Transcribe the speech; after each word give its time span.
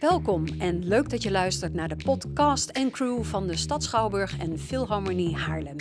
Welkom 0.00 0.44
en 0.58 0.84
leuk 0.84 1.10
dat 1.10 1.22
je 1.22 1.30
luistert 1.30 1.74
naar 1.74 1.88
de 1.88 1.96
podcast 2.04 2.70
en 2.70 2.90
crew 2.90 3.24
van 3.24 3.46
de 3.46 3.56
Stad 3.56 3.82
Schouwburg 3.82 4.38
en 4.38 4.58
Philharmonie 4.58 5.36
Haarlem. 5.36 5.76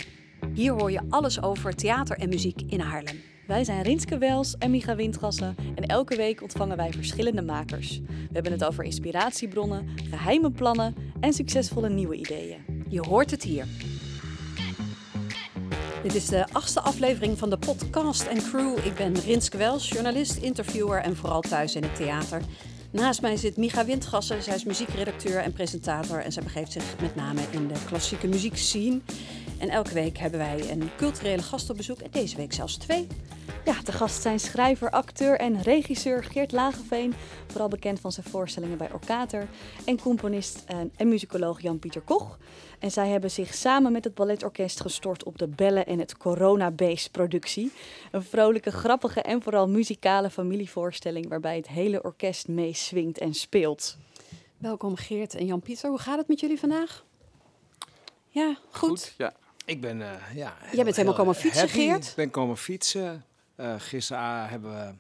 Hier 0.54 0.72
hoor 0.74 0.92
je 0.92 1.02
alles 1.10 1.42
over 1.42 1.76
theater 1.76 2.18
en 2.18 2.30
muziek 2.30 2.62
in 2.68 2.80
Haarlem. 2.80 3.22
Wij 3.48 3.64
zijn 3.64 3.82
Rinske 3.82 4.18
Wels 4.18 4.58
en 4.58 4.72
Micha 4.72 4.96
Windgassen 4.96 5.56
en 5.76 5.86
elke 5.86 6.16
week 6.16 6.42
ontvangen 6.42 6.78
wij 6.78 6.92
verschillende 6.92 7.42
makers. 7.42 8.00
We 8.00 8.34
hebben 8.34 8.52
het 8.52 8.64
over 8.64 8.84
inspiratiebronnen, 8.84 9.88
geheime 10.10 10.52
plannen 10.52 10.96
en 11.20 11.34
succesvolle 11.34 11.90
nieuwe 11.90 12.16
ideeën. 12.16 12.86
Je 12.90 13.02
hoort 13.08 13.32
het 13.32 13.44
hier. 13.44 13.66
Dit 16.04 16.16
is 16.16 16.28
de 16.28 16.46
achtste 16.52 16.82
aflevering 16.82 17.38
van 17.38 17.50
de 17.50 17.58
podcast 17.58 18.28
en 18.28 18.38
crew. 18.38 18.78
Ik 18.86 18.96
ben 18.96 19.14
Rinske 19.14 19.58
Wels, 19.58 19.90
journalist, 19.90 20.38
interviewer 20.38 21.02
en 21.02 21.16
vooral 21.16 21.42
thuis 21.42 21.76
in 21.76 21.84
het 21.84 21.96
theater. 21.96 22.42
Naast 22.92 23.22
mij 23.22 23.38
zit 23.38 23.58
Micha 23.58 23.86
Windgassen. 23.86 24.44
Zij 24.44 24.56
is 24.56 24.64
muziekredacteur 24.64 25.40
en 25.40 25.54
presentator 25.54 26.20
en 26.20 26.32
zij 26.32 26.44
begeeft 26.44 26.72
zich 26.72 26.84
met 27.02 27.16
name 27.16 27.42
in 27.52 27.68
de 27.68 27.74
klassieke 27.86 28.28
muziekscene. 28.28 29.00
En 29.60 29.70
elke 29.70 29.94
week 29.94 30.18
hebben 30.18 30.40
wij 30.40 30.72
een 30.72 30.90
culturele 30.98 31.42
gast 31.42 31.70
op 31.70 31.78
bezoek 31.78 32.00
en 32.00 32.12
deze 32.12 32.36
week 32.36 32.54
zelfs 32.54 32.78
twee. 32.78 33.08
Ja, 33.66 33.82
de 33.84 33.92
gast 33.92 34.22
zijn 34.22 34.40
schrijver, 34.40 34.90
acteur 34.90 35.40
en 35.40 35.62
regisseur 35.62 36.24
Geert 36.24 36.52
Lageveen, 36.52 37.14
vooral 37.48 37.68
bekend 37.68 38.00
van 38.00 38.12
zijn 38.12 38.26
voorstellingen 38.26 38.78
bij 38.78 38.92
Orkater, 38.92 39.48
en 39.86 40.02
componist 40.02 40.64
en, 40.66 40.92
en 40.96 41.08
muzikoloog 41.08 41.62
Jan-Pieter 41.62 42.02
Koch. 42.02 42.38
En 42.80 42.92
zij 42.92 43.08
hebben 43.08 43.32
zich 43.32 43.54
samen 43.54 43.92
met 43.92 44.04
het 44.04 44.14
balletorkest 44.14 44.82
gestort 44.82 45.24
op 45.24 45.38
de 45.38 45.48
Bellen 45.48 45.86
en 45.86 46.00
het 46.00 46.18
Corona 46.18 46.72
Base 46.72 47.12
productie. 47.12 47.72
Een 48.12 48.24
vrolijke, 48.24 48.72
grappige 48.72 49.22
en 49.22 49.42
vooral 49.42 49.68
muzikale 49.68 50.30
familievoorstelling 50.30 51.28
waarbij 51.30 51.56
het 51.56 51.68
hele 51.68 52.04
orkest 52.04 52.48
meeswingt 52.48 53.18
en 53.18 53.34
speelt. 53.34 53.98
Welkom 54.58 54.96
Geert 54.96 55.36
en 55.36 55.46
Jan-Pieter. 55.46 55.90
Hoe 55.90 56.00
gaat 56.00 56.18
het 56.18 56.28
met 56.28 56.40
jullie 56.40 56.60
vandaag? 56.60 57.06
Ja, 58.30 58.58
goed. 58.72 59.14
ja. 59.18 59.34
Ik 59.66 59.82
ben, 59.82 60.00
uh, 60.00 60.36
ja... 60.36 60.58
Jij 60.72 60.84
bent 60.84 60.96
helemaal 60.96 61.18
komen 61.18 61.36
fietsen, 61.36 61.62
happy. 61.62 61.74
Geert? 61.74 62.08
Ik 62.08 62.16
ben 62.16 62.30
komen 62.30 62.58
fietsen. 62.58 63.26
Uh, 63.58 63.76
gisteren 63.78 64.48
hebben 64.48 64.72
we 64.72 64.94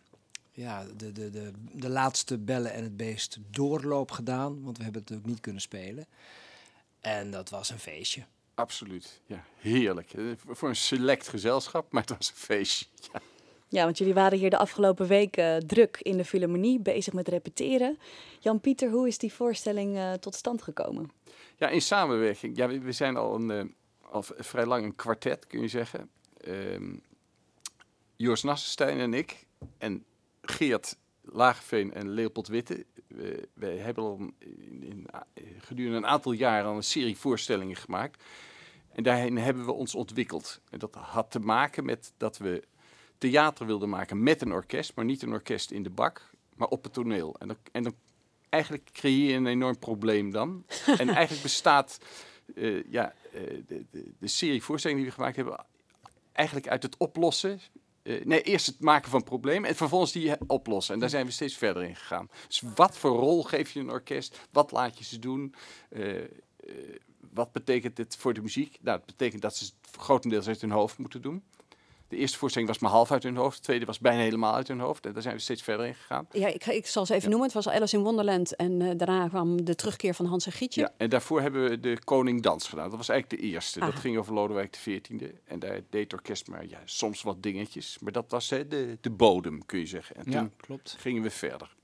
ja, 0.52 0.86
de, 0.98 1.12
de, 1.12 1.30
de, 1.30 1.52
de 1.72 1.90
laatste 1.90 2.38
bellen 2.38 2.74
en 2.74 2.84
het 2.84 2.98
beest 2.98 3.38
doorloop 3.50 4.12
gedaan. 4.12 4.64
Want 4.64 4.78
we 4.78 4.84
hebben 4.84 5.02
het 5.06 5.18
ook 5.18 5.26
niet 5.26 5.40
kunnen 5.40 5.62
spelen. 5.62 6.06
En 7.00 7.32
dat 7.32 7.50
was 7.50 7.70
een 7.70 7.80
feestje. 7.80 8.24
Absoluut, 8.54 9.22
ja. 9.26 9.44
Heerlijk. 9.60 10.14
Eh, 10.14 10.24
Voor 10.48 10.70
een 10.70 10.76
select 10.76 11.28
gezelschap, 11.28 11.92
maar 11.92 12.02
het 12.02 12.18
was 12.18 12.30
een 12.30 12.36
feestje. 12.36 12.86
Ja. 13.14 13.22
Ja, 13.70 13.84
want 13.84 13.98
jullie 13.98 14.14
waren 14.14 14.38
hier 14.38 14.50
de 14.50 14.58
afgelopen 14.58 15.08
weken 15.08 15.68
druk 15.68 15.98
in 16.02 16.18
de 16.18 16.26
Philharmonie, 16.26 16.80
bezig 16.80 17.14
met 17.14 17.28
repeteren. 17.28 17.98
Jan-Pieter, 18.40 18.90
hoe 18.90 19.08
is 19.08 19.18
die 19.18 19.34
voorstelling 19.34 19.96
uh, 19.96 20.14
tot 20.14 20.36
stand 20.36 20.62
gekomen? 20.62 21.12
Ja, 21.58 21.70
in 21.70 21.82
samenwerking. 21.82 22.58
Ja, 22.58 22.68
we, 22.68 22.80
we 22.80 22.92
zijn 22.92 23.18
al, 23.18 23.36
een, 23.36 23.50
uh, 23.50 23.64
al 24.16 24.24
vrij 24.24 24.66
lang 24.66 24.84
een 24.84 24.96
kwartet, 24.96 25.48
kun 25.48 25.62
je 25.62 25.68
zeggen. 25.68 26.10
Um, 26.48 27.02
Joost 28.16 28.44
Nassenstein 28.44 29.00
en 29.00 29.14
ik 29.14 29.46
en 29.78 30.06
Geert 30.42 30.98
Lageveen 31.22 31.94
en 31.94 32.10
Leopold 32.10 32.48
Witte. 32.48 32.86
We, 33.08 33.48
we 33.54 33.66
hebben 33.66 34.04
al 34.04 34.20
in, 34.40 34.84
in, 34.84 35.08
gedurende 35.60 35.98
een 35.98 36.06
aantal 36.06 36.32
jaren 36.32 36.70
al 36.70 36.76
een 36.76 36.84
serie 36.84 37.18
voorstellingen 37.18 37.76
gemaakt. 37.76 38.24
En 38.92 39.04
daarin 39.04 39.38
hebben 39.38 39.66
we 39.66 39.72
ons 39.72 39.96
ontwikkeld. 39.96 40.62
En 40.70 40.80
dat 40.80 40.96
had 40.96 41.32
te 41.32 41.40
maken 41.40 41.86
met 41.86 42.14
dat 42.18 42.38
we 42.38 42.64
theater 43.18 43.66
wilden 43.66 43.90
maken 43.90 44.24
met 44.24 44.42
een 44.42 44.52
orkest, 44.52 44.96
maar 44.96 45.06
niet 45.06 45.22
een 45.22 45.32
orkest 45.32 45.72
in 45.72 45.84
de 45.84 45.90
bak, 45.90 46.30
maar 46.56 46.68
op 46.68 46.84
het 46.84 46.94
toneel. 46.94 47.36
En 47.40 47.48
dan, 47.48 47.58
en 47.72 47.84
dan 47.84 47.94
eigenlijk 48.50 48.90
creëer 48.92 49.30
je 49.30 49.34
een 49.34 49.48
enorm 49.48 49.80
probleem 49.80 50.32
dan. 50.32 50.66
en 50.98 51.10
eigenlijk 51.10 51.42
bestaat 51.42 52.00
uh, 52.54 52.84
ja, 52.90 53.14
uh, 53.34 53.42
de, 53.68 53.86
de, 53.92 54.12
de, 54.20 54.28
serie 54.28 54.64
voorstellingen 54.64 55.03
die 55.03 55.12
we 55.12 55.18
gemaakt 55.18 55.36
hebben 55.36 55.66
eigenlijk 56.31 56.68
uit 56.68 56.84
het 56.84 56.97
oplossen. 56.97 57.59
Uh, 58.03 58.25
nee, 58.25 58.42
eerst 58.42 58.66
het 58.66 58.80
maken 58.80 59.09
van 59.09 59.24
problemen 59.24 59.69
en 59.69 59.75
vervolgens 59.75 60.12
die 60.12 60.34
oplossen. 60.47 60.94
En 60.94 61.00
daar 61.00 61.09
zijn 61.09 61.25
we 61.25 61.31
steeds 61.31 61.58
verder 61.58 61.84
in 61.84 61.96
gegaan. 61.96 62.30
Dus 62.47 62.64
wat 62.75 62.97
voor 62.97 63.18
rol 63.18 63.44
geef 63.44 63.72
je 63.72 63.80
een 63.80 63.90
orkest? 63.90 64.47
Wat 64.52 64.72
laat 64.72 64.97
je 64.97 65.03
ze 65.03 65.19
doen? 65.19 65.56
wat 67.34 67.52
betekent 67.52 67.96
dit 67.96 68.16
voor 68.16 68.34
de 68.34 68.42
muziek? 68.42 68.78
Nou, 68.81 68.98
het 68.98 69.06
betekent 69.06 69.42
dat 69.42 69.56
ze 69.56 69.66
het 69.66 69.96
grotendeels 70.00 70.48
uit 70.48 70.62
hun 70.62 70.72
hoofd 70.72 70.98
moeten 70.98 71.22
doen. 71.22 71.44
De 72.08 72.16
eerste 72.16 72.38
voorstelling 72.38 72.72
was 72.72 72.80
maar 72.80 72.92
half 72.92 73.12
uit 73.12 73.24
hun 73.24 73.36
hoofd. 73.36 73.58
De 73.58 73.64
tweede 73.64 73.86
was 73.86 74.00
bijna 74.00 74.22
helemaal 74.22 74.54
uit 74.54 74.68
hun 74.68 74.80
hoofd. 74.80 75.06
En 75.06 75.14
daar 75.14 75.22
zijn 75.22 75.36
we 75.36 75.42
steeds 75.42 75.62
verder 75.62 75.86
in 75.86 75.96
gegaan. 75.96 76.28
Ja, 76.32 76.48
ik, 76.48 76.66
ik 76.66 76.88
zal 76.88 77.06
ze 77.06 77.14
even 77.14 77.24
ja. 77.24 77.30
noemen. 77.30 77.54
Het 77.54 77.64
was 77.64 77.74
Alice 77.74 77.96
in 77.96 78.04
Wonderland. 78.04 78.56
En 78.56 78.80
uh, 78.80 78.92
daarna 78.98 79.28
kwam 79.28 79.66
de 79.66 79.76
terugkeer 79.76 80.14
van 80.14 80.26
Hans 80.26 80.46
en 80.46 80.52
Gietje. 80.52 80.82
Ja, 80.82 80.94
en 80.98 81.10
daarvoor 81.10 81.42
hebben 81.42 81.70
we 81.70 81.80
de 81.80 82.00
Koning 82.04 82.42
Dans 82.42 82.68
gedaan. 82.68 82.90
Dat 82.90 82.98
was 82.98 83.10
eigenlijk 83.10 83.42
de 83.42 83.48
eerste. 83.48 83.80
Aha. 83.80 83.92
Dat 83.92 84.00
ging 84.00 84.18
over 84.18 84.34
Lodewijk 84.34 84.72
de 84.72 84.78
XIV. 84.78 85.32
En 85.46 85.60
daar 85.60 85.82
deed 85.90 86.04
het 86.04 86.14
orkest 86.14 86.48
maar 86.48 86.68
ja, 86.68 86.80
soms 86.86 87.22
wat 87.22 87.44
dingetjes. 87.44 87.98
Maar 88.00 88.12
dat 88.12 88.26
was 88.30 88.50
hè, 88.50 88.68
de, 88.68 88.98
de 89.02 89.10
bodem, 89.10 89.66
kun 89.66 89.80
je 89.80 89.86
zeggen. 89.86 90.16
En 90.16 90.32
ja, 90.32 90.40
toen 90.40 90.52
klopt. 90.58 90.96
gingen 91.00 91.22
we 91.22 91.30
verder. 91.30 91.76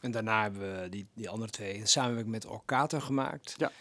En 0.00 0.10
daarna 0.10 0.42
hebben 0.42 0.82
we 0.82 0.88
die, 0.88 1.06
die 1.14 1.28
andere 1.28 1.50
twee 1.50 1.74
in 1.74 1.88
samenwerking 1.88 2.32
met 2.32 2.46
Orkater 2.46 3.02
gemaakt. 3.02 3.54
Ja. 3.58 3.72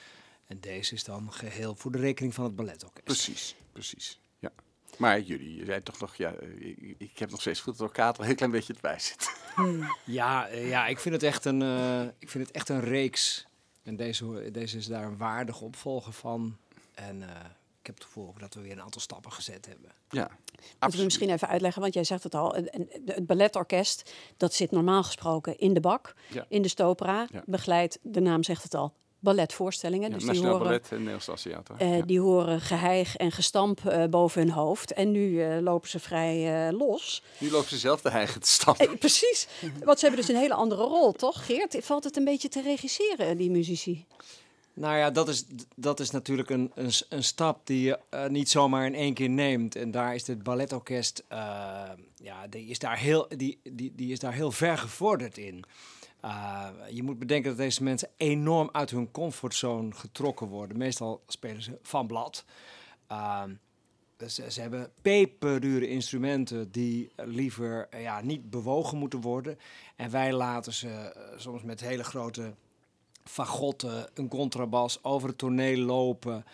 En 0.46 0.60
deze 0.60 0.94
is 0.94 1.04
dan 1.04 1.32
geheel 1.34 1.76
voor 1.76 1.92
de 1.92 1.98
rekening 1.98 2.34
van 2.34 2.44
het 2.44 2.56
balletorkest. 2.56 3.06
Precies, 3.06 3.56
precies. 3.72 4.20
Maar 4.98 5.20
jullie 5.22 5.66
zijn 5.66 5.84
toch 5.84 6.00
nog, 6.00 6.16
ja, 6.16 6.34
ik, 6.60 6.96
ik 6.98 7.18
heb 7.18 7.30
nog 7.32 7.42
steeds 7.42 7.60
goed 7.60 7.78
dat 7.78 7.88
elkaar 7.88 8.20
een 8.20 8.26
heel 8.26 8.36
klein 8.36 8.52
beetje 8.52 8.74
erbij 8.74 9.00
zit. 9.00 9.38
Hmm. 9.56 9.96
Ja, 10.06 10.48
ja, 10.48 10.88
ik 10.88 11.00
vind 11.00 11.16
het 11.16 11.24
echt 11.24 11.46
een, 11.46 11.62
uh, 11.62 12.02
ik 12.20 12.30
vind 12.30 12.48
het 12.48 12.56
echt 12.56 12.70
een 12.70 12.82
reeks. 12.82 13.48
En 13.84 13.96
deze, 13.96 14.50
deze 14.52 14.78
is 14.78 14.88
daar 14.88 15.04
een 15.04 15.18
waardige 15.18 15.64
opvolger 15.64 16.14
van. 16.14 16.58
En 16.94 17.22
uh, 17.22 17.28
ik 17.80 17.86
heb 17.86 17.96
het 17.96 18.04
gevoel 18.04 18.34
dat 18.38 18.54
we 18.54 18.62
weer 18.62 18.72
een 18.72 18.82
aantal 18.82 19.02
stappen 19.02 19.32
gezet 19.32 19.66
hebben. 19.66 19.92
Ja, 20.10 20.30
Moeten 20.80 21.00
we 21.00 21.06
misschien 21.06 21.30
even 21.30 21.48
uitleggen, 21.48 21.82
want 21.82 21.94
jij 21.94 22.04
zegt 22.04 22.24
het 22.24 22.36
al. 22.36 22.56
Het 23.06 23.26
balletorkest, 23.26 24.14
dat 24.38 24.54
zit 24.54 24.72
normaal 24.72 25.04
gesproken 25.04 25.58
in 25.58 25.74
de 25.74 25.80
bak, 25.80 26.16
ja. 26.30 26.46
in 26.50 26.62
de 26.62 26.68
stopera. 26.68 27.28
Ja. 27.32 27.44
Begeleidt, 27.46 28.00
de 28.02 28.20
naam 28.20 28.44
zegt 28.44 28.64
het 28.64 28.74
al, 28.74 28.94
balletvoorstellingen. 29.20 30.10
Ja, 30.10 30.16
dus 30.16 30.24
Nationaal 30.24 30.52
die 30.52 30.62
horen, 30.62 30.82
Ballet 30.82 31.28
en 31.28 31.36
Theater. 31.36 31.76
uh, 31.82 31.98
ja. 31.98 32.06
Die 32.06 32.20
horen 32.20 32.62
geheig 32.62 33.16
en 33.16 33.32
gestamp 33.32 33.82
uh, 33.86 34.06
boven 34.06 34.42
hun 34.42 34.52
hoofd. 34.52 34.94
En 34.94 35.12
nu 35.12 35.30
uh, 35.30 35.60
lopen 35.60 35.90
ze 35.90 36.00
vrij 36.00 36.72
los. 36.72 37.24
Nu 37.38 37.52
lopen 37.52 37.70
ze 37.70 37.78
zelf 37.78 38.02
de 38.02 38.10
heigen 38.10 38.42
te 38.42 38.48
stampen. 38.48 38.90
Eh, 38.90 38.98
precies. 38.98 39.48
Want 39.84 40.00
ze 40.00 40.06
hebben 40.06 40.26
dus 40.26 40.36
een 40.36 40.42
hele 40.42 40.54
andere 40.54 40.84
rol, 40.84 41.12
toch 41.12 41.46
Geert? 41.46 41.78
Valt 41.82 42.04
het 42.04 42.18
een 42.18 42.24
beetje 42.24 42.50
te 42.50 42.62
regisseren, 42.62 43.38
die 43.38 43.52
muzici? 43.52 44.06
Nou 44.74 44.98
ja, 44.98 45.12
dat 45.12 45.28
is, 45.28 45.46
dat 45.76 46.00
is 46.00 46.10
natuurlijk 46.10 46.50
een, 46.50 46.72
een, 46.76 46.92
een 47.10 47.24
stap 47.24 47.68
die 47.68 47.82
je 47.82 48.00
uh, 48.14 48.28
niet 48.28 48.50
zomaar 48.50 48.86
in 48.86 48.96
één 48.96 49.14
keer 49.14 49.30
neemt. 49.30 49.76
En 49.76 49.92
daar 49.92 50.16
is 50.16 50.28
het 50.28 50.44
balletorkest, 50.44 51.24
uh, 51.32 51.38
ja, 52.16 52.48
die 52.50 52.68
is, 52.68 52.80
daar 52.80 52.98
heel, 52.98 53.28
die, 53.38 53.60
die, 53.64 53.94
die 53.96 54.12
is 54.12 54.20
daar 54.20 54.34
heel 54.34 54.52
ver 54.52 54.78
gevorderd 54.78 55.38
in. 55.38 55.64
Uh, 56.26 56.68
je 56.90 57.04
moet 57.04 57.20
bedenken 57.20 57.50
dat 57.50 57.60
deze 57.60 57.84
mensen 57.84 58.10
enorm 58.18 58.70
uit 58.72 58.90
hun 58.90 59.12
comfortzone 59.12 59.94
getrokken 59.94 60.48
worden. 60.48 60.78
Meestal 60.78 61.24
spelen 61.28 61.62
ze 61.62 61.78
van 61.82 62.08
blad. 62.08 62.46
Uh, 63.12 63.44
ze, 64.28 64.52
ze, 64.52 64.62
hebben 64.62 64.92
peperdure 65.02 65.88
instrumenten 65.88 66.72
die 66.72 67.12
liever 67.16 67.88
uh, 67.94 68.02
ja, 68.02 68.22
niet 68.22 68.50
bewogen 68.50 68.98
moeten 68.98 69.22
worden. 69.22 69.60
En 69.96 70.12
wij 70.12 70.34
laten 70.34 70.74
ze 70.74 70.88
uh, 70.88 71.40
soms 71.40 71.64
met 71.64 71.80
hele 71.80 72.04
grote 72.04 72.54
fagotten, 73.24 74.10
een 74.14 74.28
contrabas 74.28 75.04
over 75.04 75.28
het 75.28 75.38
toneel 75.38 75.78
lopen. 75.78 76.46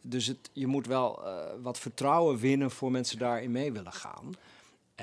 Dus 0.00 0.26
het, 0.26 0.50
je 0.52 0.66
moet 0.66 0.86
wel 0.86 1.22
wat 1.62 1.78
vertrouwen 1.78 2.38
winnen 2.38 2.70
voor 2.70 2.90
mensen 2.90 3.18
daarin 3.18 3.50
mee 3.50 3.72
willen 3.72 3.92
gaan. 3.92 4.34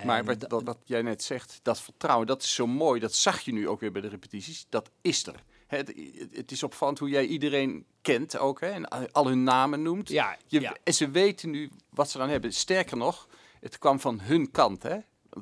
Maar 0.06 0.26
wat, 0.26 0.46
wat, 0.48 0.64
wat, 0.64 0.78
jij 0.84 1.02
net 1.02 1.24
zegt, 1.24 1.60
dat 1.64 1.82
vertrouwen, 1.82 2.28
dat 2.28 2.44
is 2.44 2.54
zo 2.54 2.68
mooi. 2.68 3.00
Dat 3.00 3.14
zag 3.14 3.40
je 3.40 3.54
nu 3.54 3.68
ook 3.68 3.80
weer 3.80 3.92
bij 3.92 4.02
de 4.02 4.08
repetities. 4.08 4.66
Dat 4.70 4.92
is 5.02 5.28
er. 5.28 5.44
Het, 5.68 5.94
het 6.32 6.52
is 6.52 6.64
opvallend 6.64 7.00
hoe 7.00 7.10
jij 7.10 7.26
iedereen 7.26 7.86
kent 8.02 8.38
ook. 8.38 8.62
Hè, 8.62 8.68
en 8.68 9.12
al 9.12 9.28
hun 9.28 9.44
namen 9.44 9.82
noemt. 9.82 10.10
Ja, 10.10 10.38
je, 10.48 10.62
ja. 10.62 10.76
En 10.84 10.94
ze 10.94 11.10
weten 11.10 11.50
nu 11.50 11.72
wat 11.90 12.10
ze 12.10 12.20
aan 12.20 12.30
hebben. 12.30 12.54
Sterker 12.54 12.98
nog, 12.98 13.28
het 13.60 13.78
kwam 13.78 14.00
van 14.00 14.20
hun 14.20 14.52
kant. 14.52 14.84
Hè. 14.84 14.98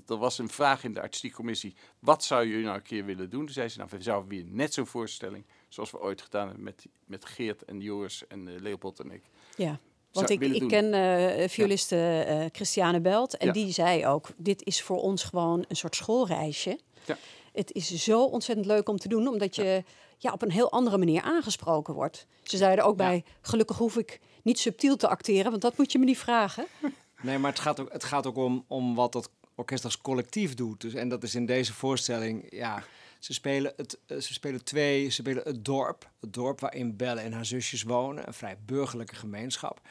Er 0.07 0.17
was 0.17 0.37
een 0.37 0.49
vraag 0.49 0.83
in 0.83 0.93
de 0.93 1.01
artistieke 1.01 1.35
commissie. 1.35 1.75
Wat 1.99 2.23
zou 2.23 2.45
je 2.45 2.63
nou 2.63 2.75
een 2.75 2.81
keer 2.81 3.05
willen 3.05 3.29
doen? 3.29 3.45
Toen 3.45 3.53
zei 3.53 3.69
ze, 3.69 3.77
nou, 3.77 3.89
we 3.91 4.01
zouden 4.01 4.29
weer 4.29 4.45
net 4.45 4.73
zo'n 4.73 4.87
voorstelling... 4.87 5.45
zoals 5.67 5.91
we 5.91 5.99
ooit 5.99 6.21
gedaan 6.21 6.45
hebben 6.45 6.63
met, 6.63 6.85
met 7.05 7.25
Geert 7.25 7.65
en 7.65 7.81
Joris 7.81 8.27
en 8.27 8.47
uh, 8.47 8.59
Leopold 8.59 8.99
en 8.99 9.11
ik. 9.11 9.23
Ja. 9.55 9.79
Want 10.19 10.29
ik, 10.29 10.41
ik 10.41 10.67
ken 10.67 10.93
uh, 10.93 11.47
violiste 11.47 12.25
uh, 12.29 12.45
Christiane 12.51 12.99
Belt 12.99 13.37
en 13.37 13.51
die 13.51 13.71
zei 13.71 14.05
ook: 14.05 14.29
Dit 14.37 14.65
is 14.65 14.81
voor 14.81 15.01
ons 15.01 15.23
gewoon 15.23 15.65
een 15.67 15.75
soort 15.75 15.95
schoolreisje. 15.95 16.79
Ja. 17.05 17.17
Het 17.53 17.71
is 17.71 17.95
zo 18.03 18.23
ontzettend 18.23 18.67
leuk 18.67 18.89
om 18.89 18.97
te 18.97 19.07
doen, 19.07 19.27
omdat 19.27 19.55
je 19.55 19.63
ja. 19.63 19.81
ja 20.17 20.31
op 20.31 20.41
een 20.41 20.51
heel 20.51 20.71
andere 20.71 20.97
manier 20.97 21.21
aangesproken 21.21 21.93
wordt. 21.93 22.27
Ze 22.43 22.57
zeiden 22.57 22.85
ook 22.85 22.97
bij: 22.97 23.23
Gelukkig 23.41 23.77
hoef 23.77 23.97
ik 23.97 24.19
niet 24.41 24.59
subtiel 24.59 24.95
te 24.95 25.07
acteren, 25.07 25.49
want 25.49 25.61
dat 25.61 25.77
moet 25.77 25.91
je 25.91 25.99
me 25.99 26.05
niet 26.05 26.19
vragen. 26.19 26.65
Nee, 27.21 27.37
maar 27.37 27.51
het 27.51 27.59
gaat 27.59 27.79
ook, 27.79 27.91
het 27.91 28.03
gaat 28.03 28.25
ook 28.25 28.37
om, 28.37 28.65
om 28.67 28.95
wat 28.95 29.11
dat 29.11 29.29
orkest 29.55 29.83
als 29.83 30.01
collectief 30.01 30.53
doet. 30.53 30.81
Dus, 30.81 30.93
en 30.93 31.09
dat 31.09 31.23
is 31.23 31.35
in 31.35 31.45
deze 31.45 31.73
voorstelling, 31.73 32.45
ja, 32.49 32.83
Ze 33.19 33.33
spelen, 33.33 33.73
het, 33.75 33.99
eh, 34.05 34.17
ze 34.17 34.33
spelen 34.33 34.63
twee, 34.63 35.03
ze 35.03 35.11
spelen 35.11 35.43
het 35.43 35.65
dorp. 35.65 36.09
Het 36.19 36.33
dorp 36.33 36.59
waarin 36.59 36.95
Belle 36.95 37.21
en 37.21 37.33
haar 37.33 37.45
zusjes 37.45 37.83
wonen. 37.83 38.27
Een 38.27 38.33
vrij 38.33 38.57
burgerlijke 38.65 39.15
gemeenschap. 39.15 39.81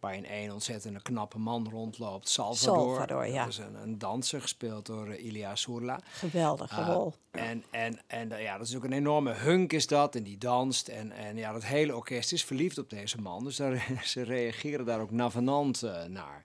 Waarin 0.00 0.26
één 0.26 0.52
ontzettend 0.52 1.02
knappe 1.02 1.38
man 1.38 1.68
rondloopt. 1.70 2.28
Salvador. 2.28 2.74
Salvador, 2.74 3.26
ja. 3.26 3.44
Dat 3.44 3.52
is 3.52 3.58
een, 3.58 3.74
een 3.74 3.98
danser, 3.98 4.40
gespeeld 4.40 4.86
door 4.86 5.08
uh, 5.08 5.24
Ilia 5.24 5.54
Sourla. 5.54 6.00
Geweldige 6.10 6.74
Ah, 6.74 6.86
rol. 6.86 7.14
En, 7.30 7.64
en, 7.70 8.00
en 8.06 8.32
eh, 8.32 8.42
ja, 8.42 8.58
dat 8.58 8.66
is 8.66 8.76
ook 8.76 8.84
een 8.84 8.92
enorme 8.92 9.32
hunk 9.32 9.72
is 9.72 9.86
dat. 9.86 10.14
En 10.14 10.22
die 10.22 10.38
danst. 10.38 10.88
En, 10.88 11.12
en 11.12 11.36
ja, 11.36 11.52
dat 11.52 11.64
hele 11.64 11.96
orkest 11.96 12.32
is 12.32 12.44
verliefd 12.44 12.78
op 12.78 12.90
deze 12.90 13.20
man. 13.20 13.44
Dus 13.44 13.56
daar, 13.56 13.86
ze 14.04 14.22
reageren 14.22 14.84
daar 14.84 15.00
ook 15.00 15.10
navenant 15.10 15.82
eh, 15.82 16.04
naar. 16.04 16.44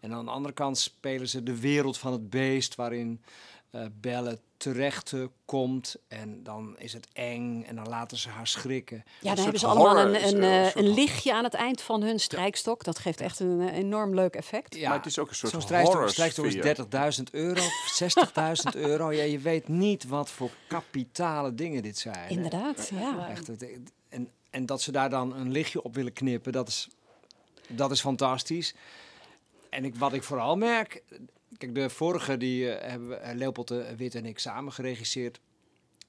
En 0.00 0.12
aan 0.12 0.24
de 0.24 0.30
andere 0.30 0.54
kant 0.54 0.78
spelen 0.78 1.28
ze 1.28 1.42
de 1.42 1.60
wereld 1.60 1.98
van 1.98 2.12
het 2.12 2.30
beest... 2.30 2.74
waarin 2.74 3.22
eh 3.74 3.86
Belle 4.00 4.38
terecht 4.56 5.12
komt. 5.44 5.96
En 6.08 6.42
dan 6.42 6.74
is 6.78 6.92
het 6.92 7.08
eng. 7.12 7.62
En 7.64 7.76
dan 7.76 7.88
laten 7.88 8.16
ze 8.16 8.28
haar 8.28 8.46
schrikken. 8.46 8.96
Ja, 9.20 9.30
een 9.30 9.34
dan 9.34 9.42
hebben 9.44 9.60
ze 9.60 9.66
allemaal 9.66 9.86
horror 9.96 10.14
een, 10.14 10.26
een, 10.28 10.42
een 10.42 10.66
eh, 10.66 10.74
een 10.74 10.94
lichtje 10.94 11.34
aan 11.34 11.44
het 11.44 11.54
eind 11.54 11.80
van 11.82 12.02
hun 12.02 12.20
strijkstok. 12.20 12.84
Dat 12.84 12.98
geeft 12.98 13.20
echt 13.20 13.40
een 13.40 13.60
eh, 13.68 13.76
enorm 13.76 14.14
leuk 14.14 14.34
effect. 14.34 14.74
Ja, 14.76 14.88
Maar 14.88 14.96
het 14.98 15.06
is 15.06 15.18
ook 15.18 15.28
een 15.28 15.34
soort 15.34 15.52
Zo'n 15.52 15.60
strijkstok, 15.60 16.08
strijkstok 16.08 16.44
is 16.44 16.54
30.000 17.18 17.22
euro, 17.30 17.60
60.000 18.74 18.80
euro. 18.88 19.12
Ja, 19.12 19.22
je 19.22 19.38
weet 19.38 19.68
niet 19.68 20.04
wat 20.06 20.30
voor 20.30 20.50
kapitale 20.68 21.54
dingen 21.54 21.82
dit 21.82 21.98
zijn. 21.98 22.16
hè. 22.18 22.28
Inderdaad, 22.28 22.90
ja. 22.94 23.28
Echt, 23.28 23.46
het- 23.46 23.66
en, 24.08 24.30
en 24.50 24.66
dat 24.66 24.82
ze 24.82 24.92
daar 24.92 25.10
dan 25.10 25.34
een 25.36 25.50
lichtje 25.50 25.82
op 25.82 25.94
willen 25.94 26.12
knippen, 26.12 26.52
dat 26.52 26.68
is, 26.68 26.88
dat 27.68 27.90
is 27.90 28.00
fantastisch. 28.00 28.74
En 29.70 29.84
ik, 29.84 29.96
wat 29.96 30.12
ik 30.12 30.22
vooral 30.22 30.56
merk... 30.56 31.02
Kijk, 31.64 31.76
de 31.76 31.90
vorige 31.90 32.36
die 32.36 32.70
eh, 32.70 32.90
hebben 32.90 33.08
we, 33.08 33.14
eh, 33.14 33.34
Leopold 33.34 33.68
de 33.68 33.96
Wit 33.96 34.14
en 34.14 34.26
ik 34.26 34.38
samen 34.38 34.72
geregisseerd. 34.72 35.40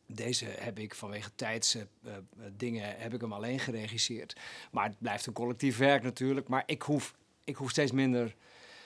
Deze 0.08 0.46
heb 0.46 0.80
ik 0.80 0.96
vanwege 0.96 1.30
tijdsdingen 1.36 2.96
heb 2.98 3.14
ik 3.14 3.22
hem 3.22 3.34
alleen 3.34 3.60
geregisseerd. 3.60 4.36
Maar 4.72 4.86
het 4.86 5.00
blijft 5.00 5.26
een 5.26 5.34
collectief 5.34 5.78
werk 5.78 6.04
natuurlijk. 6.04 6.48
Maar 6.48 6.64
ik 6.66 6.82
hoef, 6.82 7.16
ik 7.44 7.56
hoef 7.56 7.70
steeds 7.70 7.92
minder 7.92 8.36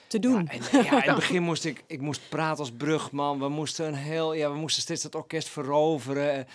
Te 0.06 0.18
doen. 0.18 0.42
ja, 0.42 0.50
en, 0.50 0.84
ja, 0.84 1.02
in 1.02 1.08
het 1.08 1.18
begin 1.26 1.42
moest 1.42 1.64
ik, 1.64 1.84
ik 1.86 2.00
moest 2.00 2.28
praten 2.28 2.58
als 2.58 2.72
brugman. 2.72 3.38
We 3.38 3.48
moesten 3.48 3.86
een 3.86 3.94
heel, 3.94 4.32
ja, 4.32 4.50
we 4.50 4.58
moesten 4.58 4.82
steeds 4.82 5.02
dat 5.02 5.14
orkest 5.14 5.48
veroveren. 5.48 6.46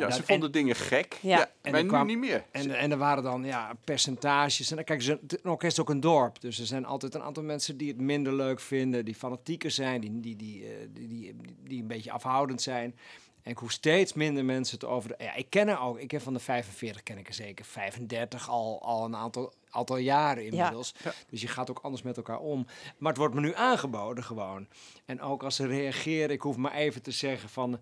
Ja, 0.00 0.06
dat- 0.06 0.16
ze 0.16 0.22
vonden 0.22 0.52
dingen 0.52 0.76
gek. 0.76 1.18
Ja. 1.22 1.36
Ja. 1.38 1.50
En 1.62 1.72
maar 1.72 1.82
nu 1.82 1.88
kwam- 1.88 2.06
niet 2.06 2.18
meer. 2.18 2.44
En, 2.50 2.70
en 2.76 2.90
er 2.90 2.98
waren 2.98 3.22
dan 3.22 3.44
ja, 3.44 3.72
percentages. 3.84 4.70
En 4.70 4.76
dan 4.76 4.84
kijk, 4.84 5.02
ze- 5.02 5.20
een 5.42 5.50
orkest 5.50 5.72
is 5.72 5.80
ook 5.80 5.90
een 5.90 6.00
dorp. 6.00 6.40
Dus 6.40 6.58
er 6.58 6.66
zijn 6.66 6.84
altijd 6.84 7.14
een 7.14 7.22
aantal 7.22 7.42
mensen 7.42 7.76
die 7.76 7.88
het 7.88 8.00
minder 8.00 8.32
leuk 8.34 8.60
vinden, 8.60 9.04
die 9.04 9.14
fanatieker 9.14 9.70
zijn, 9.70 10.00
die, 10.00 10.20
die, 10.20 10.36
die, 10.36 10.64
eh, 10.64 10.70
die, 10.92 11.08
die, 11.08 11.34
die 11.64 11.80
een 11.80 11.86
beetje 11.86 12.12
afhoudend 12.12 12.62
zijn. 12.62 12.94
En 13.42 13.50
ik 13.50 13.58
hoef 13.58 13.70
steeds 13.72 14.12
minder 14.12 14.44
mensen 14.44 14.78
te 14.78 14.86
over. 14.86 15.14
Ja, 15.18 15.34
ik 15.34 15.46
ken 15.50 15.68
er 15.68 15.80
ook. 15.80 15.98
Ik 15.98 16.10
heb 16.10 16.22
van 16.22 16.32
de 16.32 16.38
45 16.38 17.02
ken 17.02 17.18
ik 17.18 17.28
er 17.28 17.34
zeker 17.34 17.64
35 17.64 18.48
al, 18.48 18.82
al 18.82 19.04
een 19.04 19.16
aantal, 19.16 19.52
aantal 19.70 19.96
jaren 19.96 20.44
inmiddels. 20.46 20.94
Ja. 21.04 21.12
Dus 21.30 21.40
je 21.40 21.48
gaat 21.48 21.70
ook 21.70 21.78
anders 21.82 22.02
met 22.02 22.16
elkaar 22.16 22.38
om. 22.38 22.66
Maar 22.98 23.08
het 23.08 23.18
wordt 23.18 23.34
me 23.34 23.40
nu 23.40 23.54
aangeboden 23.54 24.24
gewoon. 24.24 24.66
En 25.04 25.20
ook 25.20 25.42
als 25.42 25.56
ze 25.56 25.66
reageren, 25.66 26.30
ik 26.30 26.40
hoef 26.40 26.56
maar 26.56 26.72
even 26.74 27.02
te 27.02 27.10
zeggen 27.10 27.48
van. 27.48 27.80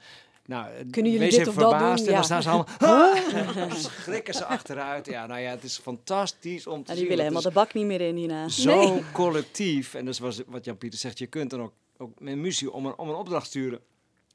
Nou, 0.49 0.67
Kunnen 0.91 1.13
jullie 1.13 1.31
dit 1.31 1.49
of 1.49 1.55
dat 1.55 1.71
verbaasd. 1.71 1.97
doen? 2.05 2.07
En 2.07 2.11
Ja. 2.13 2.15
dan 2.17 2.25
staan 2.25 2.43
ze 2.43 2.49
allemaal. 2.49 2.67
"Ah!" 3.67 3.75
schrikken 4.03 4.35
ze 4.35 4.45
achteruit. 4.45 5.07
Ja, 5.07 5.27
nou 5.27 5.41
ja, 5.41 5.51
het 5.51 5.63
is 5.65 5.79
fantastisch 5.79 6.67
om 6.67 6.73
te 6.73 6.83
Nou, 6.83 6.85
die 6.87 6.97
zien. 6.97 7.07
willen 7.09 7.23
helemaal 7.23 7.43
de 7.43 7.51
bak 7.51 7.75
niet 7.75 7.85
meer 7.87 8.01
in 8.01 8.17
hierna. 8.17 8.49
Zo 8.49 9.01
collectief. 9.13 9.95
En 9.95 10.05
dat 10.05 10.15
is 10.15 10.21
was- 10.21 10.43
wat 10.47 10.65
Jan-Pieter 10.65 10.99
zegt. 10.99 11.19
Je 11.19 11.27
kunt 11.27 11.51
dan 11.51 11.61
ook, 11.63 11.73
ook 11.99 12.21
met 12.21 12.37
muziek 12.37 12.73
om 12.75 12.87
een, 12.87 12.99
om 12.99 13.09
een 13.09 13.15
opdracht 13.15 13.47
sturen, 13.47 13.81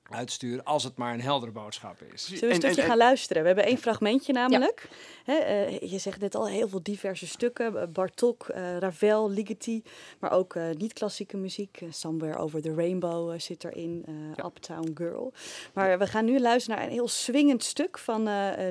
uitsturen. 0.10 0.64
Als 0.64 0.84
het 0.84 0.98
maar 0.98 1.14
een 1.14 1.22
heldere 1.22 1.52
boodschap 1.52 2.02
is. 2.14 2.26
Zullen 2.26 2.40
we 2.40 2.46
een 2.46 2.52
En- 2.52 2.58
stukje 2.62 2.82
en- 2.82 2.88
gaan 2.88 2.98
luisteren? 2.98 3.42
We 3.42 3.48
hebben 3.48 3.66
één 3.66 3.78
fragmentje 3.78 4.34
namelijk. 4.34 4.90
Hè, 5.24 5.34
eh, 5.36 5.80
je 5.92 5.98
zegt 5.98 6.20
net 6.20 6.36
al 6.36 6.48
heel 6.48 6.68
veel 6.70 6.84
diverse 6.84 7.28
stukken. 7.28 7.82
Eh, 7.82 7.88
Bartok, 7.88 8.48
eh, 8.48 8.78
Ravel, 8.78 9.30
Ligeti. 9.30 9.84
Maar 10.20 10.32
ook 10.32 10.56
eh, 10.56 10.70
niet-klassieke 10.78 11.38
muziek. 11.38 11.82
Somewhere 11.90 12.38
Over 12.38 12.62
the 12.62 12.74
Rainbow 12.74 13.40
zit 13.40 13.64
erin. 13.64 14.04
eh, 14.38 14.46
Uptown 14.46 14.92
Girl. 14.96 15.34
Maar 15.74 16.00
we 16.00 16.08
gaan 16.08 16.26
nu 16.26 16.40
luisteren 16.40 16.78
naar 16.78 16.88
een 16.88 16.94
heel 16.94 17.08
swingend 17.08 17.64
stuk 17.64 17.98
van 17.98 18.28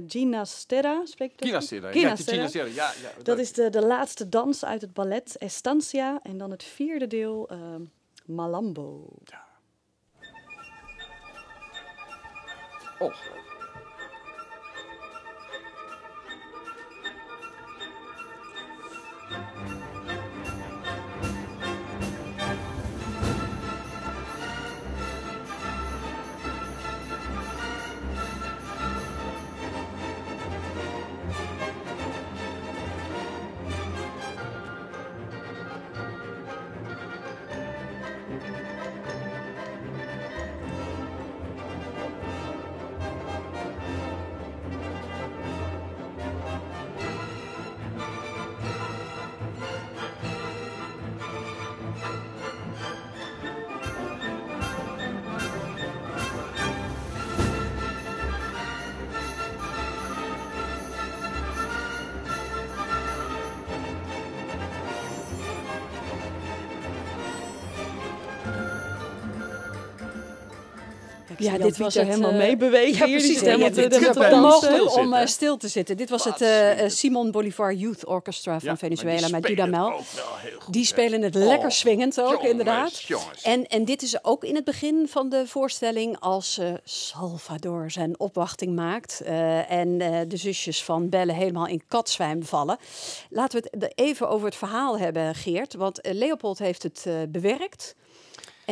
Gina 0.06 0.44
Sterra. 0.44 1.00
Spreek 1.04 1.32
ik 1.32 1.38
dat 1.38 1.48
Gina? 1.48 1.60
Sterra. 1.60 1.90
Gina 1.92 2.08
Ja, 2.08 2.16
Sterra. 2.16 2.36
Gina 2.48 2.48
Sterra. 2.48 2.66
Ja, 2.66 2.92
ja, 3.16 3.22
Dat 3.22 3.38
is 3.38 3.52
de, 3.52 3.70
de 3.70 3.86
laatste 3.86 4.28
dans 4.28 4.64
uit 4.64 4.80
het 4.80 4.92
ballet 4.92 5.36
Estancia. 5.38 6.20
En 6.22 6.38
dan 6.38 6.50
het 6.50 6.64
vierde 6.64 7.06
deel, 7.06 7.48
Malambo. 8.26 9.08
Oh. 13.04 13.10
Ja, 71.42 71.58
dit 71.58 71.76
was 71.76 71.94
het, 71.94 72.06
helemaal 72.06 72.30
eh, 72.30 72.36
meebewegen 72.36 73.08
Ja, 73.08 73.16
precies. 73.16 73.40
helemaal 73.40 73.68
Ja, 73.68 73.74
dit 73.74 73.98
helemaal 73.98 74.52
stil 74.52 74.70
onmogelijk 74.70 74.96
om 75.06 75.12
eh, 75.14 75.26
stil 75.26 75.56
te 75.56 75.68
zitten. 75.68 75.96
Dit 75.96 76.10
was 76.10 76.24
Wat 76.24 76.32
het 76.38 76.42
eh, 76.48 76.84
eh. 76.84 76.90
Simon 76.90 77.30
Bolivar 77.30 77.72
Youth 77.74 78.06
Orchestra 78.06 78.60
van 78.60 78.68
Ja, 78.68 78.76
Venezuela 78.76 79.28
met 79.28 79.42
Dudamel. 79.42 80.00
Die 80.70 80.84
spelen 80.84 81.22
het 81.22 81.36
Oh, 81.36 81.42
lekker 81.46 81.72
swingend 81.72 82.20
ook, 82.20 82.28
jongens, 82.30 82.50
inderdaad. 82.50 83.00
jongens. 83.02 83.42
En, 83.42 83.66
en 83.66 83.84
dit 83.84 84.02
is 84.02 84.24
ook 84.24 84.44
in 84.44 84.54
het 84.54 84.64
begin 84.64 85.06
van 85.08 85.28
de 85.28 85.46
voorstelling 85.46 86.16
als 86.20 86.58
eh, 86.58 86.72
Salvador 86.84 87.90
zijn 87.90 88.20
opwachting 88.20 88.74
maakt. 88.74 89.20
eh, 89.20 89.70
en 89.70 90.00
eh, 90.00 90.20
de 90.28 90.36
zusjes 90.36 90.84
van 90.84 91.08
Belle 91.08 91.32
helemaal 91.32 91.66
in 91.66 91.82
katzwijm 91.88 92.44
vallen. 92.44 92.76
Laten 93.30 93.60
we 93.62 93.68
het 93.70 93.82
er 93.82 93.92
even 94.04 94.28
over 94.28 94.46
het 94.46 94.56
verhaal 94.56 94.98
hebben, 94.98 95.34
Geert. 95.34 95.74
Want 95.74 96.00
eh, 96.00 96.12
Leopold 96.14 96.58
heeft 96.58 96.82
het 96.82 97.02
eh, 97.06 97.14
bewerkt. 97.28 97.94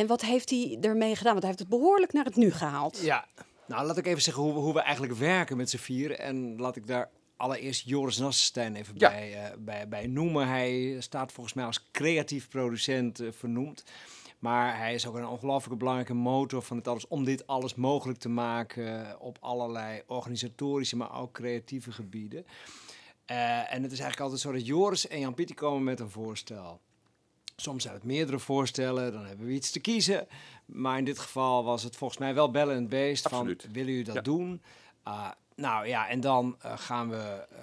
En 0.01 0.07
wat 0.07 0.21
heeft 0.21 0.49
hij 0.49 0.77
ermee 0.81 1.15
gedaan? 1.15 1.31
Want 1.31 1.45
hij 1.45 1.47
heeft 1.55 1.59
het 1.59 1.79
behoorlijk 1.79 2.13
naar 2.13 2.25
het 2.25 2.35
nu 2.35 2.51
gehaald. 2.51 2.99
Ja, 3.01 3.25
nou 3.67 3.85
laat 3.85 3.97
ik 3.97 4.05
even 4.05 4.21
zeggen 4.21 4.43
hoe 4.43 4.53
we, 4.53 4.59
hoe 4.59 4.73
we 4.73 4.79
eigenlijk 4.81 5.13
werken 5.15 5.57
met 5.57 5.69
z'n 5.69 5.77
vieren. 5.77 6.19
En 6.19 6.55
laat 6.57 6.75
ik 6.75 6.87
daar 6.87 7.09
allereerst 7.37 7.87
Joris 7.87 8.17
Nassenstein 8.17 8.75
even 8.75 8.93
Ja. 8.97 9.09
bij, 9.09 9.33
eh, 9.43 9.57
bij, 9.59 9.87
bij 9.87 10.07
noemen. 10.07 10.47
Hij 10.47 10.95
staat 10.99 11.31
volgens 11.31 11.55
mij 11.55 11.65
als 11.65 11.89
creatief 11.91 12.49
producent 12.49 13.19
eh, 13.19 13.27
vernoemd. 13.31 13.83
Maar 14.39 14.77
hij 14.77 14.93
is 14.93 15.07
ook 15.07 15.15
een 15.15 15.27
ongelooflijke 15.27 15.77
belangrijke 15.77 16.13
motor 16.13 16.61
van 16.61 16.77
dit 16.77 16.87
alles, 16.87 17.07
om 17.07 17.23
dit 17.23 17.47
alles 17.47 17.75
mogelijk 17.75 18.19
te 18.19 18.29
maken 18.29 19.19
op 19.19 19.37
allerlei 19.41 20.01
organisatorische, 20.07 20.95
maar 20.95 21.19
ook 21.19 21.31
creatieve 21.31 21.91
gebieden. 21.91 22.45
Eh, 23.25 23.73
en 23.73 23.83
het 23.83 23.91
is 23.91 23.99
eigenlijk 23.99 24.19
altijd 24.19 24.39
zo 24.39 24.51
dat 24.51 24.65
Joris 24.65 25.07
en 25.07 25.19
Jan 25.19 25.33
Pieter 25.33 25.55
komen 25.55 25.83
met 25.83 25.99
een 25.99 26.09
voorstel. 26.09 26.81
Soms 27.61 27.83
zijn 27.83 27.95
het 27.95 28.03
meerdere 28.03 28.39
voorstellen, 28.39 29.11
dan 29.11 29.25
hebben 29.25 29.45
we 29.45 29.53
iets 29.53 29.71
te 29.71 29.79
kiezen. 29.79 30.27
Maar 30.65 30.97
in 30.97 31.05
dit 31.05 31.19
geval 31.19 31.63
was 31.63 31.83
het 31.83 31.95
volgens 31.95 32.19
mij 32.19 32.33
wel 32.33 32.51
bellen 32.51 32.75
en 32.75 32.81
het 32.81 32.89
beest 32.89 33.25
Absoluut. 33.25 33.61
van, 33.61 33.71
willen 33.73 33.89
jullie 33.89 34.05
dat 34.05 34.15
Ja. 34.15 34.21
doen? 34.21 34.61
Ah, 35.03 35.29
nou 35.55 35.87
ja, 35.87 36.07
en 36.09 36.19
dan 36.21 36.55
eh, 36.61 36.71
gaan 36.77 37.09
we, 37.09 37.17
eh, 37.17 37.57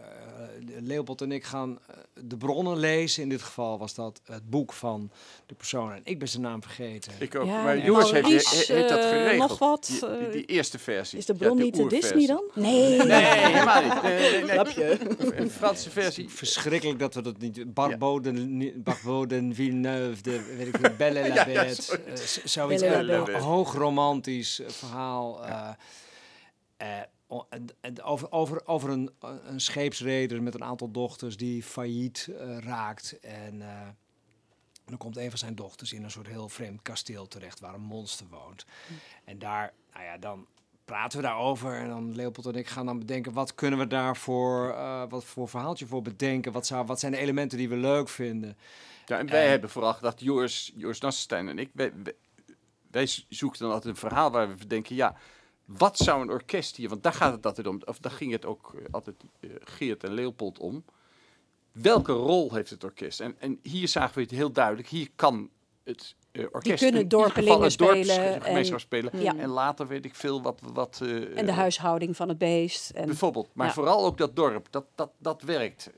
Leopold 0.81 1.21
en 1.21 1.33
ik 1.33 1.45
gaan 1.45 1.79
eh, 1.87 1.97
de 2.23 2.37
bronnen 2.37 2.77
lezen. 2.77 3.23
In 3.23 3.29
dit 3.29 3.43
geval 3.43 3.79
was 3.79 3.95
dat 3.95 4.21
het 4.25 4.51
boek 4.51 4.73
van 4.73 5.11
de 5.47 5.55
persoon. 5.55 5.93
En 5.93 6.01
ik 6.05 6.19
ben 6.19 6.29
zijn 6.29 6.43
naam 6.43 6.63
vergeten. 6.63 7.13
Ik 7.19 7.35
ook. 7.35 7.47
Ja, 7.47 7.63
maar 7.63 7.77
ja. 7.77 7.85
Joris 7.85 8.11
heeft, 8.11 8.69
dat 8.89 9.01
geregeld. 9.05 9.49
nog 9.49 9.59
wat, 9.59 9.87
Die, 9.87 10.19
die, 10.19 10.31
die 10.31 10.45
eerste 10.45 10.79
versie. 10.79 11.19
Is 11.19 11.27
de 11.27 11.33
Ja, 11.33 11.39
bron 11.39 11.59
niet 11.59 11.75
de. 11.77 11.87
Disney 11.87 12.27
dan? 12.27 12.43
Nee. 12.55 12.97
Nee, 13.03 13.23
helemaal 13.47 13.83
niet. 13.83 14.03
Nee, 14.03 14.45
nee, 14.45 14.59
nee. 14.77 15.39
Een 15.41 15.51
Franse 15.51 15.91
versie. 15.91 16.29
Verschrikkelijk 16.31 16.99
dat 16.99 17.15
we 17.15 17.21
dat 17.23 17.39
niet... 17.39 17.75
Barboden, 17.75 18.73
Barboden 18.83 19.55
Villeneuve, 19.55 20.23
de, 20.23 20.55
weet 20.57 20.67
ik 20.67 20.97
Belle 20.97 21.21
la 21.21 21.27
Ja, 21.35 21.47
ja, 21.49 21.63
Bête. 21.65 22.01
eh, 22.07 22.15
zoiets 22.45 22.83
Belle 22.83 23.05
la 23.05 23.13
erg 23.15 23.25
Bête. 23.25 23.39
hoogromantisch 23.39 24.61
eh, 24.61 24.69
verhaal. 24.69 25.45
eh. 25.47 25.71
En- 27.49 27.67
en 27.81 28.03
over, 28.03 28.33
over, 28.33 28.67
over 28.67 28.91
een, 28.91 29.11
een 29.45 29.61
scheepsreder 29.61 30.43
met 30.43 30.55
een 30.55 30.65
aantal 30.65 30.91
dochters 30.91 31.37
die 31.37 31.63
failliet 31.63 32.29
eh, 32.39 32.59
raakt. 32.59 33.19
En 33.21 33.63
eh, 33.63 33.89
dan 34.85 34.97
komt 34.97 35.17
een 35.17 35.29
van 35.29 35.39
zijn 35.39 35.55
dochters 35.55 35.93
in 35.93 36.05
een 36.05 36.11
soort 36.11 36.27
heel 36.27 36.49
vreemd 36.49 36.83
kasteel 36.83 37.29
terecht 37.29 37.61
waar 37.61 37.75
een 37.75 37.81
monster 37.81 38.27
woont. 38.31 38.65
En 39.25 39.39
daar, 39.39 39.73
nou 39.93 40.05
ja, 40.05 40.19
dan 40.19 40.47
praten 40.85 41.19
we 41.21 41.25
daarover. 41.27 41.75
En 41.75 41.89
dan 41.89 42.15
Leopold 42.15 42.47
en 42.47 42.55
ik 42.55 42.67
gaan 42.69 42.87
dan 42.87 42.99
bedenken, 42.99 43.33
wat 43.33 43.55
kunnen 43.55 43.79
we 43.79 43.87
daarvoor, 43.87 44.71
eh 44.71 45.03
wat 45.09 45.25
voor 45.25 45.49
verhaaltje 45.49 45.87
voor 45.87 46.03
bedenken? 46.03 46.53
Wat, 46.53 46.67
zou, 46.67 46.87
wat 46.87 47.01
zijn 47.01 47.13
de 47.13 47.19
elementen 47.19 47.59
die 47.59 47.69
we 47.69 47.77
leuk 47.77 48.09
vinden? 48.09 48.57
Ja, 49.07 49.19
en 49.19 49.27
wij 49.31 49.45
En- 49.45 49.51
hebben 49.51 49.71
vooral 49.71 49.95
gedacht, 49.95 50.21
Joris, 50.21 50.73
Joris 50.77 51.01
Nassenstein 51.01 51.49
en 51.49 51.59
ik, 51.59 51.71
wij, 51.73 51.93
wij, 52.03 52.15
wij 52.91 53.07
zoeken 53.29 53.59
dan 53.59 53.71
altijd 53.73 53.95
een 53.95 54.01
verhaal 54.01 54.31
waar 54.31 54.57
we 54.57 54.67
denken, 54.67 54.97
ja, 54.97 55.17
wat 55.69 55.99
zou 55.99 56.23
een 56.23 56.31
orkest 56.31 56.77
hier, 56.77 56.89
want 56.89 57.03
daar 57.03 57.13
gaat 57.13 57.33
het 57.33 57.47
altijd 57.47 57.67
om, 57.67 57.81
of 57.85 57.99
daar 57.99 58.13
ging 58.13 58.33
het 58.33 58.45
ook 58.45 58.75
eh, 58.75 58.85
altijd 58.91 59.17
eh, 59.41 59.51
Geert 59.61 60.05
en 60.05 60.13
Leopold 60.13 60.59
om. 60.59 60.85
Welke 61.73 62.13
rol 62.13 62.55
heeft 62.55 62.71
het 62.71 62.85
orkest? 62.85 63.21
En, 63.21 63.37
en 63.39 63.59
hier 63.63 63.89
zagen 63.89 64.15
we 64.15 64.21
het 64.21 64.31
heel 64.31 64.53
duidelijk, 64.53 64.89
hier 64.89 65.09
kan 65.15 65.51
het 65.85 66.15
eh, 66.39 66.45
orkest 66.53 66.79
kunnen 66.83 67.03
ieder 67.03 67.19
geval 67.19 67.33
dorpelingen 67.35 67.71
spelen 67.71 68.43
en- 68.45 68.81
spelen. 68.81 69.21
Ja. 69.23 69.37
En 69.37 69.49
later 69.49 69.87
weet 69.87 70.05
ik 70.05 70.15
veel 70.15 70.43
wat... 70.43 70.61
wat 70.73 70.99
eh, 71.03 71.09
En 71.39 71.45
de 71.45 71.51
eh, 71.51 71.57
huishouding 71.57 72.17
van 72.17 72.29
het 72.29 72.39
beest. 72.39 72.91
En, 72.91 73.07
Bijvoorbeeld, 73.07 73.49
maar 73.53 73.67
Ja. 73.67 73.73
vooral 73.73 74.05
ook 74.05 74.19
dat 74.19 74.37
dorp, 74.37 74.67
dat, 74.71 74.85
dat, 74.95 75.11
dat 75.19 75.43
werkt, 75.43 75.91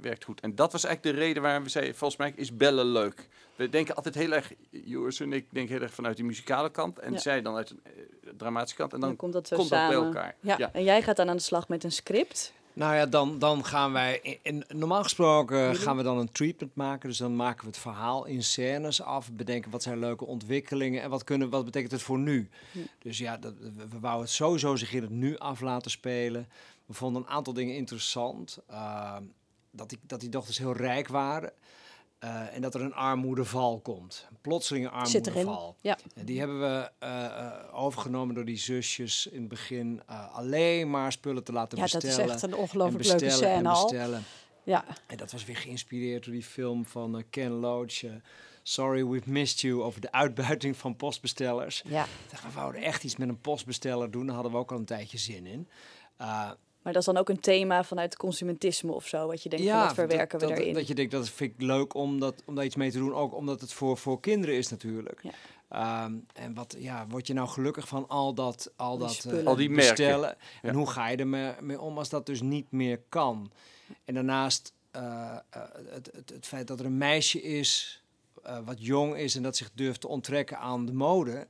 werkt 0.00 0.24
goed. 0.24 0.40
En 0.40 0.54
dat 0.54 0.72
was 0.72 0.84
eigenlijk 0.84 1.16
de 1.16 1.22
reden 1.22 1.42
waarom 1.42 1.62
we 1.62 1.68
zeiden, 1.68 1.94
volgens 1.94 2.20
mij 2.20 2.32
is 2.36 2.56
bellen 2.56 2.86
leuk. 2.86 3.28
We 3.56 3.68
denken 3.68 3.94
altijd 3.94 4.14
heel 4.14 4.32
erg, 4.32 4.52
Joris 4.70 5.20
en 5.20 5.32
ik 5.32 5.46
denken 5.50 5.74
heel 5.74 5.82
erg 5.82 5.94
vanuit 5.94 6.16
die 6.16 6.24
muzikale 6.24 6.70
kant. 6.70 6.98
En 6.98 7.12
Ja. 7.12 7.18
zij 7.18 7.42
dan 7.42 7.56
uit 7.56 7.68
de 7.68 8.36
dramatische 8.36 8.76
kant. 8.76 8.92
En 8.92 9.00
dan, 9.00 9.08
Dan 9.08 9.18
komt 9.18 9.32
dat 9.32 9.48
zo 9.48 9.56
komt 9.56 9.68
dat 9.68 9.78
samen. 9.78 9.96
bij 9.98 10.06
elkaar. 10.06 10.34
Ja. 10.58 10.72
En 10.72 10.84
jij 10.84 11.02
gaat 11.02 11.16
dan 11.16 11.28
aan 11.28 11.36
de 11.36 11.42
slag 11.42 11.68
met 11.68 11.84
een 11.84 11.92
script. 11.92 12.52
Nou 12.72 12.94
ja, 12.94 13.06
dan, 13.06 13.38
dan 13.38 13.64
gaan 13.64 13.92
wij. 13.92 14.38
In, 14.42 14.64
normaal 14.68 15.02
gesproken 15.02 15.58
Jullie? 15.58 15.80
gaan 15.80 15.96
we 15.96 16.02
dan 16.02 16.18
een 16.18 16.32
treatment 16.32 16.74
maken. 16.74 17.08
Dus 17.08 17.18
dan 17.18 17.36
maken 17.36 17.60
we 17.60 17.66
het 17.66 17.78
verhaal 17.78 18.24
in 18.24 18.42
scènes 18.42 19.02
af. 19.02 19.32
Bedenken 19.32 19.70
wat 19.70 19.82
zijn 19.82 19.98
leuke 19.98 20.26
ontwikkelingen. 20.26 21.02
En 21.02 21.10
wat, 21.10 21.24
kunnen, 21.24 21.50
wat 21.50 21.64
betekent 21.64 21.92
het 21.92 22.02
voor 22.02 22.18
nu? 22.18 22.48
Hm. 22.72 22.78
Dus 22.98 23.18
ja, 23.18 23.36
dat, 23.36 23.54
we, 23.58 23.88
we 23.88 24.00
wouden 24.00 24.24
het 24.24 24.34
sowieso 24.34 24.76
zich 24.76 24.92
in 24.92 25.02
het 25.02 25.10
nu 25.10 25.38
af 25.38 25.60
laten 25.60 25.90
spelen. 25.90 26.48
We 26.86 26.94
vonden 26.94 27.22
een 27.22 27.28
aantal 27.28 27.52
dingen 27.52 27.76
interessant. 27.76 28.58
Uh, 28.70 29.16
dat, 29.70 29.88
die, 29.88 29.98
dat 30.02 30.20
die 30.20 30.28
dochters 30.28 30.58
heel 30.58 30.76
rijk 30.76 31.08
waren. 31.08 31.52
Uh, 32.24 32.54
en 32.54 32.60
dat 32.62 32.74
er 32.74 32.80
een 32.80 32.94
armoedeval 32.94 33.80
komt. 33.80 34.26
Een 34.30 34.36
plotselinge 34.40 34.88
armoedeval. 34.88 35.76
Ja. 35.80 35.98
En 36.14 36.24
die 36.24 36.38
hebben 36.38 36.60
we 36.60 36.90
uh, 37.02 37.08
uh, 37.08 37.52
overgenomen 37.72 38.34
door 38.34 38.44
die 38.44 38.56
zusjes 38.58 39.26
in 39.26 39.40
het 39.40 39.48
begin 39.48 40.02
uh, 40.10 40.34
alleen 40.34 40.90
maar 40.90 41.12
spullen 41.12 41.44
te 41.44 41.52
laten 41.52 41.78
ja, 41.78 41.86
dat 41.86 42.02
bestellen. 42.02 42.24
is 42.26 42.32
echt 42.32 42.42
een 42.42 42.52
en 42.52 42.56
ongelooflijk 42.58 43.04
leuke 43.04 43.24
bestellen 43.24 43.52
en 43.52 43.54
scène 43.56 43.68
al. 43.68 43.82
bestellen. 43.82 44.22
Ja, 44.62 44.84
En 45.06 45.16
dat 45.16 45.32
was 45.32 45.44
weer 45.44 45.56
geïnspireerd 45.56 46.24
door 46.24 46.32
die 46.34 46.42
film 46.42 46.86
van 46.86 47.24
Ken 47.30 47.50
Loach. 47.50 48.02
Sorry 48.62 49.06
We've 49.06 49.30
Missed 49.30 49.60
You. 49.60 49.82
Over 49.82 50.00
de 50.00 50.12
uitbuiting 50.12 50.76
van 50.76 50.96
postbestellers. 50.96 51.82
ja. 51.86 52.06
Dacht, 52.30 52.42
we 52.42 52.50
wouden 52.50 52.82
echt 52.82 53.04
iets 53.04 53.16
met 53.16 53.28
een 53.28 53.40
postbesteller 53.40 54.10
doen. 54.10 54.26
Daar 54.26 54.34
hadden 54.34 54.52
we 54.52 54.58
ook 54.58 54.72
al 54.72 54.78
een 54.78 54.84
tijdje 54.84 55.18
zin 55.18 55.46
in. 55.46 55.68
Maar 56.82 56.92
dat 56.92 57.02
is 57.02 57.06
dan 57.08 57.16
ook 57.16 57.28
een 57.28 57.40
thema 57.40 57.84
vanuit 57.84 58.16
consumentisme 58.16 58.92
of 58.92 59.06
zo. 59.06 59.26
Wat 59.26 59.42
je 59.42 59.48
denkt, 59.48 59.66
van, 59.66 59.78
dat 59.80 59.94
verwerken 59.94 60.38
dat, 60.38 60.48
we 60.48 60.54
dat, 60.54 60.62
erin. 60.62 60.74
Dat 60.74 60.86
je 60.86 60.94
denkt, 60.94 61.12
dat 61.12 61.28
vind 61.28 61.52
ik 61.52 61.62
leuk 61.62 61.94
om, 61.94 62.20
dat, 62.20 62.42
om 62.44 62.54
daar 62.54 62.64
iets 62.64 62.76
mee 62.76 62.90
te 62.90 62.98
doen. 62.98 63.14
Ook 63.14 63.34
omdat 63.34 63.60
het 63.60 63.72
voor, 63.72 63.98
voor 63.98 64.20
kinderen 64.20 64.54
is 64.54 64.68
natuurlijk. 64.68 65.22
Ja. 65.22 66.04
Um, 66.04 66.26
en 66.32 66.54
wat, 66.54 66.76
ja, 66.78 67.06
word 67.08 67.26
je 67.26 67.32
nou 67.32 67.48
gelukkig 67.48 67.88
van 67.88 68.08
al 68.08 68.34
dat, 68.34 68.72
al 68.76 68.98
Die 68.98 69.06
dat 69.06 69.26
uh, 69.32 69.46
Al 69.46 69.56
die 69.56 69.70
merken. 69.70 69.94
bestellen? 69.94 70.36
Ja. 70.62 70.68
En 70.68 70.74
hoe 70.74 70.90
ga 70.90 71.08
je 71.08 71.16
ermee 71.16 71.52
mee 71.60 71.80
om 71.80 71.98
als 71.98 72.08
dat 72.08 72.26
dus 72.26 72.40
niet 72.40 72.70
meer 72.70 73.00
kan? 73.08 73.52
En 74.04 74.14
daarnaast 74.14 74.72
uh, 74.96 75.02
uh, 75.02 75.62
het, 75.88 76.10
het, 76.12 76.30
het 76.30 76.46
feit 76.46 76.66
dat 76.66 76.80
er 76.80 76.86
een 76.86 76.98
meisje 76.98 77.42
is 77.42 78.02
uh, 78.46 78.58
wat 78.64 78.84
jong 78.84 79.16
is 79.16 79.34
en 79.34 79.42
dat 79.42 79.56
zich 79.56 79.70
durft 79.74 80.00
te 80.00 80.08
onttrekken 80.08 80.58
aan 80.58 80.86
de 80.86 80.92
mode. 80.92 81.46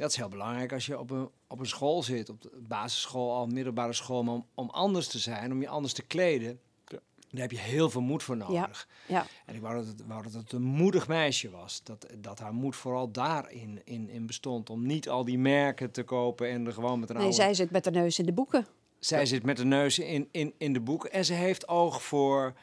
Dat 0.00 0.10
is 0.10 0.16
heel 0.16 0.28
belangrijk 0.28 0.72
als 0.72 0.86
je 0.86 0.98
op 0.98 1.10
een, 1.10 1.30
op 1.46 1.58
een 1.58 1.66
school 1.66 2.02
zit, 2.02 2.28
op 2.28 2.42
de 2.42 2.50
basisschool, 2.68 3.34
al 3.34 3.46
middelbare 3.46 3.92
school, 3.92 4.18
om, 4.18 4.46
om 4.54 4.70
anders 4.70 5.06
te 5.06 5.18
zijn, 5.18 5.52
om 5.52 5.60
je 5.60 5.68
anders 5.68 5.92
te 5.92 6.02
kleden. 6.02 6.60
Ja. 6.84 6.98
Daar 7.30 7.40
heb 7.40 7.50
je 7.50 7.58
heel 7.58 7.90
veel 7.90 8.00
moed 8.00 8.22
voor 8.22 8.36
nodig. 8.36 8.88
Ja. 9.08 9.26
En 9.46 9.54
ik 9.54 9.60
wou 9.60 9.74
dat, 9.74 9.86
het, 9.86 10.06
wou 10.06 10.22
dat 10.22 10.32
het 10.32 10.52
een 10.52 10.62
moedig 10.62 11.08
meisje 11.08 11.50
was. 11.50 11.80
Dat, 11.82 12.06
dat 12.18 12.38
haar 12.38 12.54
moed 12.54 12.76
vooral 12.76 13.10
daarin 13.10 13.80
in, 13.84 14.08
in 14.08 14.26
bestond. 14.26 14.70
Om 14.70 14.86
niet 14.86 15.08
al 15.08 15.24
die 15.24 15.38
merken 15.38 15.90
te 15.90 16.02
kopen 16.02 16.48
en 16.48 16.66
er 16.66 16.72
gewoon 16.72 17.00
met 17.00 17.08
een 17.08 17.16
Nee, 17.16 17.24
oude... 17.24 17.42
zij 17.42 17.54
zit 17.54 17.70
met 17.70 17.84
de 17.84 17.90
neus 17.90 18.18
in 18.18 18.26
de 18.26 18.32
boeken. 18.32 18.66
Zij 18.98 19.26
zit 19.26 19.42
met 19.42 19.56
de 19.56 19.64
neus 19.64 19.98
in, 19.98 20.28
in, 20.30 20.54
in 20.58 20.72
de 20.72 20.80
boeken. 20.80 21.12
En 21.12 21.24
ze 21.24 21.34
heeft 21.34 21.68
oog 21.68 22.02
voor, 22.02 22.54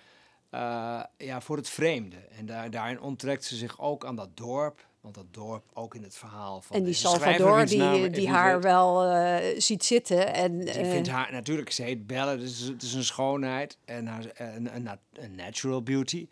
uh, 0.52 1.04
ja, 1.18 1.42
voor 1.42 1.58
het 1.58 1.70
vreemde. 1.70 2.18
En 2.18 2.46
daar, 2.46 2.70
daarin 2.70 3.02
onttrekt 3.02 3.44
ze 3.44 3.56
zich 3.56 3.80
ook 3.80 4.06
aan 4.06 4.16
dat 4.16 4.38
dorp. 4.38 4.86
Want 5.08 5.20
dat 5.20 5.44
dorp, 5.44 5.64
ook 5.74 5.96
in 5.96 6.04
het 6.04 6.16
verhaal 6.16 6.62
van 6.62 6.76
En 6.76 6.84
die 6.84 6.94
Salvador, 6.94 7.66
die, 7.66 8.10
die 8.10 8.30
haar 8.30 8.62
wel 8.62 9.12
uh, 9.12 9.38
ziet 9.58 9.86
zitten. 9.86 10.34
En, 10.34 10.60
Die 10.60 10.84
uh, 10.84 10.90
vindt 10.92 11.08
haar, 11.08 11.32
natuurlijk, 11.32 11.72
ze 11.72 11.84
heet 11.84 12.08
Belle, 12.08 12.38
dus 12.38 12.60
het 12.60 12.82
is 12.84 12.94
een 12.94 13.04
schoonheid. 13.04 13.78
En 13.86 14.08
haar, 14.08 14.26
een, 14.34 14.76
een, 14.76 14.90
een 15.14 15.36
natural 15.36 15.84
beauty. 15.84 16.28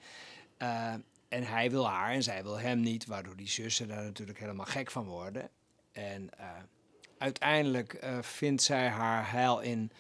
Uh, 0.62 0.94
en 1.28 1.44
hij 1.44 1.72
wil 1.72 1.88
haar 1.88 2.12
en 2.12 2.24
zij 2.24 2.44
wil 2.44 2.60
hem 2.60 2.80
niet. 2.80 3.06
Waardoor 3.06 3.36
die 3.36 3.50
zussen 3.50 3.88
daar 3.88 4.04
natuurlijk 4.04 4.40
helemaal 4.40 4.66
gek 4.66 4.92
van 4.92 5.06
worden. 5.06 5.50
En 5.92 6.30
uiteindelijk 7.18 8.08
vindt 8.22 8.64
zij 8.64 8.88
haar 8.88 9.32
heil 9.32 9.60
in 9.60 9.92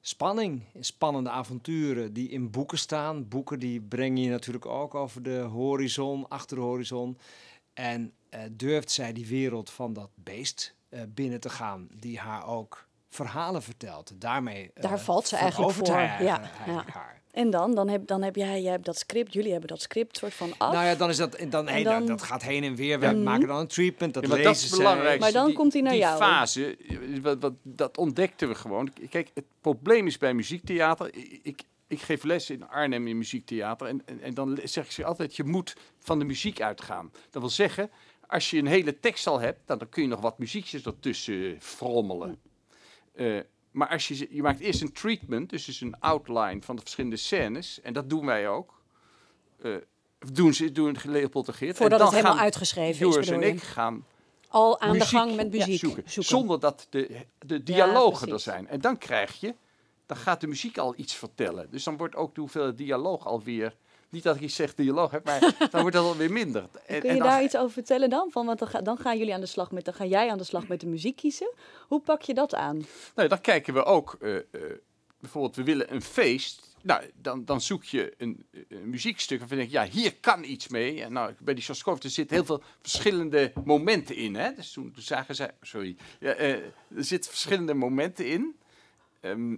spanning, 0.00 0.62
in 0.72 0.84
spannende 0.84 1.30
avonturen 1.30 2.12
die 2.12 2.28
in 2.28 2.50
boeken 2.50 2.78
staan. 2.78 3.28
Boeken 3.28 3.58
die 3.58 3.80
breng 3.80 4.18
je 4.18 4.30
natuurlijk 4.30 4.66
ook 4.66 4.94
over 4.94 5.22
de 5.22 5.38
horizon, 5.38 6.28
achter 6.28 6.56
de 6.56 6.62
horizon. 6.62 7.18
En 7.76 8.12
uh, 8.34 8.40
durft 8.52 8.90
zij 8.90 9.12
die 9.12 9.26
wereld 9.26 9.70
van 9.70 9.92
dat 9.92 10.10
beest 10.14 10.74
uh, 10.90 11.00
binnen 11.08 11.40
te 11.40 11.48
gaan, 11.50 11.88
die 11.96 12.18
haar 12.18 12.46
ook 12.46 12.86
verhalen 13.08 13.62
vertelt. 13.62 14.12
Daarmee 14.14 14.70
uh, 14.74 14.82
Daar 14.82 15.00
valt 15.00 15.28
ze 15.28 15.36
eigenlijk 15.36 15.72
voor. 15.72 15.86
Hij 15.94 16.24
ja, 16.24 16.40
eigenlijk 16.40 16.66
ja. 16.66 16.92
haar. 16.92 17.20
En 17.30 17.50
dan, 17.50 17.74
dan 17.74 17.88
heb, 17.88 18.06
dan 18.06 18.22
heb 18.22 18.36
jij, 18.36 18.62
jij 18.62 18.70
hebt 18.72 18.84
dat 18.84 18.98
script, 18.98 19.32
jullie 19.32 19.50
hebben 19.50 19.68
dat 19.68 19.80
script 19.80 20.16
soort 20.16 20.34
van 20.34 20.52
af. 20.58 20.72
Nou 20.72 20.84
ja, 20.84 20.94
dan 20.94 21.08
is 21.08 21.16
dat, 21.16 21.38
dan, 21.48 21.68
hey, 21.68 21.82
dan- 21.82 22.06
dat 22.06 22.22
gaat 22.22 22.42
heen 22.42 22.64
en 22.64 22.74
weer. 22.74 23.00
We 23.00 23.06
Mhm. 23.06 23.22
maken 23.22 23.46
dan 23.48 23.58
een 23.58 23.66
treatment, 23.66 24.14
dat 24.14 24.22
Ja, 24.22 24.28
maar 24.28 24.38
lezen 24.38 24.52
dat 24.52 24.62
is 24.62 24.70
het 24.70 24.78
belangrijkste. 24.78 25.20
Maar 25.20 25.32
dan 25.32 25.46
Die- 25.46 25.54
komt 25.54 25.72
hij 25.72 25.82
naar 25.82 25.92
die 25.92 26.00
jou. 26.00 26.18
fase, 26.18 26.76
eh, 26.76 26.96
wat, 27.22 27.40
wat, 27.40 27.52
dat 27.62 27.98
ontdekten 27.98 28.48
we 28.48 28.54
gewoon. 28.54 28.92
Kijk, 29.10 29.30
het 29.34 29.44
probleem 29.60 30.06
is 30.06 30.18
bij 30.18 30.34
muziektheater. 30.34 31.14
Ik, 31.42 31.62
ik, 31.86 32.00
geef 32.00 32.22
les 32.22 32.50
in 32.50 32.68
Arnhem 32.68 33.06
in 33.06 33.18
muziektheater. 33.18 33.86
En, 33.86 34.02
en, 34.06 34.20
en 34.20 34.34
dan 34.34 34.58
zeg 34.64 34.84
ik 34.84 34.90
ze 34.90 35.04
altijd, 35.04 35.36
je 35.36 35.44
moet 35.44 35.76
van 35.98 36.18
de 36.18 36.24
muziek 36.24 36.60
uitgaan. 36.60 37.12
Dat 37.30 37.42
wil 37.42 37.50
zeggen, 37.50 37.90
als 38.26 38.50
je 38.50 38.58
een 38.58 38.66
hele 38.66 39.00
tekst 39.00 39.26
al 39.26 39.40
hebt, 39.40 39.60
dan, 39.66 39.78
dan 39.78 39.88
kun 39.88 40.02
je 40.02 40.08
nog 40.08 40.20
wat 40.20 40.38
muziekjes 40.38 40.84
ertussen 40.84 41.56
frommelen. 41.60 42.40
Uh, 43.14 43.40
maar 43.70 43.88
als 43.88 44.08
je, 44.08 44.28
je 44.30 44.42
maakt 44.42 44.60
eerst 44.60 44.82
een 44.82 44.92
treatment, 44.92 45.50
dus, 45.50 45.64
dus 45.64 45.80
een 45.80 46.00
outline 46.00 46.62
van 46.62 46.76
de 46.76 46.82
verschillende 46.82 47.16
scènes. 47.16 47.80
En 47.80 47.92
dat 47.92 48.10
doen 48.10 48.26
wij 48.26 48.48
ook. 48.48 48.82
Uh, 49.62 49.76
doen 50.32 50.54
ze 50.54 50.72
doen 50.72 50.96
Leopold 51.04 51.48
en 51.48 51.54
Geert. 51.54 51.76
Voordat 51.76 52.00
en 52.00 52.04
dan 52.04 52.14
het 52.14 52.22
helemaal 52.22 52.44
uitgeschreven 52.44 53.08
Joris 53.08 53.26
is, 53.26 53.32
en 53.32 53.42
ik 53.42 53.62
gaan 53.62 54.04
Al 54.48 54.80
aan 54.80 54.98
de 54.98 55.04
gang 55.04 55.36
met 55.36 55.50
muziek 55.50 55.78
zoeken, 55.78 56.02
zoeken. 56.06 56.24
Zonder 56.24 56.60
dat 56.60 56.86
de, 56.90 57.26
de 57.38 57.62
dialogen 57.62 58.32
er 58.32 58.40
zijn. 58.40 58.68
En 58.68 58.80
dan 58.80 58.98
krijg 58.98 59.40
je, 59.40 59.54
dan 60.06 60.16
gaat 60.16 60.40
de 60.40 60.46
muziek 60.46 60.78
al 60.78 60.94
iets 60.96 61.14
vertellen. 61.14 61.70
Dus 61.70 61.84
dan 61.84 61.96
wordt 61.96 62.16
ook 62.16 62.34
de 62.34 62.40
hoeveelheid 62.40 62.78
dialoog 62.78 63.26
alweer... 63.26 63.76
Niet 64.08 64.22
dat 64.22 64.36
ik 64.36 64.42
iets 64.42 64.54
zeg 64.54 64.74
dialoog 64.74 65.10
heb, 65.10 65.24
maar 65.24 65.40
dan 65.70 65.80
wordt 65.80 65.96
dat 65.96 66.04
alweer 66.04 66.32
minder. 66.32 66.62
En, 66.62 67.00
Kun 67.00 67.08
en 67.08 67.16
je 67.16 67.22
dan- 67.22 67.30
daar 67.30 67.42
iets 67.42 67.56
over 67.56 67.70
vertellen 67.70 68.10
dan? 68.10 68.30
Van, 68.30 68.46
want 68.46 68.58
dan, 68.58 68.68
ga, 68.68 68.80
dan 68.80 68.98
gaan 68.98 69.18
jullie 69.18 69.34
aan 69.34 69.40
de 69.40 69.46
slag 69.46 69.70
met, 69.70 69.84
dan 69.84 69.94
ga 69.94 70.04
jij 70.04 70.30
aan 70.30 70.38
de 70.38 70.44
slag 70.44 70.68
met 70.68 70.80
de 70.80 70.86
muziek 70.86 71.16
kiezen. 71.16 71.54
Hoe 71.88 72.00
pak 72.00 72.22
je 72.22 72.34
dat 72.34 72.54
aan? 72.54 72.86
Nou, 73.14 73.28
dan 73.28 73.40
kijken 73.40 73.74
we 73.74 73.84
ook, 73.84 74.16
eh, 74.20 74.36
eh, 74.36 74.42
bijvoorbeeld, 75.20 75.56
we 75.56 75.62
willen 75.64 75.92
een 75.94 76.02
feest. 76.02 76.76
Nou, 76.82 77.02
dan, 77.14 77.44
dan 77.44 77.60
zoek 77.60 77.84
je 77.84 78.14
een, 78.18 78.46
een 78.68 78.90
muziekstuk 78.90 79.40
en 79.40 79.46
denk 79.48 79.60
je, 79.62 79.70
ja, 79.70 79.86
hier 79.86 80.14
kan 80.16 80.44
iets 80.44 80.68
mee. 80.68 81.02
En 81.02 81.12
nou, 81.12 81.34
bij 81.38 81.54
die 81.54 81.62
Shostakovich, 81.62 82.02
er 82.02 82.10
zitten 82.10 82.36
heel 82.36 82.44
veel 82.44 82.62
verschillende 82.80 83.52
momenten 83.64 84.16
in. 84.16 84.34
Hè? 84.34 84.52
Dus 84.54 84.72
toen, 84.72 84.92
toen 84.92 85.02
zagen 85.02 85.34
zij, 85.34 85.50
sorry, 85.60 85.96
ja, 86.20 86.32
eh, 86.32 86.50
er 86.96 87.04
zitten 87.04 87.30
verschillende 87.30 87.74
momenten 87.74 88.26
in. 88.26 88.56
Ehm, 89.20 89.56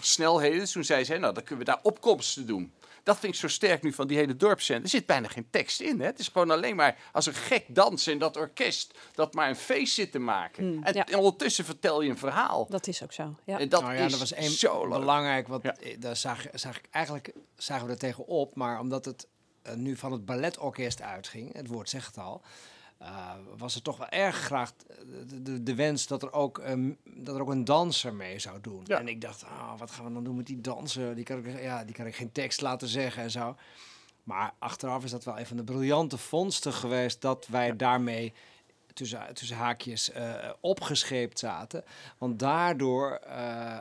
snelheden. 0.00 0.70
Toen 0.70 0.84
zei 0.84 1.04
zij, 1.04 1.18
nou, 1.18 1.34
dan 1.34 1.42
kunnen 1.44 1.64
we 1.64 1.70
daar 1.70 1.80
opkomsten 1.82 2.46
doen. 2.46 2.72
Dat 3.02 3.18
vind 3.18 3.32
ik 3.34 3.40
zo 3.40 3.48
sterk 3.48 3.82
nu 3.82 3.92
van 3.92 4.06
die 4.06 4.16
hele 4.16 4.36
dorpscent. 4.36 4.82
Er 4.82 4.88
zit 4.88 5.06
bijna 5.06 5.28
geen 5.28 5.46
tekst 5.50 5.80
in. 5.80 6.00
Hè? 6.00 6.06
Het 6.06 6.18
is 6.18 6.28
gewoon 6.28 6.50
alleen 6.50 6.76
maar 6.76 6.96
als 7.12 7.26
een 7.26 7.34
gek 7.34 7.64
dansen 7.68 8.12
in 8.12 8.18
dat 8.18 8.36
orkest 8.36 8.94
dat 9.14 9.34
maar 9.34 9.48
een 9.48 9.56
feest 9.56 9.94
zit 9.94 10.12
te 10.12 10.18
maken. 10.18 10.64
Hmm, 10.64 10.82
en, 10.84 10.94
ja. 10.94 11.06
en 11.06 11.16
ondertussen 11.16 11.64
vertel 11.64 12.02
je 12.02 12.10
een 12.10 12.18
verhaal. 12.18 12.66
Dat 12.68 12.86
is 12.86 13.02
ook 13.02 13.12
zo. 13.12 13.34
Ja. 13.44 13.58
En 13.58 13.68
dat 13.68 13.82
nou 13.82 13.94
ja, 13.94 14.04
is 14.04 14.10
dat 14.10 14.20
was 14.20 14.32
één 14.32 14.50
zo 14.50 14.88
belangrijk, 14.88 15.48
want 15.48 15.62
Ja. 15.62 15.74
eh, 15.76 15.96
daar 16.00 16.16
zag, 16.16 16.44
zag 16.54 16.76
ik 16.78 16.84
eigenlijk 16.90 17.32
zagen 17.56 17.86
we 17.86 17.92
er 17.92 17.98
tegenop, 17.98 18.54
maar 18.54 18.80
omdat 18.80 19.04
het 19.04 19.26
eh, 19.62 19.74
nu 19.74 19.96
van 19.96 20.12
het 20.12 20.24
balletorkest 20.24 21.02
uitging, 21.02 21.54
het 21.54 21.66
woord 21.66 21.88
zegt 21.88 22.06
het 22.06 22.24
al, 22.24 22.42
eh, 23.02 23.32
was 23.56 23.74
er 23.74 23.82
toch 23.82 23.96
wel 23.96 24.08
erg 24.08 24.36
graag 24.36 24.72
de, 25.26 25.42
de, 25.42 25.62
de 25.62 25.74
wens 25.74 26.06
dat 26.06 26.22
er, 26.22 26.32
ook, 26.32 26.58
um, 26.58 26.96
dat 27.04 27.34
er 27.34 27.40
ook 27.40 27.50
een 27.50 27.64
danser 27.64 28.14
mee 28.14 28.38
zou 28.38 28.60
doen. 28.60 28.82
Ja. 28.86 28.98
En 28.98 29.08
ik 29.08 29.20
dacht, 29.20 29.44
ah, 29.44 29.78
wat 29.78 29.90
gaan 29.90 30.04
we 30.04 30.12
dan 30.12 30.24
doen 30.24 30.36
met 30.36 30.46
die 30.46 30.60
danser? 30.60 31.14
Die 31.14 31.24
kan, 31.24 31.46
ik, 31.46 31.62
ja, 31.62 31.84
die 31.84 31.94
kan 31.94 32.06
ik 32.06 32.14
geen 32.14 32.32
tekst 32.32 32.60
laten 32.60 32.88
zeggen 32.88 33.22
en 33.22 33.30
zo. 33.30 33.56
Maar 34.24 34.54
achteraf 34.58 35.04
is 35.04 35.10
dat 35.10 35.24
wel 35.24 35.38
een 35.38 35.46
van 35.46 35.56
de 35.56 35.64
briljante 35.64 36.18
vondsten 36.18 36.72
geweest 36.72 37.20
dat 37.20 37.46
wij 37.46 37.76
daarmee 37.76 38.32
tussen, 38.92 39.34
tussen 39.34 39.56
haakjes 39.56 40.10
uh, 40.10 40.50
opgescheept 40.60 41.38
zaten. 41.38 41.84
Want 42.18 42.38
daardoor, 42.38 43.20
uh, 43.26 43.78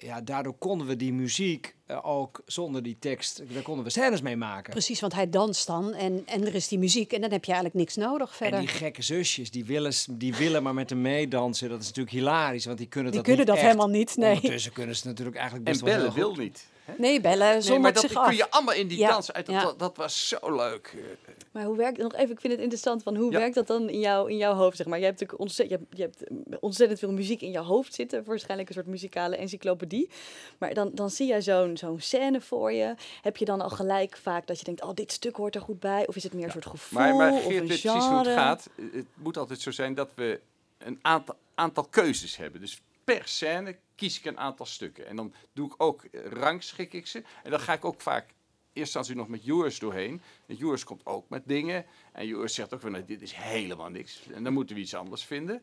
ja, 0.00 0.20
daardoor 0.20 0.54
konden 0.58 0.86
we 0.86 0.96
die 0.96 1.12
muziek 1.12 1.74
ook 2.02 2.42
zonder 2.46 2.82
die 2.82 2.96
tekst, 2.98 3.42
daar 3.54 3.62
konden 3.62 3.84
we 3.84 3.90
scènes 3.90 4.20
mee 4.20 4.36
maken. 4.36 4.70
Precies, 4.72 5.00
want 5.00 5.14
hij 5.14 5.30
danst 5.30 5.66
dan 5.66 5.94
en, 5.94 6.22
en 6.26 6.46
er 6.46 6.54
is 6.54 6.68
die 6.68 6.78
muziek 6.78 7.12
en 7.12 7.20
dan 7.20 7.30
heb 7.30 7.44
je 7.44 7.52
eigenlijk 7.52 7.80
niks 7.80 7.96
nodig 7.96 8.36
verder. 8.36 8.58
En 8.58 8.64
die 8.64 8.74
gekke 8.74 9.02
zusjes, 9.02 9.50
die 9.50 9.64
willen, 9.64 9.92
die 10.08 10.34
willen 10.34 10.62
maar 10.62 10.74
met 10.74 10.90
hem 10.90 11.00
meedansen. 11.00 11.68
Dat 11.68 11.80
is 11.80 11.86
natuurlijk 11.86 12.16
hilarisch, 12.16 12.64
want 12.64 12.78
die 12.78 12.86
kunnen 12.86 13.12
die 13.12 13.20
dat 13.20 13.30
kunnen 13.30 13.46
niet 13.46 13.56
dat 13.56 13.64
echt. 13.64 13.74
helemaal 13.74 13.98
niet, 13.98 14.16
nee. 14.16 14.34
Ondertussen 14.34 14.72
kunnen 14.72 14.96
ze 14.96 15.06
natuurlijk 15.06 15.36
eigenlijk 15.36 15.64
best 15.64 15.80
En 15.80 15.86
wel 15.86 15.96
bellen 15.96 16.12
heel 16.12 16.34
wil 16.34 16.44
niet. 16.44 16.66
Hè? 16.90 16.94
Nee, 16.98 17.20
bellen 17.20 17.52
Nee, 17.52 17.60
zonder 17.60 17.80
maar 17.80 17.92
dat 17.92 18.02
zich 18.02 18.22
kun 18.22 18.36
je 18.36 18.50
allemaal 18.50 18.74
in 18.74 18.88
die 18.88 18.98
Ja, 18.98 19.08
dans 19.08 19.32
uit. 19.32 19.46
Dat, 19.46 19.54
ja. 19.54 19.62
dat, 19.62 19.78
dat 19.78 19.96
was 19.96 20.28
zo 20.28 20.56
leuk. 20.56 20.94
Maar 21.52 21.64
hoe 21.64 21.76
werkt 21.76 21.98
nog 21.98 22.14
even? 22.14 22.30
Ik 22.30 22.40
vind 22.40 22.52
het 22.52 22.62
interessant 22.62 23.02
van 23.02 23.16
hoe 23.16 23.32
Ja. 23.32 23.38
werkt 23.38 23.54
dat 23.54 23.66
dan 23.66 23.88
in, 23.88 24.00
jou, 24.00 24.30
in 24.30 24.36
jouw 24.36 24.54
hoofd? 24.54 24.76
Zeg 24.76 24.86
maar. 24.86 24.98
Je 24.98 25.04
hebt 25.04 25.20
natuurlijk 25.20 25.48
ontzettend, 25.48 25.80
je 25.80 25.86
hebt, 26.02 26.18
je 26.18 26.26
hebt 26.26 26.50
eh, 26.50 26.56
ontzettend 26.60 26.98
veel 26.98 27.12
muziek 27.12 27.40
in 27.40 27.50
je 27.50 27.58
hoofd 27.58 27.94
zitten, 27.94 28.24
waarschijnlijk 28.24 28.68
een 28.68 28.74
soort 28.74 28.86
muzikale 28.86 29.36
encyclopedie. 29.36 30.10
Maar 30.58 30.74
dan, 30.74 30.90
dan 30.94 31.10
zie 31.10 31.26
jij 31.26 31.42
zo'n 31.42 31.76
zo'n 31.76 32.00
scène 32.00 32.40
voor 32.40 32.72
je. 32.72 32.94
Heb 33.22 33.36
je 33.36 33.44
dan 33.44 33.60
al 33.60 33.70
gelijk 33.70 34.16
vaak 34.16 34.46
dat 34.46 34.58
je 34.58 34.64
denkt, 34.64 34.82
oh, 34.82 34.94
dit 34.94 35.12
stuk 35.12 35.36
hoort 35.36 35.54
er 35.54 35.60
goed 35.60 35.80
bij? 35.80 36.06
Of 36.06 36.16
is 36.16 36.22
het 36.22 36.32
meer 36.34 36.44
een 36.44 36.50
soort 36.50 36.66
gevoel 36.66 37.00
Maar, 37.00 37.14
maar 37.14 37.32
of 37.32 37.46
een 37.46 37.66
precies 37.66 37.90
hoe 37.90 38.18
het 38.18 38.26
gaat. 38.26 38.68
Het 38.92 39.06
moet 39.14 39.36
altijd 39.36 39.60
zo 39.60 39.70
zijn 39.70 39.94
dat 39.94 40.10
we 40.14 40.40
een 40.78 40.98
aantal, 41.02 41.34
aantal 41.54 41.86
keuzes 41.90 42.36
hebben. 42.36 42.60
Dus 42.60 42.80
per 43.14 43.28
scène 43.28 43.76
kies 43.94 44.18
ik 44.18 44.24
een 44.24 44.38
aantal 44.38 44.66
stukken. 44.66 45.06
En 45.06 45.16
dan 45.16 45.34
doe 45.52 45.66
ik 45.66 45.74
ook, 45.76 46.04
eh, 46.04 46.24
rangschik 46.24 46.92
ik 46.92 47.06
ze. 47.06 47.22
En 47.42 47.50
dan 47.50 47.60
ga 47.60 47.72
ik 47.72 47.84
ook 47.84 48.00
vaak 48.00 48.26
eerst 48.72 48.96
als 48.96 49.08
u 49.08 49.14
nog 49.14 49.28
met 49.28 49.44
Joris 49.44 49.78
doorheen. 49.78 50.22
En 50.46 50.54
Joris 50.54 50.84
komt 50.84 51.06
ook 51.06 51.28
met 51.28 51.42
dingen. 51.46 51.84
En 52.12 52.26
Joris 52.26 52.54
zegt 52.54 52.74
ook 52.74 52.80
van, 52.80 52.90
nee, 52.92 53.04
dit 53.04 53.22
is 53.22 53.32
helemaal 53.32 53.88
niks. 53.88 54.20
En 54.34 54.44
dan 54.44 54.52
moeten 54.52 54.74
we 54.76 54.80
iets 54.82 54.94
anders 54.94 55.24
vinden. 55.24 55.62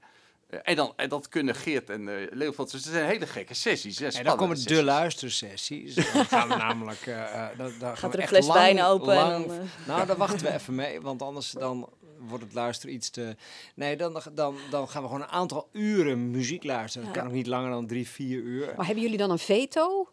Eh, 0.49 0.59
en, 0.63 0.75
dan, 0.75 0.93
en 0.95 1.09
dat 1.09 1.29
kunnen 1.29 1.55
Geert 1.55 1.89
en 1.89 2.07
uh, 2.07 2.27
Leopold. 2.31 2.71
Dus 2.71 2.83
het 2.83 2.93
zijn 2.93 3.07
hele 3.07 3.27
gekke 3.27 3.53
sessies. 3.53 4.01
En 4.01 4.23
dan 4.23 4.37
komen 4.37 4.55
de 4.55 4.61
sessies. 4.61 4.81
luistersessies. 4.83 5.95
Dan 6.13 6.25
gaan 6.25 6.47
we 6.47 6.55
namelijk... 6.67 7.05
eh, 7.07 7.23
eh, 7.43 7.57
dan, 7.57 7.71
dan 7.79 7.79
gaan 7.79 7.97
Gaat 7.97 8.01
we 8.01 8.07
er 8.07 8.13
een 8.13 8.19
echt 8.19 8.29
fles 8.29 8.45
lang- 8.47 8.59
wijn 8.59 8.81
open 8.83 9.13
en 9.13 9.17
lang- 9.17 9.47
dan, 9.47 9.67
Nou, 9.87 10.05
daar 10.07 10.17
wachten 10.17 10.45
we 10.45 10.53
even 10.53 10.75
mee, 10.75 11.01
want 11.01 11.21
anders 11.21 11.51
dan 11.51 11.89
wordt 12.19 12.43
het 12.43 12.53
luisteren 12.53 12.95
iets 12.95 13.09
te... 13.09 13.35
Nee, 13.75 13.95
dan, 13.97 14.21
dan, 14.33 14.55
dan 14.69 14.89
gaan 14.89 15.01
we 15.01 15.07
gewoon 15.07 15.23
een 15.23 15.29
aantal 15.31 15.69
uren 15.71 16.31
muziek 16.31 16.63
luisteren. 16.63 17.07
Dat 17.07 17.15
Ja. 17.15 17.21
kan 17.21 17.29
ook 17.29 17.35
niet 17.37 17.47
langer 17.47 17.69
dan 17.69 17.87
drie, 17.87 18.07
vier 18.07 18.39
uur. 18.39 18.73
Maar 18.75 18.85
hebben 18.85 19.03
jullie 19.03 19.17
dan 19.17 19.31
een 19.31 19.39
veto? 19.39 20.09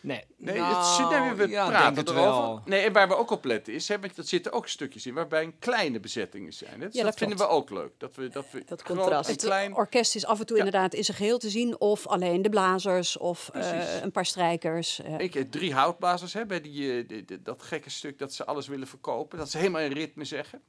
Nee, 0.00 0.24
Nee, 0.36 0.58
nou, 0.58 0.74
het 0.76 0.86
zit, 0.86 1.08
nee, 1.10 1.32
we 1.32 1.48
ja, 1.48 1.68
praten 1.68 2.04
erover. 2.08 2.14
wel. 2.22 2.60
Nee, 2.64 2.84
en 2.84 2.92
waar 2.92 3.08
we 3.08 3.16
ook 3.16 3.30
op 3.30 3.44
letten 3.44 3.74
is, 3.74 3.88
hè, 3.88 3.98
want 4.00 4.16
er 4.18 4.24
zitten 4.24 4.52
ook 4.52 4.68
stukjes 4.68 5.06
in 5.06 5.14
waarbij 5.14 5.42
een 5.42 5.58
kleine 5.58 6.00
bezettingen 6.00 6.52
zijn. 6.52 6.80
Hè. 6.80 6.86
Dus 6.86 6.94
Ja, 6.94 7.02
dat, 7.02 7.10
dat 7.10 7.18
vinden 7.18 7.38
we 7.38 7.46
ook 7.52 7.70
leuk. 7.70 7.90
Dat 7.98 8.14
we, 8.16 8.28
dat 8.28 8.44
we 8.50 8.62
Dat 8.66 8.82
contrast. 8.82 9.30
Het 9.30 9.42
klein. 9.42 9.74
orkest 9.74 10.14
is 10.14 10.26
af 10.26 10.40
en 10.40 10.46
toe 10.46 10.56
Ja. 10.56 10.64
inderdaad 10.64 10.94
in 10.94 11.04
zijn 11.04 11.16
geheel 11.16 11.38
te 11.38 11.50
zien. 11.50 11.80
Of 11.80 12.06
alleen 12.06 12.42
de 12.42 12.48
blazers 12.48 13.16
of 13.16 13.48
eh, 13.52 14.02
een 14.02 14.12
paar 14.12 14.26
strijkers. 14.26 15.00
eh. 15.02 15.18
Ik, 15.18 15.34
eh, 15.34 15.44
drie 15.50 15.74
houtblazers 15.74 16.32
hè, 16.32 16.46
bij 16.46 16.60
die, 16.60 16.98
eh, 16.98 17.08
die- 17.08 17.24
die- 17.24 17.42
dat 17.42 17.62
gekke 17.62 17.90
stuk 17.90 18.18
dat 18.18 18.32
ze 18.34 18.44
alles 18.44 18.66
willen 18.68 18.86
verkopen. 18.86 19.38
Dat 19.38 19.50
ze 19.50 19.58
helemaal 19.58 19.80
in 19.82 19.92
ritme 19.92 20.24
zeggen. 20.24 20.60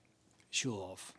Schulhof. 0.56 1.14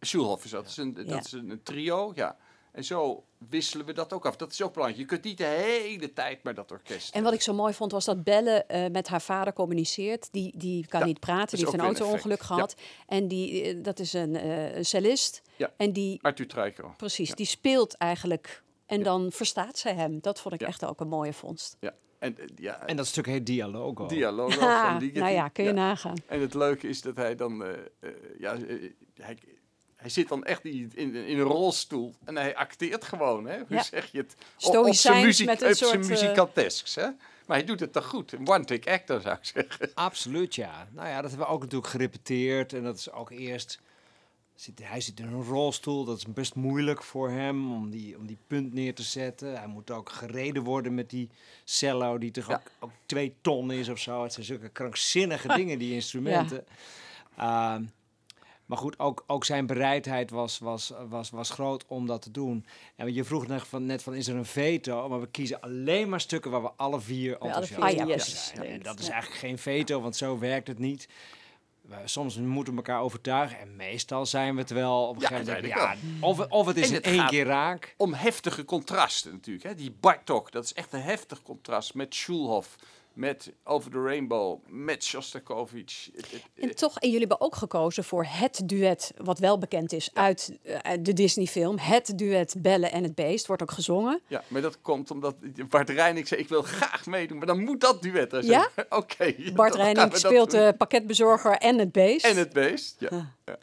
Schulhoff 0.00 0.44
is 0.44 0.50
dat. 0.50 0.62
Dat 0.62 0.70
is 0.70 0.76
een, 0.76 0.94
Ja. 0.96 1.02
dat 1.04 1.24
is 1.24 1.32
een, 1.32 1.50
een 1.50 1.62
trio, 1.62 2.12
ja. 2.14 2.36
En 2.72 2.84
zo 2.84 3.24
wisselen 3.48 3.86
we 3.86 3.92
dat 3.92 4.12
ook 4.12 4.26
af. 4.26 4.36
Dat 4.36 4.52
is 4.52 4.62
ook 4.62 4.72
belangrijk. 4.72 5.02
Je 5.02 5.08
kunt 5.08 5.24
niet 5.24 5.38
de 5.38 5.44
hele 5.44 6.12
tijd 6.12 6.42
maar 6.42 6.54
dat 6.54 6.70
orkest. 6.70 7.14
En 7.14 7.22
wat 7.22 7.32
ik 7.32 7.40
zo 7.42 7.52
mooi 7.54 7.74
vond 7.74 7.92
was 7.92 8.04
dat 8.04 8.24
Belle 8.24 8.64
eh, 8.64 8.90
met 8.90 9.08
haar 9.08 9.22
vader 9.22 9.52
communiceert. 9.52 10.28
Die, 10.32 10.52
die 10.56 10.86
kan 10.86 11.00
Ja, 11.00 11.06
niet 11.06 11.20
praten, 11.20 11.56
die 11.56 11.66
heeft 11.66 11.78
een 11.78 11.84
auto-ongeluk 11.84 12.40
gehad. 12.40 12.76
En 13.06 13.28
die, 13.28 13.62
eh, 13.62 13.82
dat 13.82 13.98
is 13.98 14.12
een, 14.12 14.36
eh, 14.36 14.76
een 14.76 14.84
cellist. 14.84 15.42
Ja. 15.56 15.72
En 15.76 15.92
die, 15.92 16.18
Arthur 16.22 16.46
Treiko. 16.48 16.94
precies, 16.96 17.28
Ja. 17.28 17.34
die 17.34 17.46
speelt 17.46 17.94
eigenlijk. 17.96 18.62
En 18.86 19.02
dan 19.02 19.32
verstaat 19.32 19.78
zij 19.78 19.94
hem. 19.94 20.20
Dat 20.20 20.40
vond 20.40 20.54
ik 20.54 20.60
Ja. 20.60 20.66
echt 20.66 20.84
ook 20.84 21.00
een 21.00 21.08
mooie 21.08 21.32
vondst. 21.32 21.76
Ja. 21.80 21.94
En, 22.18 22.38
eh, 22.38 22.44
ja, 22.56 22.86
En 22.86 22.96
dat 22.96 23.06
stuk 23.06 23.26
heet 23.26 23.46
Dialogo. 23.46 24.06
dialoog 24.06 24.58
Ha, 24.60 24.90
van 24.90 24.98
Ligeti. 25.00 25.18
nou 25.20 25.32
ja, 25.32 25.48
kun 25.48 25.64
je 25.64 25.70
Ja. 25.70 25.76
nagaan. 25.76 26.16
En 26.26 26.40
het 26.40 26.54
leuke 26.54 26.88
is 26.88 27.00
dat 27.02 27.16
hij 27.16 27.34
dan, 27.34 27.64
eh, 27.64 27.70
eh, 28.00 28.10
ja, 28.38 28.56
hij, 29.20 29.38
hij 29.96 30.08
zit 30.10 30.28
dan 30.28 30.44
echt 30.44 30.64
in, 30.64 30.92
in, 30.94 31.14
in 31.14 31.38
een 31.38 31.44
rolstoel 31.44 32.14
en 32.24 32.36
hij 32.36 32.56
acteert 32.56 33.04
gewoon, 33.04 33.46
hè? 33.46 33.56
Hoe 33.58 33.66
Ja. 33.76 33.82
zeg 33.82 34.12
je 34.12 34.18
het? 34.18 34.36
Stoïcijns 34.56 34.88
op 35.06 35.12
zijn 35.12 35.24
muziek, 35.24 35.46
met 35.46 35.62
een 35.62 35.68
op 35.68 35.74
zijn 35.74 35.90
soort, 36.04 36.08
muzikantesks, 36.08 36.94
hè? 36.94 37.06
Maar 37.46 37.56
hij 37.56 37.64
doet 37.66 37.80
het 37.80 37.92
toch 37.92 38.06
goed. 38.06 38.32
Een 38.32 38.48
one-take 38.48 38.90
actor, 38.90 39.20
zou 39.20 39.36
ik 39.36 39.44
zeggen. 39.44 39.90
Absoluut, 39.94 40.54
ja. 40.54 40.88
Nou 40.92 41.08
ja, 41.08 41.20
dat 41.20 41.30
hebben 41.30 41.48
we 41.48 41.52
ook 41.54 41.60
natuurlijk 41.60 41.90
gerepeteerd. 41.90 42.72
En 42.72 42.82
dat 42.82 42.98
is 42.98 43.10
ook 43.12 43.30
eerst... 43.30 43.80
Zit, 44.58 44.80
hij 44.82 45.00
zit 45.00 45.20
in 45.20 45.26
een 45.26 45.42
rolstoel, 45.44 46.04
dat 46.04 46.16
is 46.16 46.24
best 46.26 46.54
moeilijk 46.54 47.02
voor 47.02 47.30
hem 47.30 47.72
om 47.72 47.90
die, 47.90 48.16
om 48.16 48.26
die 48.26 48.38
punt 48.46 48.72
neer 48.74 48.94
te 48.94 49.02
zetten. 49.02 49.58
Hij 49.58 49.66
moet 49.66 49.90
ook 49.90 50.10
gereden 50.10 50.62
worden 50.62 50.94
met 50.94 51.10
die 51.10 51.28
cello, 51.64 52.18
die 52.18 52.30
toch 52.30 52.48
Ja. 52.48 52.54
ook, 52.54 52.70
ook 52.78 52.90
twee 53.06 53.34
ton 53.40 53.70
is 53.70 53.88
of 53.88 53.98
zo. 53.98 54.22
Het 54.22 54.32
zijn 54.32 54.46
zulke 54.46 54.68
krankzinnige 54.68 55.48
dingen, 55.58 55.78
die 55.78 55.94
instrumenten. 55.94 56.64
Ehm, 57.36 57.84
maar 58.66 58.78
goed, 58.78 58.98
ook, 58.98 59.24
ook 59.26 59.44
zijn 59.44 59.66
bereidheid 59.66 60.30
was, 60.30 60.58
was, 60.58 60.92
was, 61.08 61.30
was 61.30 61.50
groot 61.50 61.84
om 61.86 62.06
dat 62.06 62.22
te 62.22 62.30
doen. 62.30 62.64
En 62.96 63.14
je 63.14 63.24
vroeg 63.24 63.46
net 63.46 63.62
van, 63.62 63.86
net 63.86 64.02
van, 64.02 64.14
is 64.14 64.28
er 64.28 64.36
een 64.36 64.44
veto? 64.44 65.08
Maar 65.08 65.20
we 65.20 65.28
kiezen 65.30 65.60
alleen 65.60 66.08
maar 66.08 66.20
stukken 66.20 66.50
waar 66.50 66.62
we 66.62 66.70
alle 66.76 67.00
vier 67.00 67.32
enthousiast 67.32 67.78
over 67.78 68.20
zijn. 68.20 68.66
En 68.66 68.82
dat 68.82 68.98
is 68.98 69.08
eigenlijk 69.08 69.40
geen 69.40 69.58
veto, 69.58 70.00
want 70.00 70.16
zo 70.16 70.38
werkt 70.38 70.68
het 70.68 70.78
niet. 70.78 71.08
We- 71.88 71.96
Soms 72.04 72.36
moeten 72.36 72.72
we 72.72 72.78
elkaar 72.78 73.00
overtuigen 73.00 73.58
en 73.58 73.76
meestal 73.76 74.26
zijn 74.26 74.54
we 74.54 74.60
het 74.60 74.70
wel 74.70 75.06
op 75.08 75.14
een 75.14 75.20
Ja, 75.20 75.26
gegeven 75.28 75.52
moment. 75.54 75.74
Ja, 75.74 75.94
of, 76.20 76.48
of 76.48 76.66
het 76.66 76.76
is 76.76 76.90
in 76.90 77.02
één 77.02 77.26
keer 77.26 77.44
raak. 77.44 77.94
Om 77.96 78.14
heftige 78.14 78.64
contrasten 78.64 79.32
natuurlijk. 79.32 79.66
Hè? 79.66 79.74
Die 79.74 79.90
Bartok, 80.00 80.52
dat 80.52 80.64
is 80.64 80.72
echt 80.74 80.92
een 80.92 81.00
heftig 81.02 81.42
contrast 81.42 81.94
met 81.94 82.14
Schulhoff, 82.14 82.76
met 83.18 83.52
Over 83.64 83.90
the 83.90 84.02
Rainbow, 84.02 84.58
met 84.66 85.04
Shostakovich. 85.04 86.10
En 86.54 86.74
toch, 86.74 86.98
en 86.98 87.10
jullie 87.10 87.26
hebben 87.26 87.40
ook 87.40 87.56
gekozen 87.56 88.04
voor 88.04 88.26
het 88.28 88.60
duet, 88.64 89.12
wat 89.16 89.38
wel 89.38 89.58
bekend 89.58 89.92
is 89.92 90.10
uit, 90.14 90.58
eh, 90.62 90.76
uit 90.76 91.04
de 91.04 91.12
Disney-film. 91.12 91.78
Het 91.78 92.18
duet 92.18 92.54
Belle 92.58 92.86
en 92.86 93.02
het 93.02 93.14
Beest 93.14 93.46
wordt 93.46 93.62
ook 93.62 93.70
gezongen. 93.70 94.20
Ja, 94.26 94.42
maar 94.48 94.62
dat 94.62 94.80
komt 94.80 95.10
omdat 95.10 95.36
Bart 95.68 95.90
Reining 95.90 96.28
zei, 96.28 96.40
ik 96.40 96.48
wil 96.48 96.62
graag 96.62 97.06
meedoen, 97.06 97.38
maar 97.38 97.46
dan 97.46 97.64
moet 97.64 97.80
dat 97.80 98.02
duet 98.02 98.32
er 98.32 98.42
zijn. 98.42 98.68
Ja? 98.76 98.84
Oké. 98.98 99.34
Bart 99.54 99.74
Reining 99.74 100.16
speelt 100.16 100.50
de 100.50 100.74
pakketbezorger 100.78 101.52
en 101.52 101.78
het 101.78 101.92
beest. 101.92 102.26
En 102.26 102.36
het 102.36 102.52
beest, 102.52 102.96
ja. 102.98 103.08
Ah. 103.08 103.24
ja. 103.44 103.58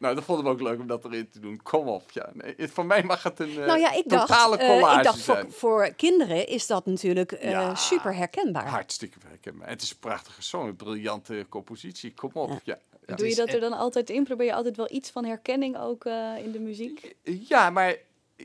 Nou, 0.00 0.14
dat 0.14 0.24
vonden 0.24 0.44
we 0.44 0.50
ook 0.50 0.60
leuk 0.60 0.78
om 0.80 0.86
dat 0.86 1.04
erin 1.04 1.28
te 1.30 1.40
doen. 1.40 1.62
Kom 1.62 1.88
op, 1.88 2.10
ja. 2.10 2.30
Nee, 2.32 2.68
voor 2.68 2.86
mij 2.86 3.02
mag 3.02 3.22
het 3.22 3.40
een 3.40 3.50
eh, 3.50 3.66
nou 3.66 3.78
ja, 3.78 3.92
ik 3.92 4.08
dacht, 4.08 4.28
totale 4.28 4.56
eh, 4.56 4.68
collage 4.68 4.98
ik 4.98 5.04
dacht 5.04 5.18
zijn. 5.18 5.44
voor, 5.52 5.52
voor 5.52 5.94
kinderen 5.94 6.46
is 6.46 6.66
dat 6.66 6.86
natuurlijk 6.86 7.32
eh, 7.32 7.50
Ja. 7.50 7.74
super 7.74 8.14
herkenbaar. 8.14 8.66
Hartstikke 8.68 9.18
herkenbaar. 9.26 9.68
Het 9.68 9.82
is 9.82 9.90
een 9.90 9.98
prachtige 9.98 10.42
song, 10.42 10.66
een 10.66 10.76
briljante 10.76 11.46
compositie. 11.48 12.14
Kom 12.14 12.30
op, 12.32 12.60
ja. 12.64 12.78
ja. 13.06 13.14
Doe 13.14 13.28
je 13.28 13.34
dat 13.34 13.48
er 13.48 13.60
dan 13.60 13.72
altijd 13.72 14.10
in? 14.10 14.24
Probeer 14.24 14.46
je 14.46 14.54
altijd 14.54 14.76
wel 14.76 14.90
iets 14.90 15.10
van 15.10 15.24
herkenning 15.24 15.78
ook 15.78 16.04
eh, 16.04 16.32
in 16.38 16.52
de 16.52 16.60
muziek? 16.60 17.14
Ja, 17.22 17.70
maar, 17.70 17.96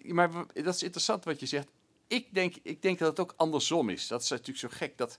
maar 0.04 0.30
dat 0.54 0.76
is 0.76 0.84
interessant 0.84 1.24
wat 1.24 1.40
je 1.40 1.46
zegt. 1.46 1.68
Ik 2.08 2.28
denk, 2.34 2.56
ik 2.64 2.82
denk 2.82 3.00
dat 3.00 3.10
het 3.10 3.20
ook 3.20 3.34
andersom 3.38 3.90
is. 3.90 4.08
Dat 4.08 4.22
is 4.22 4.30
natuurlijk 4.30 4.60
zo 4.60 4.68
gek 4.72 4.98
dat... 4.98 5.18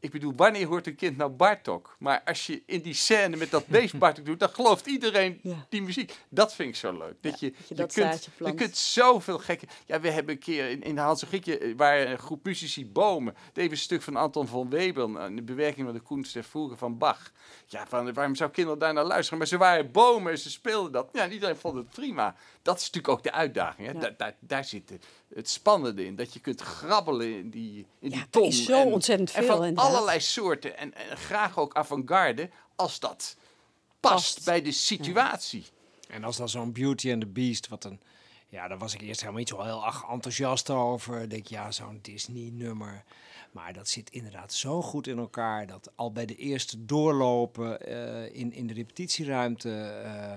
Ik 0.00 0.10
bedoel, 0.10 0.32
wanneer 0.36 0.66
hoort 0.66 0.86
een 0.86 0.94
kind 0.94 1.16
nou 1.16 1.30
Bartok? 1.30 1.96
Maar 1.98 2.22
als 2.24 2.46
je 2.46 2.62
in 2.66 2.80
die 2.80 2.94
scène 2.94 3.36
met 3.36 3.50
dat 3.50 3.66
beest 3.66 3.98
Bartok 3.98 4.24
doet, 4.24 4.40
dan 4.40 4.48
gelooft 4.48 4.86
iedereen 4.86 5.38
Ja. 5.42 5.66
die 5.68 5.82
muziek. 5.82 6.14
Dat 6.28 6.54
vind 6.54 6.68
ik 6.68 6.76
zo 6.76 6.92
leuk. 6.98 7.14
Dat 7.22 7.40
Ja, 7.40 7.48
je, 7.68 7.74
dat 7.74 7.94
je 7.94 8.00
kunt, 8.00 8.28
je 8.38 8.54
kunt 8.54 8.76
zoveel 8.76 9.38
gekke... 9.38 9.66
Ja, 9.86 10.00
we 10.00 10.10
hebben 10.10 10.34
een 10.34 10.40
keer 10.40 10.70
in, 10.70 10.82
in 10.82 10.94
de 10.94 11.00
Hans 11.00 11.22
en 11.22 11.28
Grietje, 11.28 11.58
eh, 11.58 11.72
waar 11.76 12.00
een 12.00 12.18
groep 12.18 12.44
muzici 12.44 12.86
bomen, 12.86 13.34
deden 13.52 13.64
we 13.64 13.70
een 13.70 13.76
stuk 13.82 14.02
van 14.02 14.16
Anton 14.16 14.46
van 14.46 14.70
Webel, 14.70 15.16
een 15.20 15.36
de 15.36 15.42
bewerking 15.42 15.84
van 15.86 15.94
de 15.94 16.00
Koens 16.02 16.32
der 16.32 16.44
Vroege 16.44 16.76
van 16.76 16.98
Bach. 16.98 17.32
Ja, 17.66 17.86
van, 17.88 18.12
waarom 18.12 18.34
zou 18.34 18.50
kinderen 18.50 18.78
daar 18.78 18.92
naar 18.94 19.04
luisteren? 19.04 19.38
Maar 19.38 19.46
ze 19.46 19.56
waren 19.58 19.90
bomen 19.92 20.32
en 20.32 20.38
ze 20.38 20.50
speelden 20.50 20.92
dat. 20.92 21.08
Ja, 21.12 21.22
en 21.22 21.32
iedereen 21.32 21.56
vond 21.56 21.76
het 21.76 21.90
prima. 21.90 22.34
Dat 22.62 22.76
is 22.76 22.84
natuurlijk 22.90 23.14
ook 23.14 23.22
de 23.22 23.32
uitdaging. 23.32 23.86
Hè? 23.86 23.92
Ja. 23.92 24.00
Daar, 24.00 24.14
daar, 24.16 24.34
daar 24.40 24.64
zit 24.64 24.88
de- 24.88 24.98
het 25.34 25.48
spannende 25.48 26.04
in. 26.04 26.16
Dat 26.16 26.32
je 26.32 26.40
kunt 26.40 26.60
grabbelen 26.60 27.36
in 27.38 27.50
die, 27.50 27.86
in 28.00 28.08
die 28.10 28.18
Ja, 28.18 28.20
er 28.24 28.30
ton. 28.30 28.46
is 28.46 28.64
zo 28.64 28.80
en, 28.80 28.92
ontzettend 28.92 29.30
en 29.32 29.44
veel, 29.44 29.56
van 29.56 29.66
inderdaad. 29.66 29.92
allerlei 29.94 30.20
soorten. 30.20 30.76
En, 30.78 30.94
en 30.94 31.16
graag 31.16 31.58
ook 31.58 31.74
avant-garde, 31.74 32.50
als 32.76 33.00
dat 33.00 33.36
past, 34.00 34.34
Past. 34.34 34.44
bij 34.44 34.62
de 34.62 34.72
situatie. 34.72 35.64
En 36.08 36.24
als 36.24 36.36
dan 36.36 36.48
zo'n 36.48 36.72
Beauty 36.72 37.12
and 37.12 37.20
the 37.20 37.26
Beast, 37.26 37.68
wat 37.68 37.84
een 37.84 38.00
Ja, 38.48 38.68
daar 38.68 38.78
was 38.78 38.94
ik 38.94 39.00
eerst 39.00 39.20
helemaal 39.20 39.38
niet 39.40 39.48
zo 39.48 39.62
heel 39.62 39.84
erg 39.86 40.04
enthousiast 40.10 40.70
over. 40.70 41.20
Ik 41.22 41.30
denk, 41.30 41.46
ja, 41.46 41.70
zo'n 41.72 41.98
Disney-nummer. 42.02 43.04
Maar 43.52 43.72
dat 43.72 43.88
zit 43.88 44.10
inderdaad 44.10 44.52
zo 44.52 44.82
goed 44.82 45.06
in 45.06 45.18
elkaar 45.18 45.66
dat 45.66 45.90
al 45.94 46.12
bij 46.12 46.26
de 46.26 46.36
eerste 46.36 46.84
doorlopen 46.84 47.80
eh, 47.86 48.40
in, 48.40 48.52
in 48.52 48.66
de 48.66 48.72
repetitieruimte. 48.74 49.70
eh, 50.04 50.32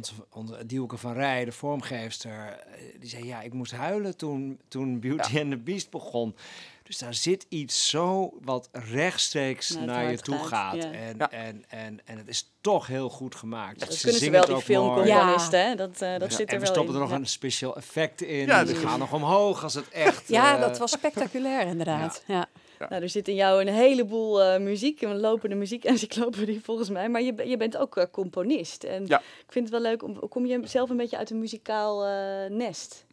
onze, 0.00 0.12
onze 0.30 0.66
Dielke 0.66 0.96
van 0.96 1.12
Rij, 1.12 1.44
de 1.44 1.52
vormgeefster, 1.52 2.30
eh, 2.48 2.82
die 3.00 3.08
zei: 3.08 3.24
Ja, 3.26 3.40
ik 3.42 3.52
moest 3.52 3.72
huilen 3.72 4.16
toen, 4.16 4.60
toen 4.68 5.00
Beauty 5.00 5.38
and 5.40 5.50
the 5.50 5.56
Beast 5.56 5.90
begon. 5.90 6.36
Dus 6.82 6.98
daar 6.98 7.14
zit 7.14 7.46
iets 7.48 7.88
zo 7.88 8.32
wat 8.42 8.68
rechtstreeks 8.72 9.70
Naar 9.76 10.10
je 10.10 10.18
toe 10.18 10.38
gaat, 10.38 10.48
gaat. 10.48 10.74
ja. 10.74 10.90
En, 10.92 11.16
Ja. 11.18 11.30
en, 11.30 11.64
en, 11.68 12.00
en 12.04 12.18
het 12.18 12.28
is 12.28 12.50
toch 12.60 12.86
heel 12.86 13.08
goed 13.10 13.34
gemaakt. 13.34 13.80
Dat 13.80 13.94
Ze 13.94 14.02
kunnen 14.02 14.20
ze 14.20 14.30
wel, 14.30 14.44
die 14.46 14.56
filmcomponisten. 14.56 15.60
hè? 15.68 15.74
Dat, 15.74 16.02
eh, 16.02 16.18
dat 16.18 16.30
Ja, 16.30 16.36
zit 16.36 16.48
er 16.48 16.54
En 16.54 16.60
we 16.60 16.64
wel 16.64 16.74
stoppen 16.74 16.86
in. 16.94 16.94
er 16.94 17.00
nog 17.00 17.10
Ja. 17.10 17.16
een 17.16 17.26
speciaal 17.26 17.76
effect 17.76 18.22
in. 18.22 18.46
Ja, 18.46 18.64
die 18.64 18.74
dat- 18.74 18.82
gaan 18.84 18.98
nog 18.98 19.12
omhoog 19.12 19.62
als 19.62 19.74
het 19.74 19.88
echt... 19.88 20.28
Ja, 20.28 20.54
eh, 20.54 20.60
dat 20.60 20.78
was 20.78 20.90
spectaculair 20.90 21.66
inderdaad. 21.66 22.22
Ja. 22.26 22.46
Nou, 22.88 23.02
er 23.02 23.08
zit 23.08 23.28
in 23.28 23.34
jou 23.34 23.60
een 23.60 23.74
heleboel 23.74 24.42
eh, 24.42 24.60
muziek, 24.60 25.00
een 25.00 25.20
lopende 25.20 25.54
muziekencyclopedie 25.54 26.60
volgens 26.68 26.90
mij. 26.90 27.08
Maar 27.08 27.22
je, 27.22 27.48
je 27.48 27.56
bent 27.56 27.76
ook 27.76 27.96
eh, 27.96 28.04
componist. 28.10 28.84
En 28.84 29.06
Ja. 29.06 29.18
ik 29.18 29.52
vind 29.52 29.70
het 29.70 29.82
wel 29.82 29.90
leuk, 29.90 30.02
om, 30.02 30.28
kom 30.28 30.46
je 30.46 30.60
zelf 30.64 30.90
een 30.90 30.96
beetje 30.96 31.16
uit 31.16 31.30
een 31.30 31.38
muzikaal 31.38 32.06
eh, 32.06 32.50
nest? 32.50 33.04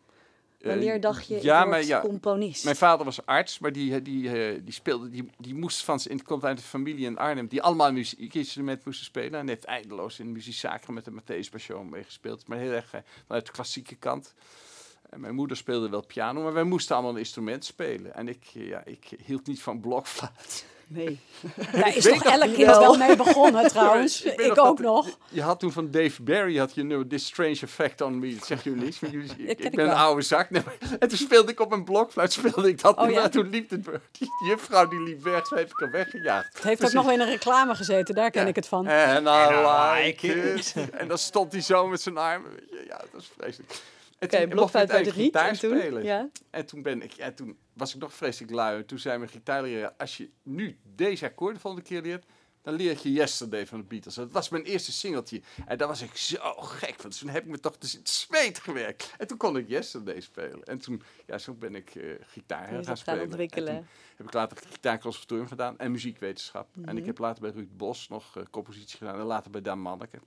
Wanneer 0.61 1.01
dacht 1.01 1.27
je, 1.27 1.43
ja, 1.43 1.65
maar 1.65 1.83
ja, 1.83 2.01
componist? 2.01 2.63
Mijn 2.63 2.75
vader 2.75 3.05
was 3.05 3.25
arts, 3.25 3.59
maar 3.59 3.71
die, 3.71 4.01
die, 4.01 4.31
die 4.63 4.73
speelde, 4.73 5.09
die, 5.09 5.29
die 5.37 5.55
moest 5.55 5.83
van 5.83 5.99
zijn, 5.99 6.23
komt 6.23 6.43
uit 6.43 6.57
een 6.57 6.63
familie 6.63 7.05
in 7.05 7.17
Arnhem 7.17 7.47
die 7.47 7.61
allemaal 7.61 7.91
muziekinstrument 7.91 8.85
moesten 8.85 9.05
spelen. 9.05 9.39
En 9.39 9.47
heeft 9.47 9.63
eindeloos 9.63 10.19
in 10.19 10.31
muziekzaken 10.31 10.93
met 10.93 11.05
de 11.05 11.11
Matthäus 11.11 11.49
Passion 11.51 11.89
meegespeeld, 11.89 12.47
maar 12.47 12.57
heel 12.57 12.71
erg 12.71 12.89
vanuit 13.25 13.45
de 13.45 13.51
klassieke 13.51 13.95
kant. 13.95 14.33
En 15.09 15.19
mijn 15.19 15.35
moeder 15.35 15.57
speelde 15.57 15.89
wel 15.89 16.05
piano, 16.05 16.41
maar 16.41 16.53
wij 16.53 16.63
moesten 16.63 16.95
allemaal 16.95 17.13
een 17.13 17.19
instrument 17.19 17.65
spelen. 17.65 18.15
En 18.15 18.27
ik, 18.27 18.43
eh, 18.55 18.67
ja, 18.67 18.81
ik 18.85 19.09
hield 19.25 19.47
niet 19.47 19.61
van 19.61 19.79
blokfluit. 19.79 20.65
Nee. 20.89 21.19
Daar 21.71 21.95
is 21.95 22.03
toch 22.03 22.23
elk 22.23 22.41
kind 22.53 22.55
wel. 22.65 22.79
wel 22.79 22.97
mee 22.97 23.15
begonnen 23.15 23.67
trouwens. 23.75 24.21
Ik 24.23 24.31
ik 24.31 24.37
weet 24.37 24.47
nog 24.47 24.57
ook 24.57 24.77
dat- 24.77 24.85
nog. 24.85 25.17
Je 25.29 25.41
had 25.41 25.59
toen 25.59 25.71
van 25.71 25.91
Dave 25.91 26.21
Barry, 26.23 26.57
had 26.57 26.75
je 26.75 26.83
nummer 26.83 27.07
This 27.07 27.25
Strange 27.25 27.59
Effect 27.61 28.01
on 28.01 28.19
Me. 28.19 28.33
Dat 28.35 28.45
zegt 28.45 28.63
jullie 28.63 28.83
niets, 28.83 28.99
maar 28.99 29.09
jullie, 29.11 29.31
ik, 29.55 29.75
ben 29.75 29.85
een 29.89 29.95
oude 29.95 30.21
zak. 30.21 30.49
Nee, 30.49 30.61
maar- 30.65 30.77
en 30.99 31.07
toen 31.07 31.17
speelde 31.17 31.51
ik 31.51 31.59
op 31.59 31.71
een 31.71 31.83
blokfluit, 31.83 32.31
speelde 32.33 32.67
ik 32.69 32.81
dat. 32.81 32.97
Oh, 32.97 33.09
ja? 33.11 33.23
En 33.23 33.31
toen 33.31 33.49
liep 33.49 33.69
de, 33.69 33.81
die 34.11 34.29
juffrouw 34.47 34.87
die 34.87 35.01
liep 35.01 35.23
weg, 35.23 35.47
zo 35.47 35.55
heb 35.55 35.69
ik 35.69 35.79
haar 35.79 35.91
weggejaagd. 35.91 36.53
Het 36.53 36.63
heeft 36.63 36.85
ook 36.85 36.91
nog 36.91 37.11
in 37.11 37.19
een 37.19 37.29
reclame 37.29 37.75
gezeten, 37.75 38.15
daar 38.15 38.31
ken 38.31 38.41
Ja. 38.41 38.47
ik 38.47 38.55
het 38.55 38.67
van. 38.67 38.87
En 38.87 39.23
I 39.23 40.05
like 40.05 40.27
it. 40.53 40.73
En 40.91 41.07
dan 41.07 41.17
stond 41.17 41.51
hij 41.51 41.61
zo 41.61 41.87
met 41.87 42.01
zijn 42.01 42.17
armen. 42.17 42.51
weet 42.51 42.69
je, 42.69 42.83
Ja, 42.87 42.97
dat 42.97 43.09
was 43.11 43.31
vreselijk. 43.37 43.81
En 44.19 44.41
ik 44.41 44.49
blokfluit. 44.49 44.89
En 44.89 45.11
gitaar 45.11 45.57
toen? 45.57 45.77
spelen. 45.77 46.03
Ja. 46.03 46.29
En 46.49 46.65
toen, 46.65 46.81
ben 46.81 47.01
ik, 47.01 47.13
en 47.13 47.35
toen 47.35 47.57
was 47.73 47.93
ik 47.95 48.01
nog 48.01 48.13
vreselijk 48.13 48.51
lui. 48.51 48.77
En 48.77 48.85
toen 48.85 48.99
zei 48.99 49.17
mijn 49.17 49.29
gitaarleraar, 49.29 49.93
als 49.97 50.17
je 50.17 50.29
nu 50.43 50.77
deze 50.95 51.25
akkoorden 51.25 51.55
de 51.55 51.61
volgende 51.61 51.87
keer 51.87 52.01
leert, 52.01 52.25
dan 52.61 52.73
leer 52.75 52.99
je 53.01 53.11
Yesterday 53.11 53.67
van 53.67 53.79
de 53.79 53.85
Beatles. 53.85 54.15
Dat 54.15 54.31
was 54.31 54.49
mijn 54.49 54.63
eerste 54.63 54.91
singeltje. 54.91 55.41
En 55.65 55.77
daar 55.77 55.87
was 55.87 56.01
ik 56.01 56.15
zo 56.15 56.37
gek 56.53 56.95
van. 56.99 57.09
Dus 57.09 57.19
toen 57.19 57.29
heb 57.29 57.43
ik 57.43 57.49
me 57.49 57.59
toch 57.59 57.77
dus 57.77 57.93
in 57.93 57.99
het 57.99 58.09
zweet 58.09 58.59
gewerkt. 58.59 59.13
En 59.17 59.27
toen 59.27 59.37
kon 59.37 59.57
ik 59.57 59.67
Yesterday 59.69 60.19
spelen. 60.21 60.63
En 60.63 60.77
toen, 60.79 61.01
ja, 61.25 61.37
zo 61.37 61.53
ben 61.53 61.75
ik 61.75 61.95
eh, 61.95 62.09
gitaar 62.21 62.83
gaan 62.83 62.97
spelen. 62.97 63.19
En 63.19 63.25
ontwikkelen. 63.25 63.87
heb 64.15 64.27
ik 64.27 64.33
later 64.33 64.57
gitaarconservatorium 64.69 65.47
gedaan 65.47 65.77
en 65.79 65.91
muziekwetenschap. 65.91 66.67
En 66.75 66.81
Mhm. 66.81 66.97
ik 66.97 67.05
heb 67.05 67.17
later 67.17 67.41
bij 67.41 67.51
Ruud 67.51 67.77
Bos 67.77 68.07
nog 68.07 68.37
eh, 68.37 68.43
compositie 68.51 68.97
gedaan. 68.97 69.19
En 69.19 69.25
later 69.25 69.51
bij 69.51 69.61
Daan 69.61 69.79
Manneke. 69.79 70.19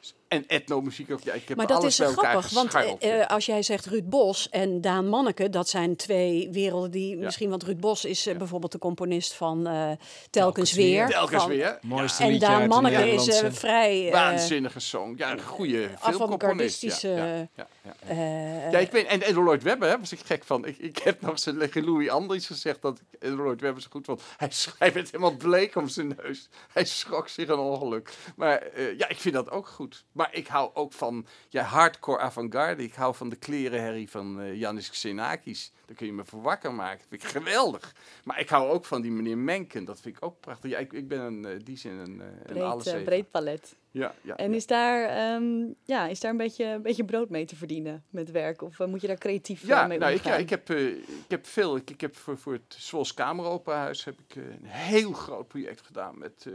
Dus- 0.00 0.14
En 0.30 0.44
etnomuziek 0.46 1.10
ook. 1.12 1.20
Ja, 1.22 1.32
ik 1.32 1.48
heb 1.48 1.56
Maar 1.56 1.66
dat 1.66 1.84
is 1.84 1.98
grappig, 1.98 2.50
want 2.50 2.74
eh, 2.74 3.20
eh, 3.20 3.26
als 3.26 3.46
jij 3.46 3.62
zegt 3.62 3.86
Ruud 3.86 4.08
Bos 4.08 4.48
en 4.48 4.80
Daan 4.80 5.08
Manneke, 5.08 5.50
dat 5.50 5.68
zijn 5.68 5.96
twee 5.96 6.48
werelden 6.52 6.90
die 6.90 7.16
Ja. 7.16 7.24
misschien, 7.24 7.50
want 7.50 7.62
Ruud 7.62 7.80
Bos 7.80 8.04
is 8.04 8.26
eh, 8.26 8.32
Ja. 8.32 8.38
bijvoorbeeld 8.38 8.72
de 8.72 8.78
componist 8.78 9.32
van 9.34 9.66
eh, 9.66 9.72
Telkens, 9.72 9.98
Telkens 10.30 10.72
Weer. 10.72 11.06
Telkens 11.08 11.42
van- 11.42 11.50
weer. 11.50 11.78
Mooiste 11.82 12.22
En 12.22 12.38
Daan 12.38 12.52
uit 12.52 12.62
de 12.62 12.68
Manneke 12.68 12.96
is 13.10 13.26
Nederlandse- 13.26 13.52
vrij 13.60 14.08
Waanzinnige 14.12 14.80
song. 14.80 15.14
Ja, 15.16 15.32
een 15.32 15.42
goede 15.42 15.88
filmcomponist. 16.00 16.80
Ja, 16.82 17.10
ja, 17.16 17.26
ja, 17.26 17.48
ja. 17.54 17.66
eh, 18.06 18.70
Ja, 18.72 18.78
ik 18.78 18.90
weet, 18.90 19.06
en, 19.06 19.22
en 19.22 19.34
Lloyd 19.34 19.62
Webber, 19.62 19.88
hè, 19.88 19.98
was 19.98 20.12
ik 20.12 20.20
gek 20.24 20.44
van. 20.44 20.64
Ik, 20.66 20.78
ik 20.78 20.98
heb 20.98 21.20
nog 21.20 21.38
zijn 21.38 21.58
tegen 21.58 21.84
Louis 21.84 22.08
Andries 22.08 22.46
gezegd 22.46 22.82
dat 22.82 23.00
ik 23.10 23.28
Lloyd 23.28 23.60
Webber 23.60 23.82
zo 23.82 23.88
goed 23.90 24.04
vond. 24.06 24.22
Hij, 24.36 24.48
sch- 24.50 24.74
hij 24.78 24.92
werd 24.92 25.06
helemaal 25.10 25.36
bleek 25.36 25.76
om 25.76 25.88
zijn 25.88 26.16
neus. 26.22 26.48
Hij 26.72 26.84
schrok 26.84 27.28
zich 27.28 27.48
een 27.48 27.58
ongeluk. 27.58 28.12
Maar 28.36 28.56
eh, 28.58 28.98
ja, 28.98 29.08
ik 29.08 29.16
vind 29.20 29.34
dat 29.34 29.50
ook 29.50 29.66
goed. 29.68 30.04
Maar 30.20 30.34
ik 30.34 30.46
hou 30.46 30.70
ook 30.74 30.92
van 30.92 31.26
ja, 31.48 31.62
hardcore 31.62 32.18
avant-garde. 32.18 32.82
Ik 32.82 32.94
hou 32.94 33.14
van 33.14 33.28
de 33.28 33.36
klerenherrie 33.36 34.10
van 34.10 34.40
eh 34.40 34.54
Janis 34.54 34.90
Xenakis. 34.90 35.72
Daar 35.86 35.96
kun 35.96 36.06
je 36.06 36.12
me 36.12 36.24
voor 36.24 36.42
wakker 36.42 36.74
maken. 36.74 36.98
Dat 36.98 37.06
vind 37.08 37.22
ik 37.22 37.28
geweldig. 37.28 37.94
Maar 38.24 38.40
ik 38.40 38.48
hou 38.48 38.70
ook 38.70 38.84
van 38.84 39.00
die 39.02 39.10
meneer 39.10 39.38
Menken. 39.38 39.84
Dat 39.84 40.00
vind 40.00 40.16
ik 40.16 40.24
ook 40.24 40.40
prachtig. 40.40 40.70
Ja, 40.70 40.78
ik, 40.78 40.92
ik 40.92 41.08
ben 41.08 41.20
een, 41.20 41.44
eh, 41.44 41.60
die 41.64 41.76
zin 41.76 41.92
een, 41.92 42.22
een 42.44 42.78
Breed, 42.78 43.04
breed 43.04 43.30
palet. 43.30 43.76
Ja, 43.90 44.14
ja, 44.22 44.36
En 44.36 44.50
ja. 44.50 44.56
is 44.56 44.66
daar, 44.66 45.08
ehm, 45.08 45.66
ja, 45.84 46.06
is 46.06 46.20
daar 46.20 46.30
een, 46.30 46.36
beetje, 46.36 46.64
een 46.64 46.82
beetje 46.82 47.04
brood 47.04 47.30
mee 47.30 47.44
te 47.44 47.56
verdienen 47.56 48.04
met 48.10 48.30
werk? 48.30 48.62
Of 48.62 48.78
moet 48.78 49.00
je 49.00 49.06
daar 49.06 49.18
creatief 49.18 49.66
Ja, 49.66 49.86
mee 49.86 49.98
nou, 49.98 50.12
ik, 50.12 50.18
omgaan? 50.18 50.32
ja, 50.32 50.38
ik, 50.38 50.50
heb, 50.50 50.70
ik 50.70 51.28
heb 51.28 51.46
veel. 51.46 51.76
Ik, 51.76 51.90
ik 51.90 52.00
heb 52.00 52.16
voor, 52.16 52.38
voor 52.38 52.52
het 52.52 52.74
Zwolse 52.78 53.14
Kameroperahuis 53.14 54.04
heb 54.04 54.18
ik 54.28 54.36
een 54.36 54.64
heel 54.66 55.12
groot 55.12 55.48
project 55.48 55.86
gedaan 55.86 56.18
met 56.18 56.46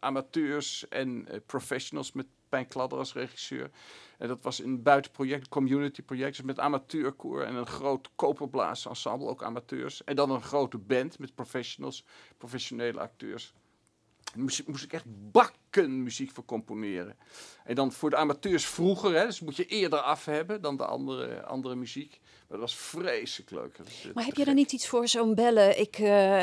amateurs 0.00 0.88
en 0.88 1.28
professionals 1.46 2.12
met 2.12 2.26
Pijn 2.52 2.68
Kladder 2.68 2.98
als 2.98 3.12
regisseur. 3.12 3.70
En 4.18 4.28
dat 4.28 4.42
was 4.42 4.58
een 4.58 4.82
buitenproject, 4.82 5.48
community 5.48 6.02
project, 6.02 6.36
dus 6.36 6.46
met 6.46 6.58
amateurkoor 6.58 7.42
en 7.42 7.54
een 7.54 7.66
groot 7.66 8.10
koperblazensemble, 8.16 9.28
ook 9.28 9.42
amateurs. 9.42 10.04
En 10.04 10.16
dan 10.16 10.30
een 10.30 10.42
grote 10.42 10.78
band 10.78 11.18
met 11.18 11.34
professionals, 11.34 12.04
professionele 12.38 13.00
acteurs. 13.00 13.52
Moest, 14.34 14.66
moest 14.66 14.84
ik 14.84 14.92
echt 14.92 15.04
bakken 15.30 16.02
muziek 16.02 16.30
voor 16.30 16.44
componeren. 16.44 17.16
En 17.64 17.74
dan 17.74 17.92
voor 17.92 18.10
de 18.10 18.16
amateurs 18.16 18.66
vroeger, 18.66 19.14
hè, 19.14 19.26
dus 19.26 19.40
moet 19.40 19.56
je 19.56 19.66
eerder 19.66 19.98
af 19.98 20.24
hebben 20.24 20.62
dan 20.62 20.76
de 20.76 20.84
andere, 20.84 21.42
andere 21.42 21.74
muziek. 21.74 22.20
Maar 22.52 22.60
dat 22.60 22.70
was 22.70 22.78
vreselijk 22.80 23.50
leuk. 23.50 23.76
Maar 24.14 24.24
heb 24.24 24.32
je 24.36 24.44
daar 24.44 24.46
gek. 24.46 24.54
niet 24.54 24.72
iets 24.72 24.86
voor 24.88 25.08
zo'n 25.08 25.34
bellen? 25.34 25.80
Ik, 25.80 25.94
eh, 25.94 26.00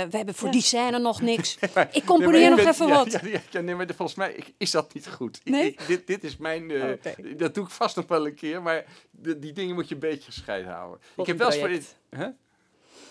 we 0.09 0.17
hebben 0.17 0.35
voor 0.35 0.47
Ja. 0.47 0.53
die 0.53 0.61
scène 0.61 0.99
nog 0.99 1.21
niks. 1.21 1.57
Ik 1.61 1.73
Nee, 1.75 2.03
componeer 2.05 2.49
nog 2.49 2.59
ben- 2.59 2.67
even 2.67 2.87
ja, 2.87 2.93
wat. 2.95 3.11
Ja, 3.11 3.19
ja, 3.23 3.41
ja, 3.49 3.61
nee, 3.61 3.75
maar 3.75 3.87
volgens 3.95 4.17
mij 4.17 4.33
ik- 4.33 4.53
is 4.57 4.71
dat 4.71 4.93
niet 4.93 5.07
goed. 5.07 5.39
Nee? 5.43 5.67
ik- 5.71 5.87
dit, 5.87 6.07
dit 6.07 6.23
is 6.23 6.37
mijn... 6.37 6.71
eh, 6.71 6.89
Oké. 6.91 7.35
Dat 7.35 7.53
doe 7.53 7.63
ik 7.65 7.69
vast 7.71 7.95
nog 7.95 8.07
wel 8.07 8.25
een 8.25 8.33
keer, 8.33 8.61
maar 8.61 8.85
de- 9.11 9.39
die 9.39 9.53
dingen 9.53 9.75
moet 9.75 9.87
je 9.87 9.93
een 9.93 9.99
beetje 9.99 10.31
gescheiden 10.31 10.71
houden. 10.71 10.99
ik 11.17 11.25
heb 11.25 11.37
wel 11.37 11.47
eens 11.47 11.55
voor 11.57 11.65
project. 11.67 11.95
dit... 12.09 12.19
Hè? 12.19 12.27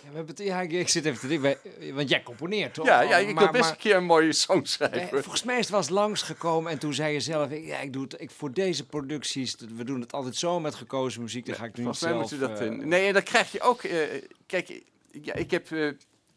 Ja, 0.05 0.09
we 0.11 0.17
hebben 0.17 0.35
het- 0.37 0.45
ja, 0.47 0.61
ik, 0.61 0.73
ik 0.73 0.89
zit 0.89 1.05
even 1.05 1.21
te 1.21 1.29
denken, 1.29 1.59
want 1.95 2.09
jij 2.09 2.23
componeert 2.23 2.75
toch? 2.75 2.87
Ja, 2.87 3.01
ja, 3.01 3.17
ik 3.17 3.35
Maar- 3.35 3.43
wil 3.43 3.53
best 3.53 3.63
maar- 3.65 3.73
een 3.73 3.79
keer 3.79 3.97
een 3.97 4.05
mooie 4.05 4.33
song 4.33 4.65
schrijven. 4.65 5.23
volgens 5.23 5.43
mij 5.43 5.55
is 5.55 5.61
het 5.61 5.71
wel 5.71 5.81
eens 5.81 5.89
langsgekomen 5.89 6.73
en 6.73 6.79
toen 6.79 6.95
zei 6.95 7.13
je 7.13 7.21
zelf, 7.21 7.51
ik, 7.51 7.65
ja, 7.67 7.79
ik 7.79 7.93
doe 7.93 8.03
het 8.03 8.21
ik, 8.21 8.31
voor 8.31 8.53
deze 8.53 8.87
producties, 8.87 9.57
we 9.77 9.85
doen 9.85 10.01
het 10.01 10.13
altijd 10.13 10.37
zo 10.37 10.61
met 10.61 10.75
gekozen 10.75 11.23
muziek, 11.23 11.47
dan 11.47 11.55
ga 11.55 11.65
ik 11.65 11.77
nu 11.77 11.85
niet 11.85 11.97
zelf... 11.97 12.21
moet 12.21 12.31
je 12.31 12.39
dat 12.39 12.61
in. 12.61 12.89
Nee, 12.89 13.07
en 13.07 13.13
dan 13.13 13.23
krijg 13.23 13.53
je 13.53 13.61
ook. 13.61 13.83
eh, 13.83 13.99
kijk, 14.47 14.83
ja, 15.23 15.35
ik 15.35 15.51
heb. 15.51 15.69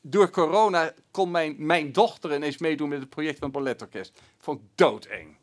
door 0.01 0.29
corona 0.29 0.93
kon 1.11 1.31
mijn, 1.31 1.55
mijn 1.57 1.91
dochter 1.91 2.35
ineens 2.35 2.57
meedoen 2.57 2.89
met 2.89 2.99
het 2.99 3.09
project 3.09 3.39
van 3.39 3.47
het 3.47 3.57
balletorkest. 3.57 4.21
Vond 4.39 4.59
ik 4.59 4.65
doodeng. 4.75 5.35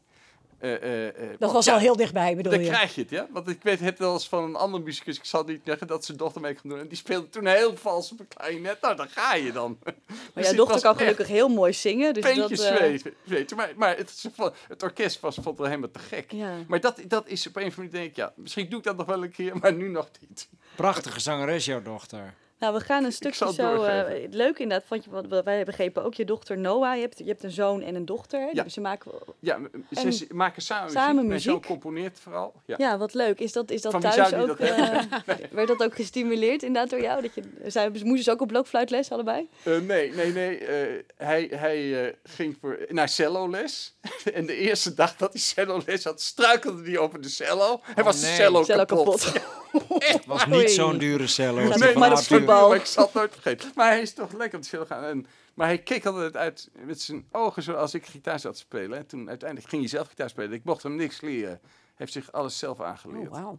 Eh, 0.59 0.75
eh, 0.75 1.09
eh, 1.09 1.15
Dat 1.15 1.39
want 1.39 1.53
was 1.53 1.65
ja, 1.65 1.73
al 1.73 1.79
heel 1.79 1.97
dichtbij, 1.97 2.37
bedoel 2.37 2.53
Dan 2.53 2.61
je? 2.61 2.69
krijg 2.69 2.95
je 2.95 3.01
het, 3.01 3.11
ja. 3.11 3.27
Want 3.31 3.49
ik 3.49 3.63
weet 3.63 3.81
het 3.81 3.99
wel 3.99 4.13
eens 4.13 4.29
van 4.29 4.45
een 4.45 4.57
andere 4.57 4.83
muzikus, 4.83 5.17
ik 5.17 5.25
zal 5.25 5.45
niet 5.45 5.61
zeggen 5.65 5.87
dat 5.87 6.05
zijn 6.05 6.17
dochter 6.17 6.41
mee 6.41 6.55
kon 6.55 6.71
doen. 6.71 6.79
En 6.79 6.89
die 6.89 6.97
speelde 6.97 7.29
toen 7.29 7.47
heel 7.47 7.77
vals 7.77 8.13
op 8.13 8.21
een 8.21 8.29
klarinet. 8.29 8.81
Nou, 8.81 8.97
dan 8.97 9.09
ga 9.09 9.35
je 9.35 9.53
dan. 9.53 9.79
Maar 9.85 9.95
Dus 10.35 10.47
jouw 10.47 10.55
dochter 10.55 10.81
kan 10.81 10.97
gelukkig 10.97 11.27
heel 11.27 11.49
mooi 11.49 11.73
zingen. 11.73 12.15
Dus 12.15 12.23
Peentje 12.23 12.57
dat, 12.57 12.59
zweten, 12.59 13.15
zweten. 13.27 13.57
Maar, 13.57 13.73
maar 13.77 13.97
het, 13.97 14.25
het 14.69 14.83
orkest 14.83 15.21
was, 15.21 15.35
vond 15.35 15.59
het 15.59 15.67
helemaal 15.67 15.91
te 15.91 15.99
gek. 15.99 16.33
Ja. 16.33 16.53
Maar 16.69 16.81
dat, 16.81 17.01
dat 17.07 17.29
is 17.29 17.47
op 17.47 17.57
een 17.57 17.67
of 17.67 17.69
andere 17.69 17.77
manier, 17.77 17.93
denk 17.93 18.11
ik, 18.11 18.17
ja, 18.17 18.33
misschien 18.37 18.69
doe 18.69 18.79
ik 18.79 18.85
dat 18.85 18.97
nog 18.97 19.07
wel 19.07 19.23
een 19.23 19.33
keer, 19.33 19.57
maar 19.61 19.73
nu 19.73 19.89
nog 19.89 20.11
niet. 20.21 20.49
Prachtige 20.75 21.21
zangeres, 21.21 21.65
jouw 21.65 21.83
dochter. 21.83 22.35
Nou, 22.59 22.75
we 22.75 22.81
gaan 22.81 23.05
een 23.05 23.13
stukje 23.13 23.53
zo. 23.53 23.83
eh, 23.83 24.29
leuk 24.31 24.59
inderdaad, 24.59 24.89
want 24.89 25.05
je, 25.05 25.11
want 25.11 25.45
wij 25.45 25.65
begrepen 25.65 26.05
ook 26.05 26.15
je 26.15 26.25
dochter 26.25 26.59
Noah. 26.59 26.95
Je 26.95 27.01
hebt, 27.01 27.19
je 27.19 27.25
hebt 27.25 27.43
een 27.43 27.51
zoon 27.51 27.83
en 27.83 27.95
een 27.95 28.05
dochter. 28.05 28.41
hè? 28.41 28.49
Ja. 28.53 28.63
Dus 28.63 28.73
ze 28.73 28.81
maken. 28.81 29.13
Ja, 29.39 29.59
ze 29.91 30.01
En 30.01 30.13
ze 30.13 30.27
maken 30.33 30.63
samen, 30.63 30.91
samen 30.91 31.15
muziek. 31.15 31.29
Mijn 31.29 31.41
zoon 31.41 31.65
componeert 31.65 32.21
vooral. 32.21 32.53
Ja. 32.65 32.75
Ja, 32.79 32.99
wat 32.99 33.15
leuk. 33.15 33.39
Is 33.41 33.53
dat, 33.53 33.71
is 33.71 33.83
dat 33.83 33.93
Van 33.93 34.01
thuis 34.01 34.35
ook? 34.35 34.47
dat 34.47 34.59
eh, 34.59 35.01
werd 35.51 35.69
dat 35.69 35.83
ook 35.83 35.95
gestimuleerd 35.95 36.63
inderdaad 36.63 36.91
door 36.91 37.01
jou? 37.01 37.23
Dat 37.23 37.35
je, 37.35 37.43
zij, 37.67 37.89
moesten 37.91 38.23
ze 38.23 38.31
ook 38.31 38.41
op 38.41 38.49
blokfluitles 38.49 39.11
allebei? 39.11 39.49
Eh, 39.63 39.79
nee, 39.79 40.13
nee, 40.13 40.33
nee. 40.33 40.59
eh, 40.59 41.03
hij 41.17 41.51
hij 41.55 42.07
eh, 42.07 42.13
ging 42.25 42.57
voor, 42.61 42.79
naar 42.89 43.09
celloles. 43.09 43.97
en 44.35 44.47
de 44.47 44.57
eerste 44.57 44.95
dag 44.95 45.17
dat 45.17 45.33
hij 45.33 45.41
celloles 45.41 46.05
had, 46.05 46.21
struikelde 46.21 46.83
hij 46.83 46.99
over 46.99 47.21
de 47.21 47.29
cello. 47.29 47.81
Hij 47.83 48.05
was 48.05 48.21
de 48.21 48.27
nee. 48.27 48.35
cello, 48.35 48.63
Cello 48.63 48.85
kapot. 48.85 49.33
kapot. 49.33 49.57
Het 49.99 50.27
was 50.27 50.47
niet 50.47 50.71
zo'n 50.71 50.99
dure 50.99 51.27
cello. 51.27 51.69
Maar 51.69 52.11
Arthur. 52.11 52.47
Voetbal. 52.49 52.75
Ik 52.75 52.85
zal 52.85 53.05
het 53.05 53.15
nooit 53.15 53.33
vergeten. 53.33 53.73
Maar 53.75 53.89
hij 53.89 54.01
is 54.01 54.15
toch 54.15 54.33
lekker 54.33 54.57
op 54.59 54.63
de 54.63 54.69
cello 54.69 54.85
gaan. 54.85 55.05
En, 55.05 55.27
maar 55.55 55.67
hij 55.67 55.79
keek 55.79 56.07
altijd 56.07 56.37
uit 56.37 56.71
met 56.73 57.01
zijn 57.01 57.27
ogen 57.33 57.63
zoals 57.63 57.95
ik 57.95 58.07
gitaar 58.07 58.41
zat 58.41 58.53
te 58.53 58.59
spelen. 58.59 58.99
En 58.99 59.07
toen 59.07 59.29
uiteindelijk 59.29 59.69
ging 59.69 59.83
hij 59.83 59.91
zelf 59.91 60.09
gitaar 60.09 60.31
spelen. 60.31 60.53
Ik 60.53 60.65
mocht 60.65 60.83
hem 60.83 60.97
niks 60.97 61.21
leren. 61.21 61.61
Hij 61.61 61.61
heeft 61.95 62.13
zich 62.13 62.33
alles 62.33 62.59
zelf 62.59 62.81
aangeleerd. 62.81 63.29
Oh, 63.29 63.33
wauw. 63.33 63.59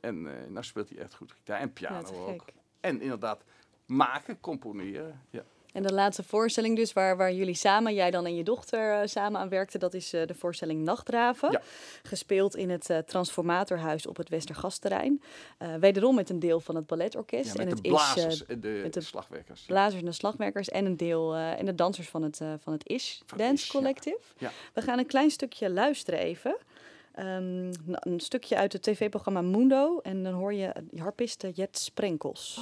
En 0.00 0.24
uh, 0.24 0.32
nou 0.48 0.64
speelt 0.64 0.88
hij 0.88 0.98
echt 0.98 1.14
goed 1.14 1.32
gitaar 1.32 1.60
en 1.60 1.72
piano 1.72 2.26
Ja, 2.26 2.32
ook. 2.32 2.44
En 2.80 3.00
inderdaad, 3.00 3.42
maken, 3.86 4.40
componeren. 4.40 5.20
Ja. 5.30 5.42
En 5.72 5.82
de 5.82 5.92
laatste 5.92 6.22
voorstelling 6.22 6.76
dus, 6.76 6.92
waar, 6.92 7.16
waar 7.16 7.32
jullie 7.32 7.54
samen, 7.54 7.94
jij 7.94 8.10
dan 8.10 8.26
en 8.26 8.34
je 8.34 8.42
dochter 8.42 9.00
eh, 9.00 9.06
samen 9.06 9.40
aan 9.40 9.48
werkten, 9.48 9.80
dat 9.80 9.94
is 9.94 10.12
eh, 10.12 10.26
de 10.26 10.34
voorstelling 10.34 10.84
Nachtdraven. 10.84 11.52
Ja. 11.52 11.62
Gespeeld 12.02 12.56
in 12.56 12.70
het 12.70 12.90
eh, 12.90 12.98
Transformatorhuis 12.98 14.06
op 14.06 14.16
het 14.16 14.28
Westergasterrein. 14.28 15.22
Wederom 15.80 16.14
met 16.14 16.30
een 16.30 16.38
deel 16.38 16.60
van 16.60 16.74
het 16.74 16.86
balletorkest. 16.86 17.54
Ja, 17.54 17.60
en 17.60 17.68
het 17.68 17.76
de 17.76 17.82
is 17.82 17.90
blazers 17.90 18.46
en 18.46 18.60
de, 18.60 18.80
met 18.82 18.94
de 18.94 19.00
slagwerkers. 19.00 19.60
blazers 19.60 20.00
en 20.00 20.08
de 20.08 20.12
slagwerkers 20.12 20.68
en 20.68 20.84
een 20.84 20.96
deel 20.96 21.34
en 21.34 21.64
de 21.64 21.74
dansers 21.74 22.08
van 22.08 22.22
het, 22.22 22.40
van 22.62 22.72
het 22.72 22.86
IS 22.86 23.22
Van 23.26 23.38
Dance 23.38 23.52
IS, 23.52 23.66
ja. 23.66 23.78
Collective. 23.78 24.20
Ja. 24.38 24.50
We 24.74 24.82
gaan 24.82 24.98
een 24.98 25.06
klein 25.06 25.30
stukje 25.30 25.70
luisteren 25.70 26.20
even. 26.20 26.56
Ehm, 27.14 27.72
een 27.86 28.20
stukje 28.20 28.56
uit 28.56 28.72
het 28.72 28.82
tv-programma 28.82 29.42
Mundo. 29.42 29.98
En 30.02 30.22
dan 30.22 30.32
hoor 30.32 30.54
je 30.54 30.72
harpiste 30.96 31.50
Jet 31.50 31.78
Sprenkels. 31.78 32.60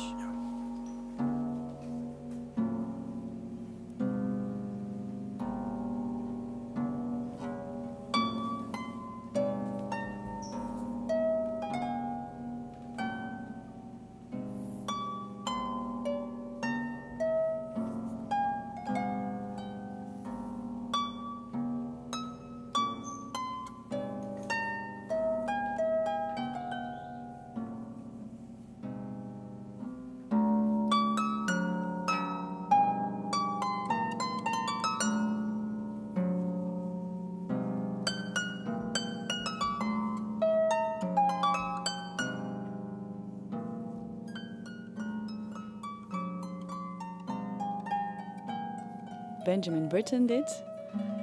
Benjamin 49.49 49.89
Britten 49.89 50.27
dit. 50.27 50.63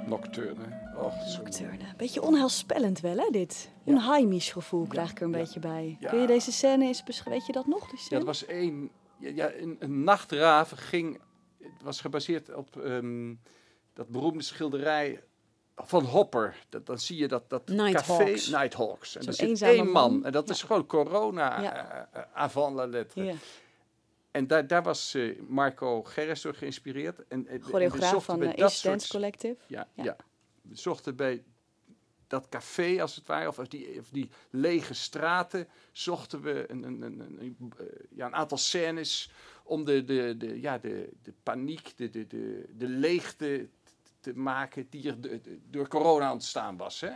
Nocturne. 0.06 0.64
Och. 0.96 1.14
Nocturne. 1.38 1.78
Beetje 1.96 2.22
onheilspellend 2.22 3.00
wel, 3.00 3.16
hè, 3.16 3.28
dit? 3.30 3.70
Ja. 3.84 3.92
Onheimisch 3.92 4.50
gevoel 4.52 4.86
krijg 4.86 5.10
ik 5.10 5.16
er 5.20 5.24
een 5.26 5.30
Ja. 5.32 5.38
beetje 5.38 5.60
bij. 5.60 5.96
Ja. 6.00 6.08
Kun 6.10 6.20
je 6.20 6.26
deze 6.26 6.52
scène 6.52 6.84
eens 6.84 7.04
beschrijven? 7.04 7.32
Weet 7.32 7.46
je 7.46 7.52
dat 7.52 7.66
nog, 7.66 7.80
die 7.88 7.98
Ja, 7.98 8.02
scène? 8.04 8.18
dat 8.18 8.26
was 8.28 8.46
één. 8.46 8.90
Ja, 9.18 9.30
ja, 9.34 9.52
een, 9.54 9.76
een 9.78 10.04
nachtraven 10.04 10.76
ging. 10.76 11.20
Het 11.62 11.82
was 11.82 12.00
gebaseerd 12.00 12.54
op 12.54 12.76
ehm, 12.76 13.34
dat 13.94 14.08
beroemde 14.08 14.42
schilderij 14.42 15.22
van 15.76 16.04
Hopper. 16.04 16.56
Dat, 16.68 16.86
dan 16.86 16.98
zie 16.98 17.16
je 17.18 17.28
dat, 17.28 17.50
dat 17.50 17.68
Nighthawks. 17.68 18.06
café 18.48 18.58
Nighthawks. 18.58 19.16
En 19.16 19.26
er 19.26 19.32
zit 19.34 19.62
één 19.62 19.90
man. 19.90 20.12
man. 20.12 20.24
En 20.24 20.32
dat 20.32 20.50
is 20.50 20.62
gewoon 20.62 20.86
corona 20.86 21.62
Ja. 21.62 22.08
eh, 22.12 22.22
avant 22.34 22.74
la 22.74 22.86
lettre. 22.86 23.34
En 24.36 24.46
daar, 24.46 24.66
daar 24.66 24.82
was 24.82 25.14
eh, 25.14 25.38
Marco 25.48 26.02
Gerres 26.02 26.40
door 26.40 26.54
geïnspireerd. 26.54 27.18
En, 27.18 27.24
en, 27.28 27.46
en 27.48 27.58
we 27.58 27.64
Choreograaf 27.64 28.24
van 28.24 28.42
uh, 28.42 28.48
East 28.58 28.76
soort 28.78 28.92
Dance 28.92 29.08
Collective. 29.08 29.56
Ja, 29.66 29.88
Ja. 29.94 30.04
ja. 30.04 30.16
We 30.62 30.76
zochten 30.76 31.16
bij 31.16 31.42
dat 32.26 32.48
café, 32.48 33.00
als 33.00 33.16
het 33.16 33.26
ware, 33.26 33.48
of 33.48 33.56
die, 33.56 33.98
of 34.00 34.08
die 34.10 34.30
lege 34.50 34.94
straten, 34.94 35.68
zochten 35.92 36.40
we 36.42 36.64
een, 36.68 36.82
een, 36.82 37.02
een, 37.02 37.72
eh, 37.78 37.84
ja, 38.10 38.26
een 38.26 38.34
aantal 38.34 38.58
scènes 38.58 39.30
om 39.64 39.84
de, 39.84 40.04
de, 40.04 40.34
de, 40.38 40.60
ja, 40.60 40.78
de, 40.78 41.08
de 41.22 41.32
paniek, 41.42 41.96
de, 41.96 42.10
de, 42.10 42.26
de, 42.26 42.64
de 42.76 42.88
leegte 42.88 43.68
te 44.20 44.36
maken 44.36 44.86
die 44.90 45.08
er 45.08 45.20
de- 45.20 45.40
de- 45.40 45.58
door 45.70 45.88
corona 45.88 46.32
ontstaan 46.32 46.76
was. 46.76 47.00
Hè? 47.00 47.10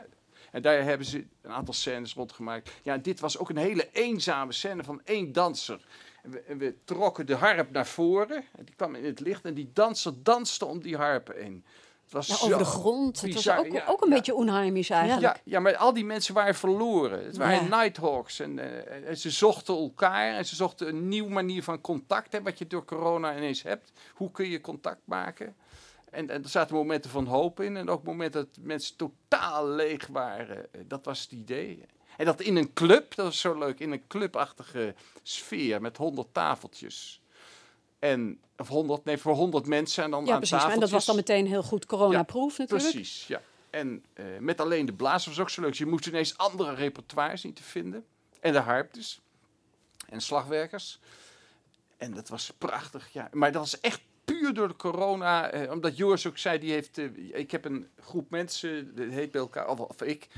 En 0.50 0.62
daar 0.62 0.82
hebben 0.82 1.06
ze 1.06 1.26
een 1.40 1.50
aantal 1.50 1.74
scènes 1.74 2.14
rondgemaakt. 2.14 2.70
Ja, 2.82 2.96
dit 2.98 3.20
was 3.20 3.38
ook 3.38 3.48
een 3.50 3.56
hele 3.56 3.88
eenzame 3.92 4.52
scène 4.52 4.84
van 4.84 5.00
één 5.04 5.32
danser. 5.32 5.84
En 6.22 6.30
we, 6.30 6.40
en 6.40 6.58
we 6.58 6.74
trokken 6.84 7.26
de 7.26 7.34
harp 7.34 7.70
naar 7.70 7.86
voren. 7.86 8.44
En 8.56 8.64
die 8.64 8.74
kwam 8.74 8.94
in 8.94 9.04
het 9.04 9.20
licht 9.20 9.44
en 9.44 9.54
die 9.54 9.70
danser 9.72 10.22
danste 10.22 10.64
om 10.66 10.80
die 10.82 10.96
harp 10.96 11.32
heen. 11.34 11.64
Het 12.04 12.12
was 12.12 12.26
Ja, 12.26 12.34
zo 12.34 12.44
over 12.44 12.58
de 12.58 12.64
grond. 12.64 13.20
Het 13.20 13.34
was 13.34 13.48
ook, 13.48 13.72
Ja, 13.72 13.84
ook 13.86 14.02
een 14.02 14.08
ja. 14.08 14.14
beetje 14.14 14.34
onheimisch 14.34 14.90
eigenlijk. 14.90 15.22
Ja, 15.36 15.40
ja, 15.44 15.60
maar 15.60 15.76
al 15.76 15.92
die 15.92 16.04
mensen 16.04 16.34
waren 16.34 16.54
verloren. 16.54 17.24
Het 17.24 17.36
waren. 17.36 17.68
Nighthawks. 17.70 18.40
En, 18.40 18.58
eh, 18.58 19.08
en 19.08 19.16
ze 19.16 19.30
zochten 19.30 19.74
elkaar 19.76 20.34
en 20.34 20.46
ze 20.46 20.54
zochten 20.56 20.88
een 20.88 21.08
nieuwe 21.08 21.30
manier 21.30 21.62
van 21.62 21.80
contact. 21.80 22.32
Hè, 22.32 22.42
wat 22.42 22.58
je 22.58 22.66
door 22.66 22.84
corona 22.84 23.36
ineens 23.36 23.62
hebt. 23.62 23.92
Hoe 24.14 24.30
kun 24.30 24.48
je 24.48 24.60
contact 24.60 25.00
maken? 25.04 25.56
En, 26.10 26.30
en 26.30 26.42
er 26.42 26.48
zaten 26.48 26.74
momenten 26.76 27.10
van 27.10 27.26
hoop 27.26 27.60
in. 27.60 27.76
En 27.76 27.88
ook 27.88 28.02
momenten 28.04 28.40
dat 28.40 28.64
mensen 28.64 28.96
totaal 28.96 29.68
leeg 29.68 30.06
waren. 30.06 30.72
Eh, 30.72 30.80
Dat 30.86 31.04
was 31.04 31.20
het 31.20 31.32
idee. 31.32 31.84
En 32.20 32.26
dat 32.26 32.40
in 32.40 32.56
een 32.56 32.72
club, 32.72 33.14
dat 33.14 33.24
was 33.24 33.40
zo 33.40 33.58
leuk, 33.58 33.78
in 33.80 33.92
een 33.92 34.06
clubachtige 34.06 34.94
sfeer 35.22 35.80
met 35.80 35.96
honderd 35.96 36.34
tafeltjes. 36.34 37.20
En, 37.98 38.40
of 38.56 38.68
honderd, 38.68 39.04
nee, 39.04 39.18
voor 39.18 39.34
honderd 39.34 39.66
mensen 39.66 40.04
en 40.04 40.10
dan 40.10 40.24
Ja, 40.24 40.32
aan 40.32 40.38
precies. 40.38 40.64
En 40.64 40.80
dat 40.80 40.90
was 40.90 41.04
dan 41.04 41.16
meteen 41.16 41.46
heel 41.46 41.62
goed 41.62 41.86
coronaproof 41.86 42.58
natuurlijk. 42.58 42.90
Precies, 42.90 43.26
ja. 43.26 43.42
En 43.70 44.04
eh, 44.12 44.24
met 44.38 44.60
alleen 44.60 44.86
de 44.86 44.92
blaas 44.92 45.26
was 45.26 45.38
ook 45.38 45.50
zo 45.50 45.60
leuk. 45.60 45.74
Je 45.74 45.86
moest 45.86 46.06
ineens 46.06 46.36
andere 46.36 46.74
repertoires 46.74 47.40
zien 47.40 47.54
te 47.54 47.62
vinden. 47.62 48.04
En 48.40 48.52
de 48.52 48.58
harp 48.58 48.94
dus. 48.94 49.20
En 50.08 50.20
slagwerkers. 50.20 50.98
En 51.96 52.14
dat 52.14 52.28
was 52.28 52.52
prachtig, 52.58 53.12
ja. 53.12 53.28
Maar 53.32 53.52
dat 53.52 53.60
was 53.60 53.80
echt 53.80 54.00
puur 54.40 54.54
door 54.54 54.68
de 54.68 54.76
corona. 54.76 55.50
Eh, 55.50 55.70
omdat 55.70 55.96
Joris 55.96 56.26
ook 56.26 56.38
zei, 56.38 56.58
die 56.58 56.72
heeft... 56.72 56.98
eh, 56.98 57.06
ik 57.32 57.50
heb 57.50 57.64
een 57.64 57.88
groep 58.00 58.30
mensen, 58.30 58.94
dat 58.94 59.08
heet 59.08 59.30
bij 59.30 59.40
elkaar... 59.40 59.68
Of, 59.68 59.80
of 59.80 60.02
ik. 60.02 60.28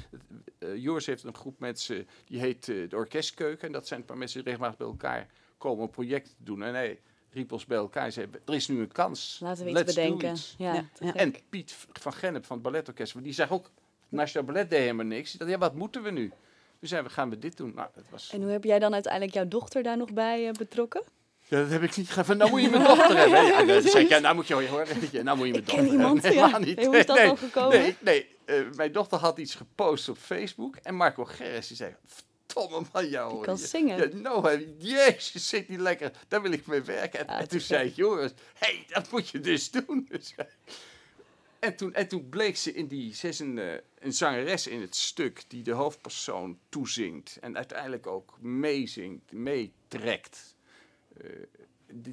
eh, 0.59 0.77
Joris 0.77 1.07
heeft 1.07 1.25
een 1.25 1.35
groep 1.35 1.59
mensen, 1.59 2.07
die 2.25 2.41
heet 2.41 2.69
eh, 2.69 2.89
de 2.89 2.97
Orkestkeuken. 2.97 3.67
En 3.67 3.73
dat 3.73 3.87
zijn 3.87 4.01
een 4.01 4.07
paar 4.07 4.19
mensen 4.19 4.39
die 4.39 4.49
regelmatig 4.49 4.79
bij 4.79 4.87
elkaar 4.87 5.27
komen 5.59 5.85
om 5.85 5.91
projecten 5.91 6.35
te 6.37 6.45
doen. 6.45 6.63
En 6.63 6.75
hij 6.75 7.01
riep 7.31 7.53
ons 7.53 7.67
bij 7.67 7.77
elkaar 7.77 8.05
en 8.05 8.13
zei, 8.13 8.27
er 8.45 8.55
is 8.55 8.69
nu 8.69 8.81
een 8.81 8.93
kans. 8.93 9.39
Laten 9.43 9.65
we 9.65 9.71
iets 9.71 9.81
Let's 9.81 9.95
bedenken. 9.95 10.37
Ja. 10.59 10.85
En 11.15 11.35
Piet 11.49 11.77
van 11.93 12.13
Gennep 12.13 12.45
van 12.45 12.57
het 12.57 12.65
balletorkest, 12.65 13.13
want 13.13 13.25
die 13.25 13.35
zegt 13.35 13.51
ook, 13.51 13.65
het 13.65 13.73
Nationaal 14.09 14.47
Ballet 14.47 14.71
deed 14.71 14.79
helemaal 14.79 15.07
niks. 15.07 15.31
Die 15.31 15.39
dacht, 15.39 15.51
ja, 15.51 15.59
wat 15.59 15.75
moeten 15.75 16.03
we 16.03 16.11
nu? 16.11 16.33
Dus 16.79 16.89
zeiden 16.89 17.11
we, 17.11 17.17
gaan 17.17 17.31
we 17.31 17.39
dit 17.39 17.57
doen? 17.57 17.75
Nou, 17.75 17.89
dat 17.95 18.05
was... 18.11 18.31
En 18.33 18.43
hoe 18.43 18.51
heb 18.51 18.65
jij 18.65 18.79
dan 18.79 18.93
uiteindelijk 18.93 19.35
jouw 19.35 19.49
dochter 19.49 19.83
daar 19.83 19.97
nog 19.97 20.13
bij 20.13 20.53
betrokken? 20.53 21.03
Ja, 21.53 21.61
dat 21.61 21.71
heb 21.71 21.83
ik 21.83 21.97
niet 21.97 22.11
gedaan. 22.11 22.37
Nou 22.37 22.51
moet 22.51 22.63
je 22.63 22.69
mijn 22.69 22.85
dochter 22.85 23.17
hebben. 23.17 23.67
Ja, 23.75 23.81
zei 23.81 24.05
ik, 24.05 24.11
ja, 24.11 24.19
nou 24.19 24.35
moet 24.35 24.47
je 24.47 24.55
horen. 24.55 24.87
Ja, 25.13 25.23
nou 25.23 25.37
moet 25.37 25.47
je 25.47 25.53
mijn 25.53 25.65
Ik 25.65 25.71
dochter 25.71 25.93
iemand, 25.93 26.23
hebben. 26.23 26.41
ja. 26.41 26.47
Helemaal 26.47 26.69
niet. 26.69 26.85
Hoe 26.85 26.97
is 26.97 27.07
dat 27.07 27.17
nee, 27.17 27.27
dan 27.27 27.39
gekomen? 27.39 27.79
Nee, 27.79 27.97
nee 28.01 28.29
eh, 28.45 28.57
mijn 28.77 28.93
dochter 28.93 29.19
had 29.19 29.39
iets 29.39 29.55
gepost 29.55 30.09
op 30.09 30.19
Facebook. 30.19 30.77
En 30.77 30.95
Marco 30.95 31.25
Gerris, 31.25 31.67
die 31.69 31.77
zei, 31.77 31.95
verdomme 32.07 32.87
man, 32.93 33.09
jou. 33.09 33.39
Je 33.39 33.45
kan 33.45 33.59
zingen. 33.59 33.99
Ja, 33.99 34.17
nou, 34.17 34.67
jezus, 34.79 35.49
zit 35.49 35.69
niet 35.69 35.81
lekker. 35.81 36.13
Daar 36.29 36.43
wil 36.43 36.53
ik 36.53 36.67
mee 36.67 36.83
werken. 36.83 37.29
En, 37.29 37.49
toen 37.49 37.61
zei 37.61 37.93
Joris, 37.95 38.33
hé, 38.55 38.67
hey, 38.67 38.85
dat 38.89 39.11
moet 39.11 39.29
je 39.29 39.41
dus 39.41 39.71
doen. 39.71 40.07
Dus, 40.11 40.33
eh, 40.37 40.47
en, 41.59 41.77
toen, 41.77 41.95
en 41.95 42.09
toen 42.09 42.29
bleek 42.29 42.57
ze 42.57 42.73
in 42.73 42.87
die, 42.87 43.15
ze 43.15 43.29
is 43.29 43.39
een, 43.39 43.59
eh, 43.59 43.73
een 43.99 44.13
zangeres 44.13 44.67
in 44.67 44.81
het 44.81 44.97
stuk 44.97 45.45
die 45.49 45.63
de 45.63 45.73
hoofdpersoon 45.73 46.59
toezingt. 46.69 47.39
En 47.41 47.57
uiteindelijk 47.57 48.07
ook 48.07 48.37
meezingt, 48.41 49.33
meetrekt. 49.33 50.55
Eh, 51.23 51.29